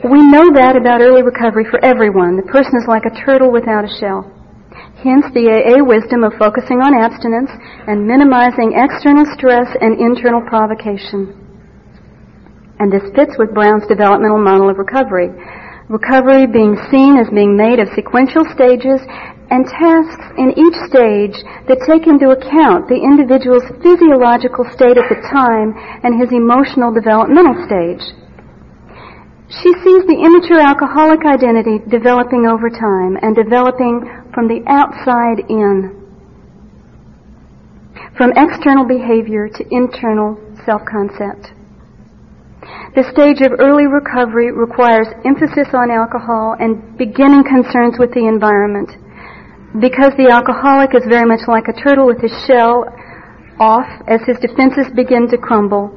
We 0.00 0.24
know 0.24 0.48
that 0.56 0.80
about 0.80 1.02
early 1.04 1.22
recovery 1.22 1.66
for 1.68 1.76
everyone. 1.84 2.40
The 2.40 2.48
person 2.48 2.72
is 2.80 2.88
like 2.88 3.04
a 3.04 3.12
turtle 3.12 3.52
without 3.52 3.84
a 3.84 3.92
shell. 4.00 4.24
Hence 5.04 5.28
the 5.36 5.48
AA 5.48 5.84
wisdom 5.84 6.24
of 6.24 6.32
focusing 6.40 6.80
on 6.80 6.96
abstinence 6.96 7.52
and 7.84 8.08
minimizing 8.08 8.72
external 8.76 9.28
stress 9.36 9.68
and 9.80 10.00
internal 10.00 10.40
provocation. 10.48 11.36
And 12.80 12.88
this 12.88 13.04
fits 13.12 13.36
with 13.36 13.52
Brown's 13.52 13.84
developmental 13.92 14.40
model 14.40 14.72
of 14.72 14.80
recovery. 14.80 15.28
Recovery 15.92 16.48
being 16.48 16.80
seen 16.88 17.20
as 17.20 17.28
being 17.28 17.56
made 17.56 17.76
of 17.76 17.92
sequential 17.92 18.48
stages 18.56 19.04
and 19.50 19.66
tasks 19.66 20.26
in 20.38 20.54
each 20.54 20.78
stage 20.86 21.34
that 21.66 21.82
take 21.82 22.06
into 22.06 22.30
account 22.30 22.86
the 22.86 22.98
individual's 22.98 23.66
physiological 23.82 24.62
state 24.70 24.94
at 24.94 25.10
the 25.10 25.18
time 25.26 25.74
and 26.06 26.14
his 26.14 26.30
emotional 26.30 26.94
developmental 26.94 27.58
stage. 27.66 28.02
She 29.50 29.74
sees 29.82 30.06
the 30.06 30.14
immature 30.14 30.62
alcoholic 30.62 31.26
identity 31.26 31.82
developing 31.90 32.46
over 32.46 32.70
time 32.70 33.18
and 33.18 33.34
developing 33.34 34.06
from 34.30 34.46
the 34.46 34.62
outside 34.70 35.42
in. 35.50 35.98
From 38.14 38.30
external 38.38 38.86
behavior 38.86 39.50
to 39.50 39.62
internal 39.74 40.38
self-concept. 40.62 41.50
The 42.94 43.02
stage 43.10 43.42
of 43.42 43.58
early 43.58 43.90
recovery 43.90 44.52
requires 44.52 45.08
emphasis 45.24 45.74
on 45.74 45.90
alcohol 45.90 46.54
and 46.60 46.96
beginning 46.98 47.42
concerns 47.42 47.98
with 47.98 48.14
the 48.14 48.30
environment. 48.30 48.90
Because 49.78 50.10
the 50.18 50.34
alcoholic 50.34 50.98
is 50.98 51.06
very 51.06 51.26
much 51.26 51.46
like 51.46 51.70
a 51.70 51.76
turtle 51.78 52.06
with 52.06 52.18
his 52.18 52.34
shell 52.42 52.90
off 53.62 53.86
as 54.08 54.18
his 54.26 54.40
defenses 54.42 54.90
begin 54.96 55.30
to 55.30 55.38
crumble, 55.38 55.94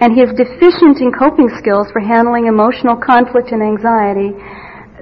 and 0.00 0.10
he 0.10 0.22
is 0.24 0.34
deficient 0.34 0.98
in 0.98 1.14
coping 1.14 1.46
skills 1.54 1.86
for 1.94 2.02
handling 2.02 2.50
emotional 2.50 2.96
conflict 2.98 3.54
and 3.54 3.62
anxiety, 3.62 4.34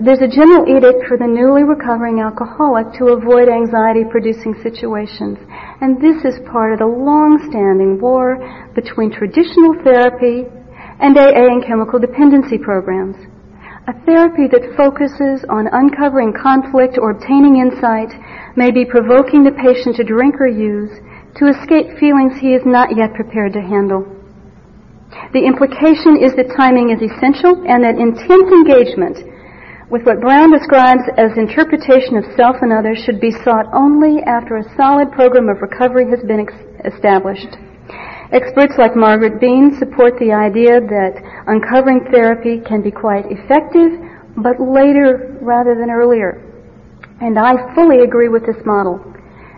there's 0.00 0.20
a 0.20 0.28
general 0.28 0.68
edict 0.68 1.08
for 1.08 1.16
the 1.16 1.26
newly 1.26 1.64
recovering 1.64 2.20
alcoholic 2.20 2.92
to 3.00 3.16
avoid 3.16 3.48
anxiety 3.48 4.04
producing 4.04 4.56
situations. 4.60 5.40
And 5.80 5.96
this 5.96 6.20
is 6.24 6.40
part 6.48 6.72
of 6.72 6.80
the 6.80 6.92
long-standing 6.92 8.00
war 8.00 8.36
between 8.74 9.12
traditional 9.12 9.72
therapy 9.84 10.44
and 11.00 11.16
AA 11.16 11.48
and 11.48 11.64
chemical 11.64 11.98
dependency 11.98 12.58
programs. 12.58 13.16
A 13.92 14.06
therapy 14.08 14.48
that 14.48 14.72
focuses 14.72 15.44
on 15.52 15.68
uncovering 15.68 16.32
conflict 16.32 16.96
or 16.96 17.12
obtaining 17.12 17.60
insight 17.60 18.08
may 18.56 18.72
be 18.72 18.88
provoking 18.88 19.44
the 19.44 19.52
patient 19.52 20.00
to 20.00 20.04
drink 20.04 20.40
or 20.40 20.48
use 20.48 20.88
to 21.36 21.52
escape 21.52 22.00
feelings 22.00 22.40
he 22.40 22.56
is 22.56 22.64
not 22.64 22.96
yet 22.96 23.12
prepared 23.12 23.52
to 23.52 23.60
handle. 23.60 24.08
The 25.36 25.44
implication 25.44 26.16
is 26.16 26.32
that 26.40 26.56
timing 26.56 26.88
is 26.88 27.04
essential 27.04 27.52
and 27.68 27.84
that 27.84 28.00
intense 28.00 28.48
engagement 28.48 29.28
with 29.92 30.08
what 30.08 30.24
Brown 30.24 30.56
describes 30.56 31.04
as 31.20 31.36
interpretation 31.36 32.16
of 32.16 32.24
self 32.32 32.64
and 32.64 32.72
others 32.72 32.96
should 33.04 33.20
be 33.20 33.36
sought 33.44 33.68
only 33.76 34.24
after 34.24 34.56
a 34.56 34.72
solid 34.72 35.12
program 35.12 35.52
of 35.52 35.60
recovery 35.60 36.08
has 36.08 36.24
been 36.24 36.40
established. 36.88 37.60
Experts 38.32 38.72
like 38.78 38.96
Margaret 38.96 39.38
Bean 39.40 39.76
support 39.78 40.16
the 40.16 40.32
idea 40.32 40.80
that 40.80 41.20
uncovering 41.52 42.00
therapy 42.10 42.64
can 42.64 42.80
be 42.80 42.90
quite 42.90 43.28
effective, 43.28 43.92
but 44.40 44.56
later 44.56 45.36
rather 45.42 45.76
than 45.76 45.92
earlier. 45.92 46.40
And 47.20 47.38
I 47.38 47.52
fully 47.74 48.00
agree 48.00 48.32
with 48.32 48.46
this 48.46 48.64
model. 48.64 49.04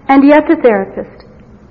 And 0.08 0.26
yet 0.26 0.50
the 0.50 0.58
therapist, 0.58 1.22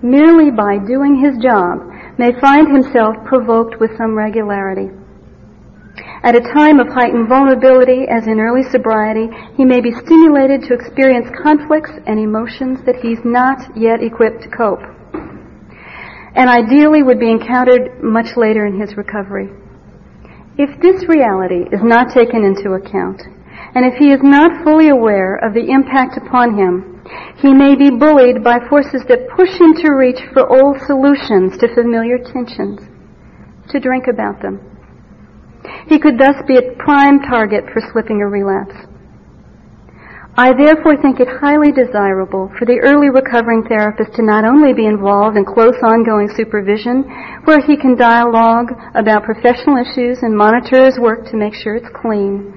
merely 0.02 0.50
by 0.50 0.80
doing 0.80 1.20
his 1.20 1.36
job, 1.44 1.84
may 2.18 2.32
find 2.40 2.72
himself 2.72 3.20
provoked 3.28 3.82
with 3.84 3.92
some 3.98 4.16
regularity. 4.16 4.88
At 6.24 6.40
a 6.40 6.48
time 6.56 6.80
of 6.80 6.88
heightened 6.88 7.28
vulnerability, 7.28 8.08
as 8.08 8.28
in 8.28 8.40
early 8.40 8.64
sobriety, 8.72 9.28
he 9.58 9.66
may 9.66 9.82
be 9.82 9.92
stimulated 9.92 10.64
to 10.64 10.74
experience 10.74 11.28
conflicts 11.36 11.92
and 12.08 12.18
emotions 12.18 12.80
that 12.86 13.04
he's 13.04 13.20
not 13.26 13.60
yet 13.76 14.02
equipped 14.02 14.44
to 14.44 14.50
cope. 14.56 15.03
And 16.36 16.50
ideally 16.50 17.04
would 17.04 17.20
be 17.20 17.30
encountered 17.30 18.04
much 18.04 18.36
later 18.36 18.66
in 18.66 18.80
his 18.80 18.98
recovery. 18.98 19.50
If 20.58 20.80
this 20.82 21.08
reality 21.08 21.66
is 21.72 21.82
not 21.84 22.14
taken 22.14 22.44
into 22.44 22.74
account, 22.74 23.22
and 23.76 23.86
if 23.86 23.96
he 23.96 24.12
is 24.12 24.22
not 24.22 24.64
fully 24.64 24.90
aware 24.90 25.36
of 25.36 25.54
the 25.54 25.70
impact 25.70 26.18
upon 26.18 26.58
him 26.58 26.94
he 27.38 27.54
may 27.54 27.76
be 27.76 27.92
bullied 27.92 28.44
by 28.44 28.60
forces 28.70 29.04
that 29.10 29.30
push 29.36 29.52
him 29.60 29.74
to 29.84 29.92
reach 29.92 30.20
for 30.32 30.48
old 30.48 30.80
solutions 30.88 31.58
to 31.58 31.74
familiar 31.76 32.18
tensions, 32.18 32.80
to 33.70 33.80
drink 33.80 34.08
about 34.08 34.42
them. 34.42 34.60
He 35.88 36.00
could 36.00 36.18
thus 36.18 36.36
be 36.48 36.58
a 36.58 36.76
prime 36.78 37.20
target 37.20 37.66
for 37.74 37.82
slipping 37.92 38.22
a 38.22 38.28
relapse. 38.28 38.76
I 40.36 40.50
therefore 40.52 40.98
think 40.98 41.20
it 41.20 41.30
highly 41.30 41.72
desirable 41.72 42.50
for 42.58 42.66
the 42.66 42.82
early 42.82 43.14
recovering 43.14 43.70
therapist 43.70 44.18
to 44.18 44.26
not 44.26 44.46
only 44.46 44.74
be 44.74 44.90
involved 44.90 45.38
in 45.38 45.46
close 45.46 45.78
ongoing 45.86 46.28
supervision, 46.34 47.06
where 47.46 47.62
he 47.62 47.78
can 47.78 47.94
dialogue 47.94 48.74
about 48.98 49.30
professional 49.30 49.78
issues 49.78 50.26
and 50.26 50.36
monitor 50.36 50.86
his 50.86 50.98
work 50.98 51.30
to 51.30 51.38
make 51.38 51.54
sure 51.54 51.76
it's 51.76 51.94
clean, 51.94 52.50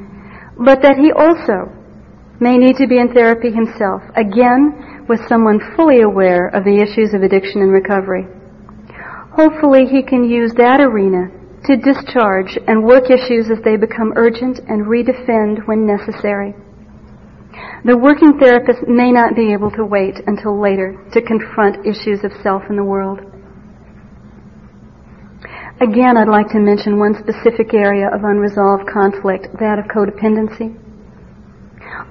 but 0.56 0.80
that 0.80 0.96
he 0.96 1.12
also 1.12 1.68
may 2.40 2.56
need 2.56 2.80
to 2.80 2.88
be 2.88 2.96
in 2.96 3.12
therapy 3.12 3.52
himself, 3.52 4.00
again 4.16 5.04
with 5.06 5.20
someone 5.28 5.60
fully 5.76 6.00
aware 6.00 6.48
of 6.56 6.64
the 6.64 6.80
issues 6.80 7.12
of 7.12 7.20
addiction 7.20 7.60
and 7.60 7.72
recovery. 7.76 8.24
Hopefully 9.36 9.84
he 9.84 10.02
can 10.02 10.24
use 10.24 10.56
that 10.56 10.80
arena 10.80 11.28
to 11.68 11.76
discharge 11.76 12.56
and 12.66 12.82
work 12.82 13.12
issues 13.12 13.52
as 13.52 13.60
they 13.68 13.76
become 13.76 14.16
urgent 14.16 14.60
and 14.64 14.88
redefend 14.88 15.60
when 15.68 15.84
necessary. 15.84 16.56
The 17.86 17.96
working 17.96 18.34
therapist 18.42 18.82
may 18.88 19.12
not 19.12 19.36
be 19.36 19.52
able 19.52 19.70
to 19.78 19.86
wait 19.86 20.18
until 20.26 20.58
later 20.58 20.98
to 21.14 21.22
confront 21.22 21.86
issues 21.86 22.24
of 22.24 22.34
self 22.42 22.66
in 22.68 22.74
the 22.74 22.82
world. 22.82 23.20
Again, 25.78 26.18
I'd 26.18 26.26
like 26.26 26.50
to 26.50 26.58
mention 26.58 26.98
one 26.98 27.14
specific 27.14 27.74
area 27.74 28.10
of 28.10 28.26
unresolved 28.26 28.90
conflict, 28.90 29.54
that 29.62 29.78
of 29.78 29.86
codependency. 29.86 30.74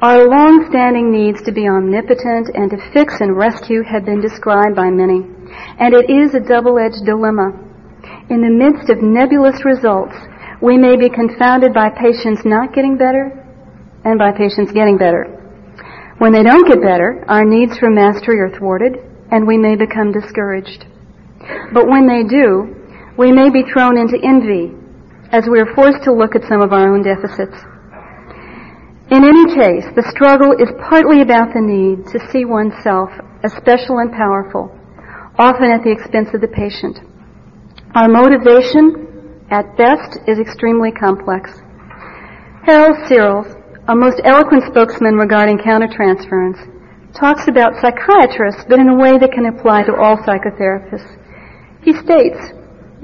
Our 0.02 0.32
long-standing 0.32 1.12
needs 1.12 1.44
to 1.44 1.52
be 1.52 1.68
omnipotent 1.68 2.56
and 2.56 2.72
to 2.72 2.80
fix 2.96 3.20
and 3.20 3.36
rescue 3.36 3.84
have 3.84 4.06
been 4.06 4.22
described 4.22 4.78
by 4.78 4.88
many. 4.88 5.28
And 5.76 5.92
it 5.92 6.08
is 6.08 6.32
a 6.36 6.40
double-edged 6.40 7.04
dilemma. 7.04 7.52
In 8.30 8.40
the 8.40 8.48
midst 8.48 8.88
of 8.88 9.04
nebulous 9.04 9.66
results, 9.66 10.16
we 10.62 10.78
may 10.78 10.96
be 10.96 11.10
confounded 11.10 11.74
by 11.74 11.90
patients 11.90 12.48
not 12.48 12.72
getting 12.72 12.96
better 12.96 13.44
and 14.06 14.18
by 14.18 14.32
patients 14.32 14.72
getting 14.72 14.96
better. 14.96 15.45
When 16.18 16.32
they 16.32 16.44
don't 16.44 16.68
get 16.68 16.82
better, 16.82 17.26
our 17.28 17.44
needs 17.44 17.78
for 17.78 17.90
mastery 17.90 18.40
are 18.40 18.50
thwarted 18.58 18.96
and 19.32 19.46
we 19.46 19.58
may 19.58 19.76
become 19.76 20.12
discouraged. 20.12 20.86
But 21.74 21.88
when 21.88 22.08
they 22.08 22.24
do, 22.24 22.74
we 23.18 23.32
may 23.32 23.50
be 23.50 23.64
thrown 23.72 23.98
into 23.98 24.20
envy 24.24 24.72
as 25.32 25.48
we 25.50 25.60
are 25.60 25.74
forced 25.76 26.04
to 26.04 26.14
look 26.14 26.36
at 26.36 26.48
some 26.48 26.62
of 26.62 26.72
our 26.72 26.94
own 26.94 27.04
deficits. 27.04 27.58
In 29.12 29.24
any 29.24 29.46
case, 29.54 29.86
the 29.96 30.08
struggle 30.10 30.54
is 30.58 30.72
partly 30.90 31.22
about 31.22 31.54
the 31.54 31.62
need 31.62 32.08
to 32.08 32.20
see 32.32 32.46
oneself 32.46 33.10
as 33.44 33.54
special 33.54 34.00
and 34.00 34.12
powerful, 34.12 34.72
often 35.38 35.70
at 35.70 35.84
the 35.84 35.92
expense 35.92 36.30
of 36.34 36.42
the 36.42 36.48
patient. 36.48 37.00
Our 37.94 38.08
motivation, 38.08 39.46
at 39.52 39.78
best, 39.78 40.18
is 40.28 40.40
extremely 40.40 40.92
complex. 40.92 41.62
Harold 42.66 42.98
Searles, 43.08 43.54
a 43.88 43.96
most 43.96 44.18
eloquent 44.26 44.64
spokesman 44.66 45.14
regarding 45.14 45.62
countertransference, 45.62 46.58
talks 47.14 47.48
about 47.48 47.78
psychiatrists, 47.78 48.66
but 48.68 48.80
in 48.80 48.90
a 48.90 48.98
way 48.98 49.18
that 49.18 49.32
can 49.32 49.46
apply 49.46 49.84
to 49.86 49.94
all 49.94 50.18
psychotherapists. 50.26 51.16
He 51.86 51.94
states, 51.94 52.42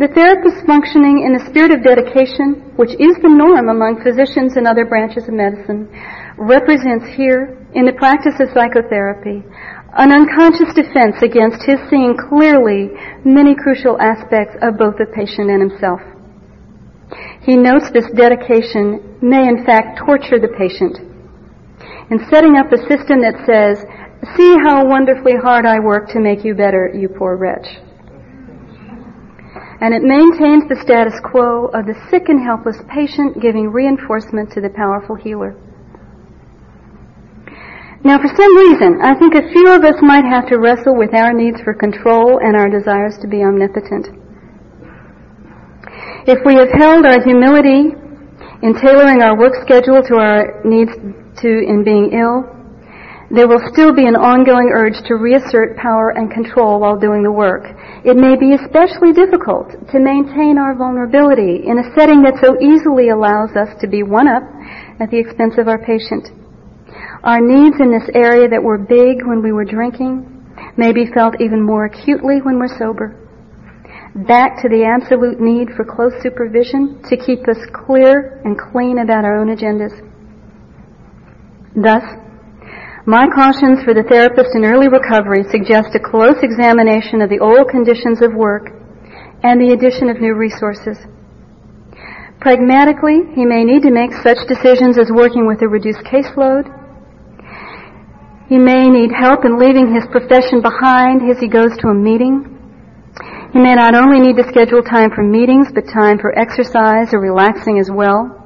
the 0.02 0.10
therapist 0.10 0.66
functioning 0.66 1.22
in 1.22 1.38
a 1.38 1.46
spirit 1.46 1.70
of 1.70 1.86
dedication, 1.86 2.74
which 2.82 2.98
is 2.98 3.14
the 3.22 3.30
norm 3.30 3.70
among 3.70 4.02
physicians 4.02 4.58
in 4.58 4.66
other 4.66 4.90
branches 4.90 5.30
of 5.30 5.38
medicine, 5.38 5.86
represents 6.42 7.06
here, 7.14 7.62
in 7.78 7.86
the 7.86 7.94
practice 8.02 8.36
of 8.42 8.50
psychotherapy, 8.50 9.46
an 10.02 10.10
unconscious 10.12 10.74
defense 10.74 11.22
against 11.22 11.62
his 11.62 11.78
seeing 11.94 12.18
clearly 12.18 12.90
many 13.24 13.54
crucial 13.54 14.02
aspects 14.02 14.58
of 14.66 14.82
both 14.82 14.98
the 14.98 15.06
patient 15.14 15.54
and 15.54 15.70
himself. 15.70 16.02
He 17.42 17.58
notes 17.58 17.90
this 17.92 18.10
dedication 18.16 19.18
may 19.22 19.48
in 19.48 19.66
fact 19.66 20.00
torture 20.00 20.40
the 20.40 20.54
patient. 20.58 20.98
In 22.12 22.20
setting 22.30 22.58
up 22.58 22.72
a 22.72 22.78
system 22.90 23.22
that 23.22 23.42
says, 23.46 23.84
see 24.36 24.56
how 24.64 24.86
wonderfully 24.86 25.34
hard 25.42 25.66
I 25.66 25.80
work 25.80 26.10
to 26.10 26.20
make 26.20 26.44
you 26.44 26.54
better, 26.54 26.92
you 26.94 27.10
poor 27.10 27.38
wretch 27.38 27.68
and 29.82 29.98
it 29.98 30.06
maintains 30.06 30.70
the 30.70 30.78
status 30.86 31.18
quo 31.26 31.66
of 31.74 31.90
the 31.90 31.98
sick 32.14 32.30
and 32.30 32.38
helpless 32.38 32.78
patient 32.86 33.42
giving 33.42 33.74
reinforcement 33.74 34.54
to 34.54 34.62
the 34.62 34.70
powerful 34.70 35.18
healer. 35.18 35.58
Now, 38.06 38.22
for 38.22 38.30
some 38.30 38.54
reason, 38.58 39.02
I 39.02 39.18
think 39.18 39.34
a 39.34 39.50
few 39.50 39.74
of 39.74 39.84
us 39.84 39.98
might 40.02 40.26
have 40.26 40.48
to 40.50 40.58
wrestle 40.58 40.98
with 40.98 41.14
our 41.14 41.34
needs 41.34 41.62
for 41.62 41.74
control 41.74 42.40
and 42.42 42.56
our 42.56 42.70
desires 42.70 43.18
to 43.22 43.28
be 43.28 43.42
omnipotent. 43.42 44.21
If 46.28 46.46
we 46.46 46.54
have 46.54 46.70
held 46.78 47.06
our 47.06 47.18
humility 47.24 47.98
in 48.62 48.72
tailoring 48.78 49.26
our 49.26 49.34
work 49.34 49.58
schedule 49.66 50.06
to 50.06 50.16
our 50.22 50.62
needs 50.64 50.94
to 51.42 51.50
in 51.50 51.82
being 51.84 52.14
ill, 52.14 52.46
there 53.34 53.48
will 53.48 53.64
still 53.74 53.96
be 53.96 54.06
an 54.06 54.14
ongoing 54.14 54.70
urge 54.70 55.02
to 55.08 55.16
reassert 55.16 55.78
power 55.78 56.14
and 56.14 56.30
control 56.30 56.80
while 56.80 57.00
doing 57.00 57.24
the 57.24 57.32
work. 57.32 57.64
It 58.06 58.18
may 58.18 58.38
be 58.38 58.54
especially 58.54 59.18
difficult 59.18 59.72
to 59.90 59.98
maintain 59.98 60.62
our 60.62 60.76
vulnerability 60.78 61.66
in 61.66 61.80
a 61.80 61.90
setting 61.98 62.22
that 62.22 62.38
so 62.38 62.54
easily 62.62 63.10
allows 63.10 63.56
us 63.58 63.74
to 63.82 63.88
be 63.88 64.04
one 64.04 64.28
up 64.28 64.44
at 65.00 65.10
the 65.10 65.18
expense 65.18 65.56
of 65.58 65.68
our 65.68 65.80
patient. 65.80 66.30
Our 67.24 67.42
needs 67.42 67.82
in 67.82 67.90
this 67.90 68.10
area 68.14 68.46
that 68.50 68.62
were 68.62 68.78
big 68.78 69.26
when 69.26 69.42
we 69.42 69.54
were 69.54 69.66
drinking 69.66 70.28
may 70.78 70.92
be 70.92 71.10
felt 71.16 71.40
even 71.42 71.66
more 71.66 71.86
acutely 71.86 72.46
when 72.46 72.60
we're 72.60 72.78
sober. 72.78 73.21
Back 74.12 74.62
to 74.62 74.68
the 74.68 74.84
absolute 74.84 75.40
need 75.40 75.72
for 75.72 75.88
close 75.88 76.12
supervision 76.20 77.00
to 77.08 77.16
keep 77.16 77.48
us 77.48 77.64
clear 77.72 78.44
and 78.44 78.60
clean 78.60 79.00
about 79.00 79.24
our 79.24 79.40
own 79.40 79.48
agendas. 79.48 79.96
Thus, 81.80 82.04
my 83.08 83.32
cautions 83.32 83.80
for 83.88 83.96
the 83.96 84.04
therapist 84.04 84.52
in 84.52 84.68
early 84.68 84.92
recovery 84.92 85.48
suggest 85.48 85.96
a 85.96 86.04
close 86.04 86.36
examination 86.44 87.24
of 87.24 87.32
the 87.32 87.40
old 87.40 87.72
conditions 87.72 88.20
of 88.22 88.36
work 88.36 88.76
and 89.48 89.64
the 89.64 89.72
addition 89.72 90.12
of 90.12 90.20
new 90.20 90.36
resources. 90.36 91.00
Pragmatically, 92.44 93.32
he 93.32 93.46
may 93.48 93.64
need 93.64 93.82
to 93.88 93.96
make 93.96 94.12
such 94.20 94.44
decisions 94.52 95.00
as 95.00 95.08
working 95.08 95.48
with 95.48 95.64
a 95.64 95.72
reduced 95.72 96.04
caseload. 96.04 96.68
He 98.52 98.60
may 98.60 98.90
need 98.92 99.16
help 99.16 99.46
in 99.46 99.56
leaving 99.56 99.96
his 99.96 100.04
profession 100.12 100.60
behind 100.60 101.24
as 101.32 101.40
he 101.40 101.48
goes 101.48 101.72
to 101.80 101.88
a 101.88 101.96
meeting. 101.96 102.51
He 103.54 103.60
may 103.60 103.76
not 103.76 103.96
only 103.96 104.20
need 104.20 104.38
to 104.38 104.48
schedule 104.48 104.82
time 104.82 105.12
for 105.12 105.24
meetings, 105.24 105.68
but 105.74 105.84
time 105.88 106.20
for 106.20 106.38
exercise 106.38 107.14
or 107.14 107.20
relaxing 107.20 107.80
as 107.80 107.90
well. 107.92 108.38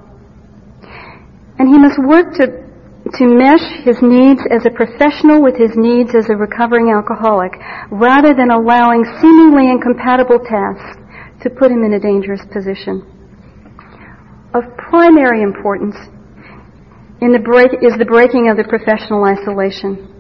And 1.60 1.70
he 1.70 1.78
must 1.78 2.00
work 2.00 2.34
to 2.36 2.66
to 3.14 3.28
mesh 3.28 3.86
his 3.86 4.02
needs 4.02 4.42
as 4.50 4.66
a 4.66 4.72
professional 4.72 5.42
with 5.44 5.56
his 5.56 5.78
needs 5.78 6.16
as 6.16 6.28
a 6.30 6.36
recovering 6.36 6.90
alcoholic, 6.90 7.54
rather 7.92 8.34
than 8.34 8.50
allowing 8.50 9.06
seemingly 9.22 9.70
incompatible 9.70 10.40
tasks 10.40 10.98
to 11.44 11.50
put 11.52 11.70
him 11.70 11.84
in 11.84 11.94
a 11.94 12.00
dangerous 12.00 12.42
position. 12.52 13.06
Of 14.56 14.64
primary 14.90 15.44
importance 15.44 15.96
in 17.22 17.32
the 17.32 17.40
break, 17.40 17.72
is 17.84 17.94
the 17.98 18.06
breaking 18.06 18.50
of 18.50 18.58
the 18.58 18.64
professional 18.64 19.24
isolation. 19.24 20.15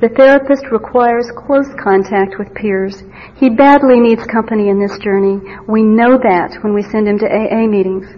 The 0.00 0.08
therapist 0.16 0.64
requires 0.72 1.28
close 1.36 1.68
contact 1.76 2.40
with 2.40 2.56
peers. 2.56 3.04
He 3.36 3.52
badly 3.52 4.00
needs 4.00 4.24
company 4.24 4.72
in 4.72 4.80
this 4.80 4.96
journey. 4.96 5.36
We 5.68 5.84
know 5.84 6.16
that 6.16 6.56
when 6.64 6.72
we 6.72 6.80
send 6.88 7.04
him 7.04 7.20
to 7.20 7.28
AA 7.28 7.68
meetings. 7.68 8.08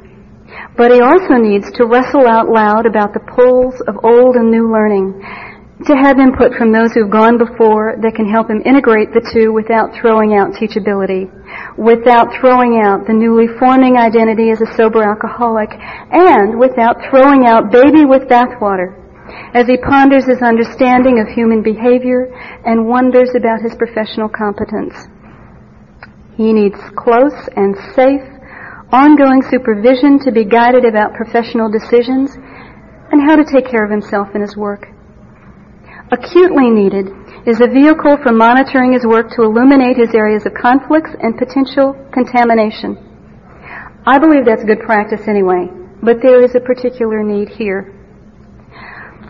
But 0.78 0.95
he 0.95 1.03
also 1.03 1.43
needs 1.43 1.74
to 1.74 1.91
wrestle 1.91 2.30
out 2.30 2.47
loud 2.47 2.87
about 2.87 3.11
the 3.11 3.26
pulls 3.26 3.83
of 3.91 3.99
old 4.07 4.39
and 4.39 4.47
new 4.47 4.70
learning, 4.70 5.26
to 5.91 5.99
have 5.99 6.22
input 6.22 6.55
from 6.55 6.70
those 6.70 6.95
who've 6.95 7.11
gone 7.11 7.35
before 7.35 7.99
that 7.99 8.14
can 8.14 8.30
help 8.30 8.47
him 8.47 8.62
integrate 8.62 9.11
the 9.11 9.26
two 9.35 9.51
without 9.51 9.91
throwing 9.99 10.39
out 10.39 10.55
teachability, 10.55 11.26
without 11.74 12.30
throwing 12.39 12.78
out 12.78 13.11
the 13.11 13.12
newly 13.12 13.51
forming 13.59 13.99
identity 13.99 14.55
as 14.55 14.62
a 14.62 14.70
sober 14.78 15.03
alcoholic, 15.03 15.74
and 16.14 16.55
without 16.62 17.03
throwing 17.11 17.43
out 17.43 17.74
baby 17.74 18.07
with 18.07 18.30
bathwater 18.30 19.01
as 19.55 19.66
he 19.66 19.76
ponders 19.76 20.26
his 20.26 20.43
understanding 20.43 21.20
of 21.20 21.28
human 21.28 21.62
behavior 21.62 22.33
and 22.64 22.87
wonders 22.87 23.30
about 23.37 23.61
his 23.61 23.74
professional 23.74 24.28
competence. 24.28 24.95
He 26.37 26.53
needs 26.53 26.78
close 26.97 27.37
and 27.57 27.76
safe 27.95 28.22
ongoing 28.93 29.41
supervision 29.49 30.18
to 30.20 30.30
be 30.30 30.45
guided 30.45 30.85
about 30.85 31.14
professional 31.14 31.72
decisions, 31.72 32.37
and 33.11 33.22
how 33.26 33.37
to 33.37 33.45
take 33.45 33.66
care 33.66 33.85
of 33.85 33.91
himself 33.91 34.28
in 34.35 34.41
his 34.43 34.57
work. 34.57 34.87
Acutely 36.12 36.68
needed 36.68 37.09
is 37.47 37.61
a 37.61 37.72
vehicle 37.72 38.18
for 38.22 38.33
monitoring 38.33 38.93
his 38.93 39.07
work 39.07 39.30
to 39.33 39.43
illuminate 39.43 39.97
his 39.97 40.14
areas 40.14 40.45
of 40.45 40.53
conflicts 40.53 41.11
and 41.20 41.37
potential 41.39 41.97
contamination. 42.12 43.01
I 44.05 44.18
believe 44.18 44.45
that's 44.45 44.64
good 44.64 44.80
practice 44.80 45.26
anyway, 45.26 45.68
but 46.03 46.20
there 46.20 46.43
is 46.45 46.55
a 46.55 46.61
particular 46.61 47.22
need 47.22 47.49
here. 47.49 47.97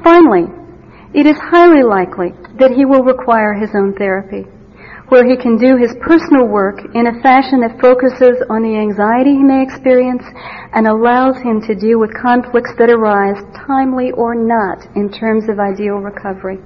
Finally, 0.03 0.51
it 1.15 1.27
is 1.27 1.37
highly 1.39 1.83
likely 1.83 2.33
that 2.59 2.73
he 2.73 2.85
will 2.85 3.03
require 3.03 3.55
his 3.55 3.71
own 3.75 3.95
therapy 3.95 4.47
where 5.13 5.29
he 5.29 5.37
can 5.37 5.59
do 5.59 5.77
his 5.77 5.93
personal 6.01 6.49
work 6.49 6.81
in 6.95 7.05
a 7.07 7.21
fashion 7.21 7.61
that 7.61 7.77
focuses 7.77 8.41
on 8.49 8.65
the 8.65 8.73
anxiety 8.81 9.37
he 9.37 9.45
may 9.45 9.61
experience 9.61 10.25
and 10.73 10.89
allows 10.89 11.37
him 11.45 11.61
to 11.61 11.77
deal 11.77 12.01
with 12.01 12.09
conflicts 12.17 12.73
that 12.81 12.89
arise, 12.89 13.37
timely 13.69 14.09
or 14.13 14.35
not, 14.35 14.81
in 14.97 15.13
terms 15.13 15.53
of 15.53 15.61
ideal 15.61 16.01
recovery. 16.01 16.57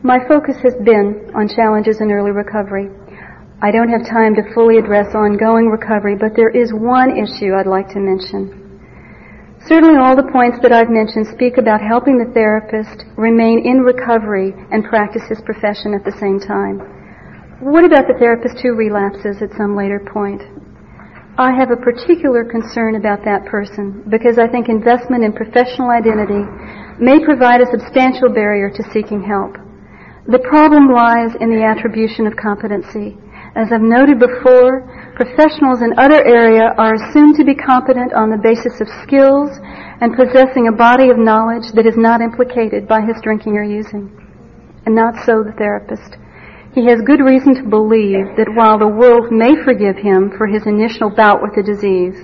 My 0.00 0.16
focus 0.24 0.56
has 0.64 0.72
been 0.80 1.28
on 1.36 1.44
challenges 1.52 2.00
in 2.00 2.10
early 2.10 2.32
recovery. 2.32 2.88
I 3.60 3.70
don't 3.70 3.92
have 3.92 4.08
time 4.08 4.34
to 4.36 4.54
fully 4.54 4.78
address 4.78 5.12
ongoing 5.12 5.68
recovery, 5.68 6.16
but 6.16 6.32
there 6.36 6.48
is 6.48 6.72
one 6.72 7.20
issue 7.20 7.52
I'd 7.52 7.68
like 7.68 7.92
to 7.92 8.00
mention. 8.00 8.67
Certainly 9.66 9.98
all 9.98 10.14
the 10.14 10.30
points 10.30 10.58
that 10.62 10.70
I've 10.70 10.88
mentioned 10.88 11.26
speak 11.34 11.58
about 11.58 11.82
helping 11.82 12.16
the 12.16 12.30
therapist 12.30 13.02
remain 13.18 13.66
in 13.66 13.82
recovery 13.82 14.54
and 14.70 14.84
practice 14.84 15.26
his 15.28 15.42
profession 15.42 15.94
at 15.98 16.04
the 16.06 16.14
same 16.22 16.38
time. 16.38 16.78
What 17.58 17.82
about 17.82 18.06
the 18.06 18.14
therapist 18.22 18.62
who 18.62 18.78
relapses 18.78 19.42
at 19.42 19.50
some 19.58 19.74
later 19.74 19.98
point? 19.98 20.46
I 21.38 21.50
have 21.50 21.70
a 21.70 21.82
particular 21.82 22.46
concern 22.46 22.94
about 22.94 23.26
that 23.26 23.46
person 23.46 24.06
because 24.06 24.38
I 24.38 24.46
think 24.46 24.68
investment 24.68 25.26
in 25.26 25.34
professional 25.34 25.90
identity 25.90 26.46
may 27.02 27.18
provide 27.18 27.58
a 27.60 27.70
substantial 27.70 28.30
barrier 28.30 28.70
to 28.70 28.82
seeking 28.94 29.22
help. 29.22 29.58
The 30.30 30.42
problem 30.46 30.86
lies 30.90 31.34
in 31.42 31.50
the 31.50 31.66
attribution 31.66 32.26
of 32.26 32.38
competency. 32.38 33.18
As 33.58 33.74
I've 33.74 33.82
noted 33.82 34.22
before, 34.22 34.86
professionals 35.18 35.82
in 35.82 35.98
other 35.98 36.22
area 36.22 36.70
are 36.78 36.94
assumed 36.94 37.34
to 37.34 37.44
be 37.44 37.54
competent 37.54 38.14
on 38.14 38.30
the 38.30 38.38
basis 38.38 38.78
of 38.78 38.86
skills 39.02 39.50
and 39.98 40.14
possessing 40.14 40.70
a 40.70 40.78
body 40.78 41.10
of 41.10 41.18
knowledge 41.18 41.74
that 41.74 41.90
is 41.90 41.98
not 41.98 42.22
implicated 42.22 42.86
by 42.86 43.02
his 43.02 43.18
drinking 43.20 43.58
or 43.58 43.66
using. 43.66 44.06
And 44.86 44.94
not 44.94 45.18
so 45.26 45.42
the 45.42 45.58
therapist. 45.58 46.14
He 46.70 46.86
has 46.86 47.02
good 47.02 47.18
reason 47.18 47.58
to 47.58 47.66
believe 47.66 48.38
that 48.38 48.54
while 48.54 48.78
the 48.78 48.86
world 48.86 49.34
may 49.34 49.58
forgive 49.66 49.98
him 49.98 50.30
for 50.38 50.46
his 50.46 50.70
initial 50.70 51.10
bout 51.10 51.42
with 51.42 51.58
the 51.58 51.66
disease, 51.66 52.14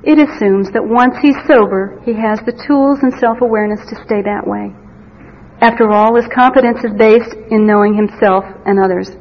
it 0.00 0.16
assumes 0.16 0.72
that 0.72 0.82
once 0.82 1.20
he's 1.20 1.36
sober, 1.44 2.00
he 2.00 2.16
has 2.16 2.40
the 2.48 2.56
tools 2.64 3.04
and 3.04 3.12
self-awareness 3.20 3.84
to 3.92 4.00
stay 4.08 4.24
that 4.24 4.48
way. 4.48 4.72
After 5.60 5.92
all, 5.92 6.16
his 6.16 6.26
competence 6.32 6.80
is 6.80 6.96
based 6.96 7.36
in 7.52 7.68
knowing 7.68 7.92
himself 7.92 8.48
and 8.64 8.80
others. 8.80 9.12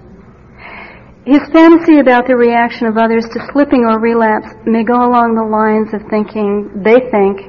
His 1.25 1.41
fantasy 1.53 1.99
about 1.99 2.25
the 2.25 2.35
reaction 2.35 2.87
of 2.87 2.97
others 2.97 3.29
to 3.29 3.45
slipping 3.53 3.85
or 3.85 4.01
relapse 4.01 4.57
may 4.65 4.81
go 4.81 5.05
along 5.05 5.37
the 5.37 5.45
lines 5.45 5.93
of 5.93 6.01
thinking, 6.09 6.81
they 6.81 6.97
think, 7.13 7.45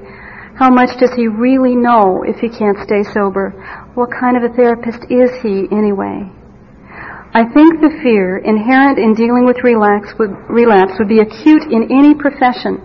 how 0.60 0.68
much 0.68 0.92
does 1.00 1.16
he 1.16 1.24
really 1.24 1.72
know 1.72 2.20
if 2.20 2.36
he 2.36 2.52
can't 2.52 2.76
stay 2.84 3.00
sober? 3.00 3.56
What 3.96 4.12
kind 4.12 4.36
of 4.36 4.44
a 4.44 4.52
therapist 4.52 5.08
is 5.08 5.32
he 5.40 5.72
anyway? 5.72 6.28
I 7.32 7.48
think 7.48 7.80
the 7.80 7.96
fear 8.04 8.44
inherent 8.44 9.00
in 9.00 9.16
dealing 9.16 9.48
with 9.48 9.64
relapse 9.64 10.12
would, 10.20 10.36
relapse 10.52 11.00
would 11.00 11.08
be 11.08 11.24
acute 11.24 11.64
in 11.72 11.88
any 11.88 12.12
profession. 12.12 12.76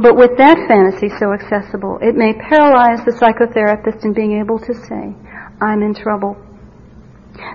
But 0.00 0.16
with 0.16 0.40
that 0.40 0.56
fantasy 0.64 1.12
so 1.20 1.36
accessible, 1.36 2.00
it 2.00 2.16
may 2.16 2.32
paralyze 2.48 3.04
the 3.04 3.12
psychotherapist 3.12 4.08
in 4.08 4.16
being 4.16 4.40
able 4.40 4.58
to 4.58 4.72
say, 4.72 5.12
I'm 5.60 5.84
in 5.84 5.92
trouble. 5.92 6.40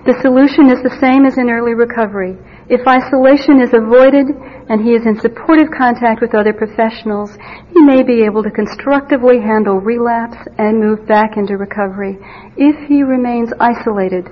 The 0.06 0.18
solution 0.22 0.70
is 0.70 0.82
the 0.86 0.96
same 1.02 1.26
as 1.26 1.36
in 1.36 1.50
early 1.50 1.74
recovery. 1.74 2.38
If 2.68 2.84
isolation 2.86 3.60
is 3.60 3.70
avoided 3.72 4.26
and 4.68 4.82
he 4.82 4.90
is 4.90 5.06
in 5.06 5.20
supportive 5.20 5.68
contact 5.70 6.20
with 6.20 6.34
other 6.34 6.52
professionals, 6.52 7.30
he 7.72 7.80
may 7.80 8.02
be 8.02 8.24
able 8.24 8.42
to 8.42 8.50
constructively 8.50 9.40
handle 9.40 9.78
relapse 9.78 10.36
and 10.58 10.80
move 10.80 11.06
back 11.06 11.36
into 11.36 11.56
recovery. 11.56 12.18
If 12.56 12.88
he 12.88 13.04
remains 13.04 13.50
isolated, 13.60 14.26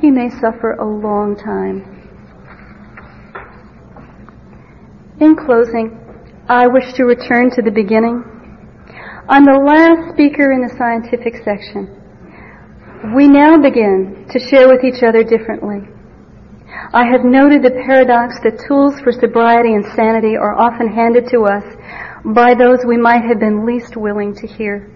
he 0.00 0.10
may 0.10 0.30
suffer 0.30 0.72
a 0.80 0.84
long 0.84 1.36
time. 1.36 1.84
In 5.20 5.36
closing, 5.36 6.00
I 6.48 6.66
wish 6.66 6.94
to 6.94 7.04
return 7.04 7.50
to 7.50 7.62
the 7.62 7.70
beginning. 7.70 8.24
I'm 9.28 9.44
the 9.44 9.60
last 9.60 10.14
speaker 10.14 10.52
in 10.52 10.62
the 10.62 10.74
scientific 10.76 11.44
section. 11.44 12.00
We 13.14 13.28
now 13.28 13.60
begin 13.60 14.26
to 14.30 14.38
share 14.38 14.68
with 14.68 14.82
each 14.84 15.02
other 15.02 15.22
differently. 15.22 15.93
I 16.92 17.06
have 17.06 17.24
noted 17.24 17.62
the 17.62 17.82
paradox 17.86 18.38
that 18.42 18.62
tools 18.66 19.00
for 19.00 19.12
sobriety 19.12 19.74
and 19.74 19.84
sanity 19.94 20.36
are 20.36 20.54
often 20.54 20.88
handed 20.88 21.28
to 21.30 21.44
us 21.44 21.64
by 22.24 22.54
those 22.54 22.84
we 22.86 22.96
might 22.96 23.24
have 23.24 23.40
been 23.40 23.66
least 23.66 23.96
willing 23.96 24.34
to 24.36 24.46
hear. 24.46 24.90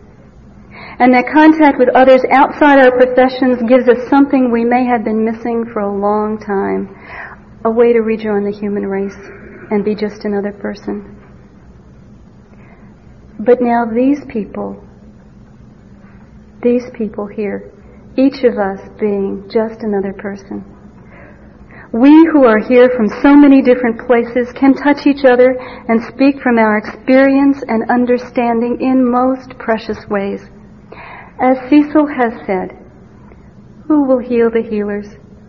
And 0.98 1.14
that 1.14 1.26
contact 1.32 1.78
with 1.78 1.88
others 1.94 2.22
outside 2.30 2.78
our 2.78 2.92
professions 2.92 3.62
gives 3.68 3.88
us 3.88 4.08
something 4.08 4.50
we 4.50 4.64
may 4.64 4.84
have 4.86 5.04
been 5.04 5.24
missing 5.24 5.64
for 5.72 5.80
a 5.80 5.92
long 5.92 6.38
time. 6.38 6.94
A 7.64 7.70
way 7.70 7.92
to 7.92 8.00
rejoin 8.00 8.44
the 8.44 8.56
human 8.56 8.86
race 8.86 9.18
and 9.70 9.84
be 9.84 9.94
just 9.94 10.24
another 10.24 10.52
person. 10.52 11.14
But 13.40 13.60
now 13.60 13.84
these 13.84 14.24
people, 14.28 14.82
these 16.62 16.84
people 16.94 17.26
here, 17.26 17.72
each 18.16 18.42
of 18.44 18.58
us 18.58 18.80
being 18.98 19.48
just 19.50 19.82
another 19.82 20.12
person, 20.12 20.64
we 21.92 22.28
who 22.32 22.44
are 22.44 22.58
here 22.58 22.90
from 22.94 23.08
so 23.22 23.34
many 23.34 23.62
different 23.62 24.06
places 24.06 24.52
can 24.52 24.74
touch 24.74 25.06
each 25.06 25.24
other 25.24 25.56
and 25.88 26.02
speak 26.12 26.40
from 26.42 26.58
our 26.58 26.76
experience 26.76 27.62
and 27.66 27.90
understanding 27.90 28.78
in 28.80 29.10
most 29.10 29.56
precious 29.58 29.98
ways. 30.10 30.42
As 31.40 31.56
Cecil 31.70 32.06
has 32.06 32.32
said, 32.46 32.76
who 33.86 34.04
will 34.04 34.18
heal 34.18 34.50
the 34.50 34.62
healers 34.68 35.06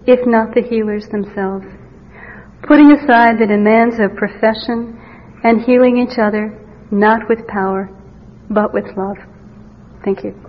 if 0.07 0.25
not 0.25 0.55
the 0.55 0.61
healers 0.61 1.09
themselves? 1.09 1.65
Putting 2.63 2.91
aside 2.93 3.37
the 3.37 3.47
demands 3.47 3.99
of 3.99 4.15
profession 4.15 4.95
and 5.43 5.61
healing 5.61 5.97
each 5.97 6.17
other 6.17 6.55
not 6.91 7.27
with 7.27 7.45
power, 7.47 7.89
but 8.49 8.73
with 8.73 8.85
love. 8.97 9.17
Thank 10.03 10.23
you. 10.23 10.48